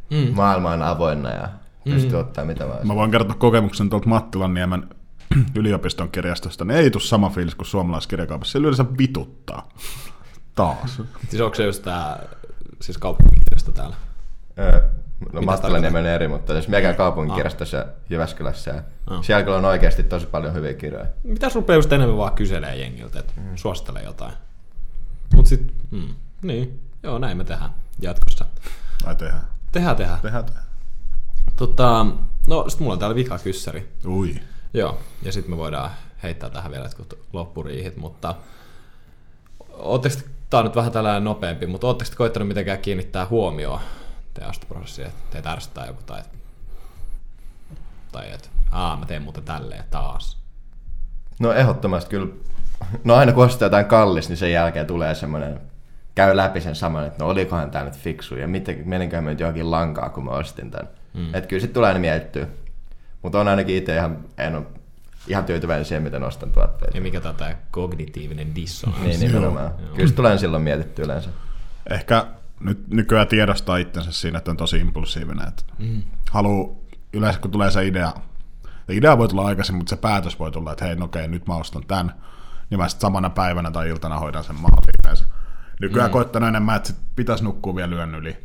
mm. 0.10 0.34
maailma 0.36 0.72
on 0.72 0.82
avoinna 0.82 1.30
ja 1.30 1.50
pystyy 1.84 2.20
ottaa 2.20 2.46
mitä 2.46 2.68
vaan. 2.68 2.88
Mä 2.88 2.96
voin 2.96 3.12
kertoa 3.12 3.36
kokemuksen 3.36 3.90
tuolta 3.90 4.10
Mattilanniemen 4.10 4.90
yliopiston 5.60 6.12
kirjastosta, 6.12 6.66
niin 6.66 6.78
ei 6.78 6.92
tule 6.92 7.04
sama 7.04 7.30
fiilis 7.30 7.56
kuin 7.56 7.68
suomalaisessa 7.68 8.10
kirjakaupassa. 8.10 8.52
Siellä 8.52 8.66
yleensä 8.66 8.86
vituttaa. 8.98 9.70
Taas. 10.56 11.02
Siis 11.30 11.42
onko 11.42 11.56
se 11.56 11.64
just 11.64 11.84
tää, 11.84 12.20
siis 12.82 12.98
kaupunkikirjasto 12.98 13.72
täällä? 13.72 13.96
Öö, 14.60 14.82
No 15.22 15.40
Mitä 15.40 15.46
Mattalaniemen 15.46 16.06
eri, 16.06 16.28
mutta 16.28 16.54
jos 16.54 16.68
mikä 16.68 16.94
kaupunkikirjastossa 16.94 17.78
ja 17.78 17.86
Jyväskylässä. 18.10 18.72
Ja 18.72 18.82
Ah. 19.08 19.24
Siellä 19.24 19.44
kyllä 19.44 19.58
on 19.58 19.66
oikeasti 19.66 20.04
tosi 20.04 20.26
paljon 20.26 20.54
hyviä 20.54 20.74
kirjoja. 20.74 21.06
Mitäs 21.24 21.56
rupeaa 21.56 21.76
just 21.76 21.94
enemmän 21.94 22.18
vaan 22.18 22.34
kyselee 22.34 22.76
jengiltä, 22.76 23.20
että 23.20 23.34
mm. 23.36 23.56
suosittele 23.56 24.02
jotain. 24.02 24.34
Mut 25.36 25.48
sit, 25.48 25.74
mm, 25.92 26.08
niin, 26.42 26.82
joo 27.04 27.18
näin 27.20 27.38
me 27.38 27.44
tehdään 27.44 27.70
jatkossa. 28.02 28.46
Ai 29.06 29.16
tehdään. 29.16 29.42
Tehdään, 29.72 29.96
tehdään. 29.96 30.20
Tehdään, 30.22 30.46
tehdään. 30.46 30.66
Tota, 31.56 32.06
no 32.48 32.70
sit 32.70 32.80
mulla 32.80 32.94
on 32.94 33.00
täällä 33.00 33.16
vika 33.16 33.40
kyssäri. 33.40 33.90
Ui. 34.06 34.36
Joo, 34.74 34.98
ja 35.24 35.32
sitten 35.32 35.52
me 35.52 35.58
voidaan 35.58 35.92
heittää 36.24 36.50
tähän 36.50 36.72
vielä 36.72 36.86
jotkut 36.86 37.20
loppuriihit, 37.34 37.98
mutta 37.98 38.36
ootteko, 39.70 40.16
te- 40.16 40.30
tää 40.50 40.60
on 40.60 40.66
nyt 40.66 40.76
vähän 40.76 40.92
tällainen 40.92 41.24
nopeampi, 41.24 41.68
mutta 41.68 41.88
ootteko 41.88 42.10
te 42.10 42.16
koittanut 42.16 42.48
mitenkään 42.48 42.80
kiinnittää 42.80 43.26
huomioon 43.26 43.80
teidän 44.34 44.50
ostoprosessiin, 44.50 45.08
että 45.08 45.22
teitä 45.32 45.52
ärsyttää 45.52 45.88
joku 45.88 46.02
tai, 46.06 46.22
tai 48.12 48.32
että 48.32 48.50
aa, 48.72 48.98
mä 48.98 49.06
teen 49.06 49.22
muuten 49.22 49.44
tälleen 49.44 49.84
taas. 49.90 50.38
No 51.40 51.54
ehdottomasti 51.54 52.10
kyllä. 52.10 52.28
No 53.04 53.16
aina 53.16 53.32
kun 53.32 53.46
ostaa 53.46 53.66
jotain 53.66 53.86
kallis, 53.86 54.30
niin 54.30 54.38
sen 54.38 54.52
jälkeen 54.52 54.88
tulee 54.88 55.16
semmoinen, 55.16 55.62
käy 56.16 56.38
läpi 56.38 56.62
sen 56.62 56.76
saman, 56.76 57.06
että 57.06 57.24
no 57.24 57.30
olikohan 57.30 57.72
tämä 57.72 57.86
nyt 57.86 57.98
fiksu 57.98 58.36
ja 58.36 58.48
miten, 58.48 58.82
meninköhän 58.86 59.24
mä 59.24 59.30
nyt 59.30 59.40
johonkin 59.40 59.72
lankaa, 59.72 60.10
kun 60.10 60.26
mä 60.26 60.32
ostin 60.32 60.72
tämän. 60.72 60.90
Mm. 61.14 61.36
Että 61.36 61.48
kyllä 61.48 61.62
sit 61.62 61.74
tulee 61.74 61.88
aina 61.88 62.00
mietittyä. 62.00 62.48
Mutta 63.22 63.40
on 63.40 63.48
ainakin 63.48 63.76
itse 63.76 63.96
ihan, 63.96 64.26
en 64.38 64.56
ole 64.56 64.66
ihan 65.28 65.46
tyytyväinen 65.46 65.86
siihen, 65.86 66.04
miten 66.04 66.24
ostan 66.24 66.52
tuotteita. 66.52 66.98
Ja 66.98 67.02
mikä 67.02 67.22
tätä 67.22 67.56
kognitiivinen 67.72 68.56
dissonanssi. 68.56 69.08
Niin 69.08 69.20
nimenomaan. 69.20 69.74
Joo. 69.80 69.96
Kyllä 69.96 70.10
se 70.10 70.16
tulee 70.16 70.38
silloin 70.38 70.64
mietitty 70.64 71.02
yleensä. 71.02 71.30
Ehkä 71.90 72.26
nyt 72.64 72.88
nykyään 72.88 73.28
tiedostaa 73.28 73.78
itsensä 73.78 74.12
siinä, 74.12 74.38
että 74.38 74.52
on 74.52 74.58
tosi 74.58 74.78
impulsiivinen. 74.78 75.48
Että 75.48 75.64
mm. 75.80 76.04
haluu, 76.32 76.88
yleensä 77.14 77.40
kun 77.40 77.52
tulee 77.52 77.72
se 77.72 77.88
idea, 77.88 78.14
se 78.88 78.96
idea 78.96 79.18
voi 79.18 79.28
tulla 79.28 79.46
aikaisin, 79.46 79.76
mutta 79.76 79.90
se 79.90 79.96
päätös 79.96 80.40
voi 80.40 80.52
tulla, 80.52 80.72
että 80.72 80.86
hei, 80.86 80.96
no 80.96 81.06
okei, 81.06 81.28
nyt 81.28 81.48
mä 81.48 81.56
ostan 81.56 81.84
tämän, 81.88 82.14
niin 82.70 82.80
mä 82.80 82.88
sitten 82.90 83.02
samana 83.02 83.30
päivänä 83.30 83.72
tai 83.72 83.90
iltana 83.90 84.20
hoidan 84.20 84.44
sen 84.44 84.56
maan 84.56 84.78
yleensä. 85.04 85.26
Nykyään 85.80 86.10
mm. 86.10 86.14
koittanut 86.14 86.50
enemmän, 86.50 86.76
että 86.76 86.88
sit 86.88 86.98
pitäisi 87.16 87.44
nukkua 87.44 87.76
vielä 87.76 87.96
yön 87.96 88.16
yli. 88.16 88.38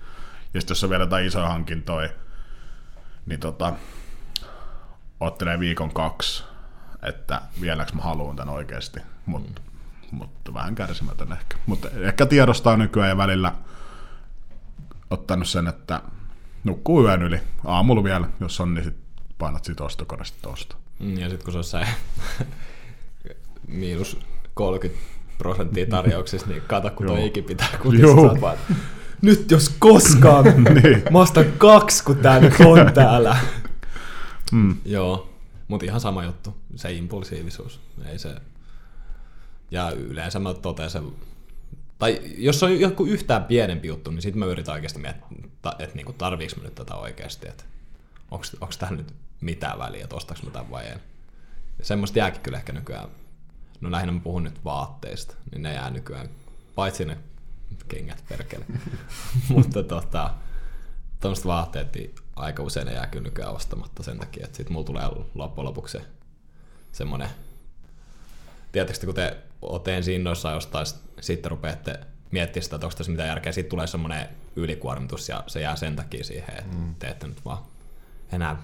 Ja 0.55 0.61
sitten 0.61 0.75
jos 0.75 0.85
on 0.85 0.91
vielä 0.91 1.03
jotain 1.03 1.27
isoja 1.27 1.49
hankintoja, 1.49 2.09
niin 3.27 3.41
tota, 3.41 3.73
ottelee 5.21 5.61
viikon 5.61 5.95
kaksi, 5.95 6.45
että 7.03 7.43
vieläks 7.61 7.95
mä 7.95 8.03
haluan 8.03 8.37
tämän 8.37 8.55
oikeasti. 8.55 9.01
Mutta 9.27 9.63
mutta 10.11 10.55
vähän 10.55 10.75
kärsimätön 10.75 11.33
ehkä. 11.33 11.57
Mutta 11.67 11.89
ehkä 12.01 12.27
tiedostaa 12.27 12.77
nykyään 12.77 13.09
ja 13.09 13.17
välillä 13.17 13.53
ottanut 15.11 15.49
sen, 15.49 15.67
että 15.69 16.03
nukkuu 16.65 17.03
yön 17.05 17.23
yli. 17.23 17.41
Aamulla 17.65 18.05
vielä, 18.05 18.29
jos 18.41 18.61
on, 18.61 18.75
niin 18.75 18.85
sit 18.85 18.97
painat 19.39 19.65
siitä 19.65 19.85
ostokoneesta 19.85 20.39
tosta. 20.43 20.77
Mm, 20.99 21.19
Ja 21.19 21.29
sitten 21.29 21.45
kun 21.45 21.53
se 21.53 21.59
on 21.59 21.65
se 21.65 21.81
miinus 23.69 24.19
30 24.55 25.03
prosenttia 25.39 25.87
tarjouksissa, 25.87 26.47
niin 26.47 26.63
kato 26.67 26.91
kun 26.91 27.07
toi 27.07 27.17
Joo. 27.19 27.27
iki 27.27 27.43
pitää 27.43 27.69
vaan, 28.41 28.57
Nyt 29.23 29.51
jos 29.51 29.69
koskaan, 29.79 30.45
Niin. 30.83 31.03
mä 31.13 31.19
ostan 31.21 31.45
kaksi, 31.59 32.05
kun 32.05 32.17
tää 32.17 32.41
nyt 32.41 32.55
on 32.67 32.93
täällä. 32.95 33.37
mm. 34.53 34.77
Joo, 34.85 35.31
mutta 35.69 35.87
ihan 35.87 36.01
sama 36.01 36.25
juttu, 36.25 36.57
se 36.77 36.93
impulsiivisuus. 36.93 37.81
Ei 38.05 38.19
se... 38.19 38.35
Ja 39.71 39.91
yleensä 39.91 40.39
mä 40.39 40.55
totean 40.55 40.91
tai 41.99 42.21
jos 42.37 42.63
on 42.63 42.81
joku 42.81 43.05
yhtään 43.05 43.45
pienempi 43.45 43.89
juttu, 43.89 44.11
niin 44.11 44.23
sitten 44.23 44.39
mä 44.39 44.47
yritän 44.47 44.75
oikeasti 44.75 44.99
miettiä, 44.99 45.29
että 45.79 45.97
niinku, 45.97 46.13
tarviiks 46.13 46.57
mä 46.57 46.63
nyt 46.63 46.75
tätä 46.75 46.95
oikeasti, 46.95 47.49
että 47.49 47.65
onko 48.31 48.73
tähän 48.79 48.97
nyt 48.97 49.15
mitään 49.41 49.79
väliä, 49.79 50.05
että 50.05 50.17
ostaks 50.17 50.43
mä 50.43 50.51
tämän 50.51 50.71
vai 50.71 50.87
en. 50.87 51.01
Semmoista 51.83 52.19
jääkin 52.19 52.41
kyllä 52.41 52.59
ehkä 52.59 52.73
nykyään, 52.73 53.09
no 53.81 53.91
lähinnä 53.91 54.13
mä 54.13 54.21
puhun 54.21 54.45
nyt 54.45 54.65
vaatteista, 54.65 55.35
niin 55.53 55.63
ne 55.63 55.75
jää 55.75 55.91
nykyään, 55.91 56.29
paitsi 56.75 57.05
ne 57.05 57.19
kengät 57.89 58.25
perkele. 58.29 58.65
Mutta 59.49 59.83
tota, 59.83 60.31
tuommoiset 61.21 61.47
vaatteet, 61.47 61.95
niin 61.95 62.15
aika 62.37 62.63
usein 62.63 62.87
ne 62.87 62.93
jää 62.93 63.07
kyllä 63.07 63.25
nykyään 63.25 63.55
ostamatta 63.55 64.03
sen 64.03 64.19
takia, 64.19 64.45
että 64.45 64.57
sit 64.57 64.71
mulla 64.71 64.87
tulee 64.87 65.09
loppujen 65.35 65.67
lopuksi 65.67 65.99
se 65.99 66.05
semmonen, 66.93 67.29
tiedättekö, 68.73 69.07
kun 69.07 69.15
te 69.15 69.37
olette 69.67 69.97
ensin 69.97 70.15
innoissaan 70.15 70.55
jostain, 70.55 70.87
sit- 70.87 71.03
sitten 71.21 71.51
rupeatte 71.51 72.01
miettimään 72.31 72.65
sitä, 72.65 72.77
että 72.77 72.87
onko 72.87 72.97
tässä 72.97 73.13
mitään 73.13 73.29
järkeä, 73.29 73.53
sitten 73.53 73.71
tulee 73.71 73.87
semmoinen 73.87 74.29
ylikuormitus 74.57 75.29
ja 75.29 75.45
se 75.47 75.61
jää 75.61 75.77
sen 75.77 75.97
takia 75.97 76.25
siihen, 76.25 76.59
että 76.59 76.77
mm. 76.77 76.95
te 76.99 77.07
ette 77.09 77.27
nyt 77.27 77.45
vaan 77.45 77.59
enää 78.33 78.57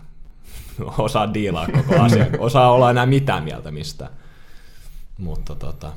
osaa 0.98 1.34
diilaa 1.34 1.66
koko 1.66 2.00
asia, 2.00 2.26
osaa 2.38 2.72
olla 2.72 2.90
enää 2.90 3.06
mitään 3.06 3.44
mieltä 3.44 3.70
mistä. 3.70 4.10
Mutta 5.18 5.54
tota, 5.54 5.92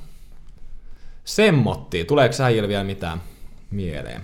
semmotti. 1.26 2.06
Tuleeko 2.06 2.44
äijillä 2.44 2.68
vielä 2.68 2.84
mitään 2.84 3.22
mieleen? 3.72 4.22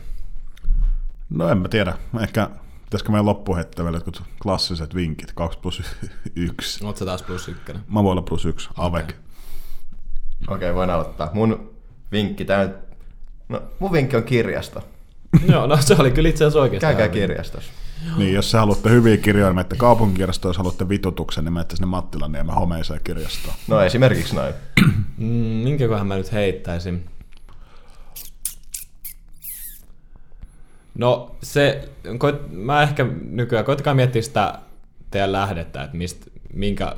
No 1.30 1.50
en 1.50 1.58
mä 1.58 1.68
tiedä. 1.68 1.98
Ehkä 2.22 2.50
pitäisikö 2.86 3.12
meidän 3.12 3.26
loppu 3.26 3.56
heittää 3.56 3.86
vielä 3.86 3.98
jotkut 3.98 4.24
klassiset 4.42 4.96
vinkit. 4.96 5.32
2 5.36 5.60
plus 5.60 5.84
1. 6.36 6.86
Oletko 6.86 7.06
taas 7.06 7.24
plus 7.24 7.48
ykkönen? 7.48 7.84
Mä 7.88 8.04
voin 8.04 8.12
olla 8.12 8.22
plus 8.22 8.46
1. 8.46 8.70
Avec. 8.78 9.16
Okei, 10.48 10.56
okay, 10.56 10.76
voin 10.76 10.90
aloittaa. 10.90 11.30
Mun 11.34 11.72
vinkki, 12.12 12.44
nyt... 12.44 12.76
No, 13.50 13.62
mun 13.80 13.92
vinkki 13.92 14.16
on 14.16 14.24
kirjasto. 14.24 14.84
Joo, 15.52 15.68
no 15.68 15.78
se 15.78 15.96
oli 16.00 16.12
kyllä 16.12 16.30
itse 16.30 16.44
asiassa 16.44 16.62
oikeasti. 16.62 16.86
Käykää 16.86 17.08
kirjastossa. 17.08 17.72
Niin, 18.18 18.34
jos 18.34 18.52
sä 18.52 18.60
haluatte 18.60 18.90
hyviä 18.90 19.18
kirjoja, 19.18 19.48
niin 19.48 19.56
menette 19.56 19.76
kaupunkikirjastoon, 19.76 20.50
jos 20.50 20.58
haluatte 20.58 20.90
vitutuksen, 20.90 21.46
niin 21.46 21.54
menette 21.54 21.76
sinne 21.76 21.88
Mattilaniemen 21.88 22.56
homeiseen 22.56 23.00
kirjastoon. 23.04 23.56
No 23.68 23.82
esimerkiksi 23.82 24.36
noin. 24.36 24.54
Mm, 25.18 25.26
minkäköhän 25.64 26.08
mä 26.08 26.16
nyt 26.16 26.32
heittäisin? 26.32 27.06
No 30.96 31.36
se, 31.44 31.90
koit, 32.18 32.36
mä 32.52 32.84
ehkä 32.84 33.06
nykyään, 33.30 33.66
koittakaa 33.66 33.94
miettiä 33.94 34.22
sitä 34.22 34.60
teidän 35.12 35.32
lähdettä, 35.32 35.84
että 35.84 35.98
mistä, 35.98 36.32
minkä 36.54 36.96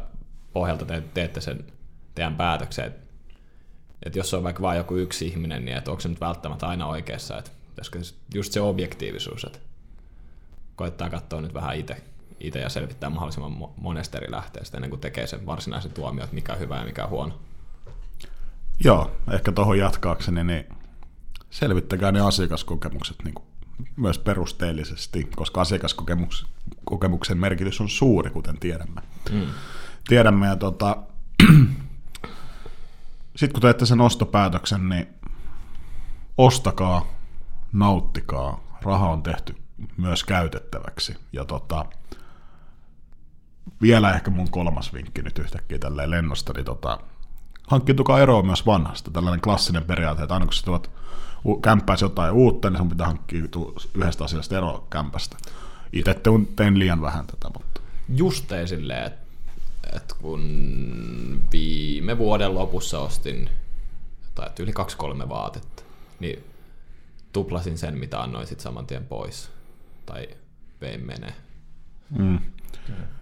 pohjalta 0.53 0.85
te 0.85 1.03
teette 1.13 1.41
sen 1.41 1.65
teidän 2.15 2.35
päätöksen. 2.35 3.02
Et, 4.03 4.07
et 4.07 4.15
jos 4.15 4.33
on 4.33 4.43
vaikka 4.43 4.61
vain 4.61 4.77
joku 4.77 4.95
yksi 4.95 5.27
ihminen, 5.27 5.65
niin 5.65 5.77
et 5.77 5.87
onko 5.87 6.01
se 6.01 6.09
nyt 6.09 6.21
välttämättä 6.21 6.67
aina 6.67 6.87
oikeassa, 6.87 7.37
että 7.37 7.51
pitäisikö 7.69 7.99
just 8.33 8.53
se 8.53 8.61
objektiivisuus, 8.61 9.43
että 9.43 9.59
koittaa 10.75 11.09
katsoa 11.09 11.41
nyt 11.41 11.53
vähän 11.53 11.75
itse 11.75 12.01
itse 12.43 12.59
ja 12.59 12.69
selvittää 12.69 13.09
mahdollisimman 13.09 13.51
mo- 13.51 13.71
monesta 13.77 14.17
eri 14.17 14.31
lähteestä 14.31 14.77
ennen 14.77 14.89
kuin 14.89 14.99
tekee 14.99 15.27
sen 15.27 15.45
varsinaisen 15.45 15.91
tuomion, 15.91 16.23
että 16.23 16.35
mikä 16.35 16.53
on 16.53 16.59
hyvä 16.59 16.77
ja 16.77 16.85
mikä 16.85 17.03
on 17.03 17.09
huono. 17.09 17.39
Joo, 18.83 19.11
ehkä 19.31 19.51
tuohon 19.51 19.77
jatkaakseni, 19.77 20.43
niin 20.43 20.65
selvittäkää 21.49 22.11
ne 22.11 22.21
asiakaskokemukset 22.21 23.17
niin 23.23 23.33
kuin 23.33 23.45
myös 23.95 24.19
perusteellisesti, 24.19 25.29
koska 25.35 25.61
asiakaskokemuksen 25.61 27.37
merkitys 27.37 27.81
on 27.81 27.89
suuri, 27.89 28.29
kuten 28.29 28.59
tiedämme. 28.59 29.01
Mm. 29.31 29.47
Tiedämme, 30.07 30.47
ja 30.47 30.55
tota, 30.55 30.97
sitten 33.35 33.53
kun 33.53 33.61
teette 33.61 33.85
sen 33.85 34.01
ostopäätöksen, 34.01 34.89
niin 34.89 35.07
ostakaa, 36.37 37.05
nauttikaa, 37.71 38.77
raha 38.81 39.09
on 39.09 39.23
tehty 39.23 39.55
myös 39.97 40.23
käytettäväksi. 40.23 41.17
Ja 41.33 41.45
tota, 41.45 41.85
vielä 43.81 44.13
ehkä 44.13 44.31
mun 44.31 44.51
kolmas 44.51 44.93
vinkki 44.93 45.21
nyt 45.21 45.39
yhtäkkiä 45.39 45.79
tälleen 45.79 46.11
lennosta, 46.11 46.53
niin 46.55 46.65
tota, 46.65 46.99
hankkitukaa 47.67 48.19
eroa 48.19 48.43
myös 48.43 48.65
vanhasta. 48.65 49.11
Tällainen 49.11 49.41
klassinen 49.41 49.83
periaate, 49.83 50.23
että 50.23 50.33
aina 50.33 50.45
kun 50.45 50.53
sä 50.53 50.65
tuot 50.65 50.91
kämppääsi 51.61 52.05
jotain 52.05 52.33
uutta, 52.33 52.69
niin 52.69 52.77
sun 52.77 52.89
pitää 52.89 53.07
hankkia 53.07 53.43
yhdestä 53.95 54.23
asiasta 54.23 54.57
eroa 54.57 54.87
kämpästä. 54.89 55.37
Itse 55.93 56.21
tein 56.55 56.79
liian 56.79 57.01
vähän 57.01 57.27
tätä, 57.27 57.49
mutta... 57.53 57.81
Just 58.09 58.51
silleen, 58.65 59.03
että 59.03 59.22
et 59.95 60.13
kun 60.21 60.41
viime 61.51 62.17
vuoden 62.17 62.55
lopussa 62.55 62.99
ostin 62.99 63.49
tai 64.35 64.49
yli 64.59 64.73
kaksi-kolme 64.73 65.29
vaatetta, 65.29 65.83
niin 66.19 66.43
tuplasin 67.33 67.77
sen, 67.77 67.97
mitä 67.97 68.21
annoin 68.21 68.47
sitten 68.47 68.63
saman 68.63 68.87
tien 68.87 69.05
pois. 69.05 69.49
Tai 70.05 70.27
vein 70.81 71.05
menee. 71.05 71.33
Mm. 72.17 72.39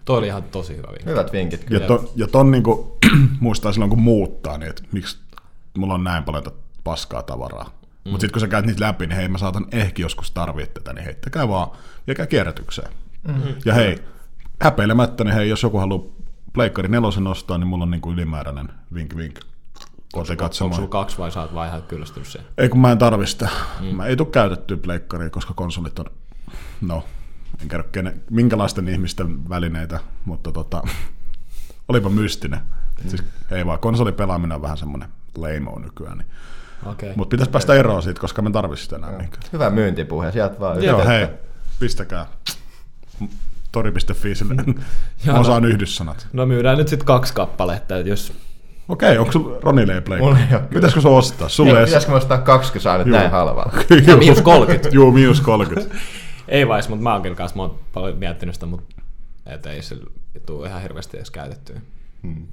Toi 0.04 0.18
oli 0.18 0.26
ihan 0.26 0.42
tosi 0.42 0.76
hyvä 0.76 0.88
vinkki. 0.88 1.10
Hyvät 1.10 1.32
vinkit. 1.32 1.66
Ja, 1.70 1.80
to, 1.80 2.12
ja 2.16 2.26
ton 2.26 2.50
niinku, 2.50 2.98
muistaa 3.40 3.72
silloin, 3.72 3.90
kun 3.90 4.02
muuttaa, 4.02 4.58
niin 4.58 4.70
että 4.70 4.82
miksi 4.92 5.18
mulla 5.78 5.94
on 5.94 6.04
näin 6.04 6.24
paljon 6.24 6.44
paskaa 6.84 7.22
tavaraa. 7.22 7.64
Mm. 7.64 8.10
Mutta 8.10 8.20
sitten 8.20 8.32
kun 8.32 8.40
sä 8.40 8.48
käyt 8.48 8.66
niitä 8.66 8.84
läpi, 8.84 9.06
niin 9.06 9.16
hei, 9.16 9.28
mä 9.28 9.38
saatan 9.38 9.66
ehkä 9.72 10.02
joskus 10.02 10.30
tarvitse 10.30 10.72
tätä, 10.72 10.92
niin 10.92 11.04
heittäkää 11.04 11.48
vaan 11.48 11.70
ja 12.06 12.14
käy 12.14 12.26
kierrätykseen. 12.26 12.92
Mm-hmm. 13.28 13.54
Ja 13.64 13.74
hei, 13.74 13.98
häpeilemättä, 14.60 15.24
niin 15.24 15.34
hei, 15.34 15.48
jos 15.48 15.62
joku 15.62 15.78
haluaa 15.78 16.04
Pleikkari 16.52 16.88
nelosen 16.88 17.26
ostaa, 17.26 17.58
niin 17.58 17.68
mulla 17.68 17.82
on 17.82 17.90
niinku 17.90 18.12
ylimääräinen 18.12 18.68
vink 18.94 19.16
vink. 19.16 19.38
Onko, 20.14 20.44
onko 20.60 20.76
sulla 20.76 20.88
kaksi 20.88 21.18
vai 21.18 21.32
saat 21.32 21.54
vai 21.54 21.68
ihan 21.68 21.82
kyllästynyt 21.82 22.28
siihen? 22.28 22.50
Ei 22.58 22.68
kun 22.68 22.80
mä 22.80 22.92
en 22.92 22.98
tarvi 22.98 23.26
sitä. 23.26 23.48
Mm. 23.80 23.86
Mä 23.86 24.06
ei 24.06 24.16
tule 24.16 24.28
käytettyä 24.28 24.76
pleikkaria, 24.76 25.30
koska 25.30 25.54
konsolit 25.54 25.98
on, 25.98 26.06
no, 26.80 27.04
en 27.62 27.68
kerro 27.68 27.88
kene, 27.92 28.14
minkälaisten 28.30 28.88
ihmisten 28.88 29.48
välineitä, 29.48 30.00
mutta 30.24 30.52
tota, 30.52 30.82
olipa 31.88 32.08
mystinen. 32.08 32.60
Mm. 33.04 33.10
Siis, 33.10 33.24
ei 33.50 33.66
vaan, 33.66 33.78
konsolipelaaminen 33.78 34.54
on 34.54 34.62
vähän 34.62 34.78
semmoinen 34.78 35.08
lame 35.36 35.80
nykyään. 35.84 36.18
Niin. 36.18 36.28
Okay. 36.86 37.12
Mutta 37.16 37.30
pitäisi 37.30 37.50
päästä 37.50 37.74
eroon 37.74 38.02
siitä, 38.02 38.20
koska 38.20 38.42
me 38.42 38.50
tarvitsisi 38.50 38.84
sitä 38.84 38.96
enää. 38.96 39.28
Hyvä 39.52 39.70
myyntipuhe, 39.70 40.32
sieltä 40.32 40.60
vaan 40.60 40.84
Joo, 40.84 41.06
hei, 41.06 41.28
pistäkää 41.78 42.26
tori.fi 43.72 44.34
sille. 44.34 44.54
Mä 45.26 45.40
osaan 45.40 45.64
yhdyssanat. 45.64 46.26
No 46.32 46.46
myydään 46.46 46.78
nyt 46.78 46.88
sitten 46.88 47.06
kaksi 47.06 47.34
kappaletta, 47.34 47.96
että 47.96 48.10
jos 48.10 48.32
Okei, 48.88 49.08
okay, 49.08 49.18
onko 49.18 49.32
sulla 49.32 49.58
Ronille 49.62 49.94
ei 49.94 50.18
Mulla 50.18 50.38
ei 50.38 50.56
ole. 50.56 50.62
Pitäisikö 50.62 51.00
se 51.00 51.08
ostaa? 51.08 51.48
Sulle 51.48 51.78
ei, 51.80 51.84
pitäisikö 51.84 52.12
ostaa 52.12 52.38
kaksi, 52.38 52.72
kun 52.72 52.80
saa 52.80 52.98
nyt 52.98 53.06
näin 53.06 53.30
halvalla? 53.30 53.72
ja 54.06 54.16
miinus 54.16 54.42
30. 54.42 54.88
Joo, 54.92 55.10
miinus 55.10 55.40
30. 55.40 55.94
ei 56.48 56.68
vais, 56.68 56.88
mutta 56.88 57.02
mä 57.02 57.12
oonkin 57.12 57.36
kanssa, 57.36 57.56
mä 57.56 57.62
oon 57.62 57.78
paljon 57.92 58.18
miettinyt 58.18 58.54
sitä, 58.54 58.66
mutta 58.66 59.02
et 59.46 59.66
ei 59.66 59.82
se 59.82 59.96
tule 60.46 60.68
ihan 60.68 60.82
hirveästi 60.82 61.16
edes 61.16 61.30
käytettyä. 61.30 61.80
Hmm. 62.22 62.46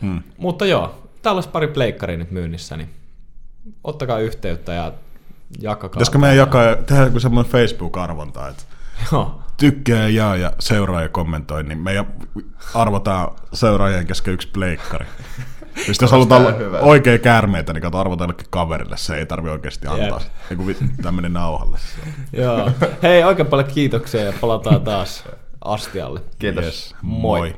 Hmm. 0.00 0.22
Mutta 0.38 0.66
joo, 0.66 1.08
täällä 1.22 1.36
olisi 1.36 1.48
pari 1.48 1.68
pleikkaria 1.68 2.16
nyt 2.16 2.30
myynnissä, 2.30 2.76
niin 2.76 2.90
ottakaa 3.84 4.18
yhteyttä 4.18 4.72
ja 4.72 4.92
jakakaa. 5.60 5.88
Pitäisikö 5.98 6.18
meidän 6.18 6.36
jakaa, 6.36 6.76
tehdä 6.76 7.04
joku 7.04 7.20
semmoinen 7.20 7.52
Facebook-arvonta, 7.52 8.48
että 8.48 8.62
Joo. 9.12 9.39
Tykkää, 9.60 10.08
jaa 10.08 10.36
ja 10.36 10.52
seuraa 10.58 11.02
ja 11.02 11.08
kommentoi, 11.08 11.62
niin 11.62 11.78
me 11.78 12.06
arvotaan 12.74 13.28
seuraajien 13.52 14.06
kesken 14.06 14.34
yksi 14.34 14.48
pleikkari. 14.48 15.06
Sitten 15.76 15.96
jos 16.00 16.10
halutaan 16.10 16.46
oikein 16.80 17.20
käärmeitä, 17.20 17.72
niin 17.72 17.82
kato 17.82 17.98
arvota 17.98 18.24
jollekin 18.24 18.46
kaverille, 18.50 18.96
se 18.96 19.16
ei 19.16 19.26
tarvi 19.26 19.50
oikeasti 19.50 19.86
antaa. 19.86 20.20
Yep. 20.50 20.76
tämmöinen 21.02 21.32
nauhalle. 21.32 21.78
Joo. 22.32 22.70
Hei, 23.02 23.24
oikein 23.24 23.48
paljon 23.48 23.68
kiitoksia 23.68 24.20
ja 24.20 24.32
palataan 24.40 24.82
taas 24.82 25.24
astialle. 25.64 26.20
Kiitos. 26.38 26.64
Yes. 26.64 26.94
Moi. 27.02 27.40
Moi. 27.40 27.56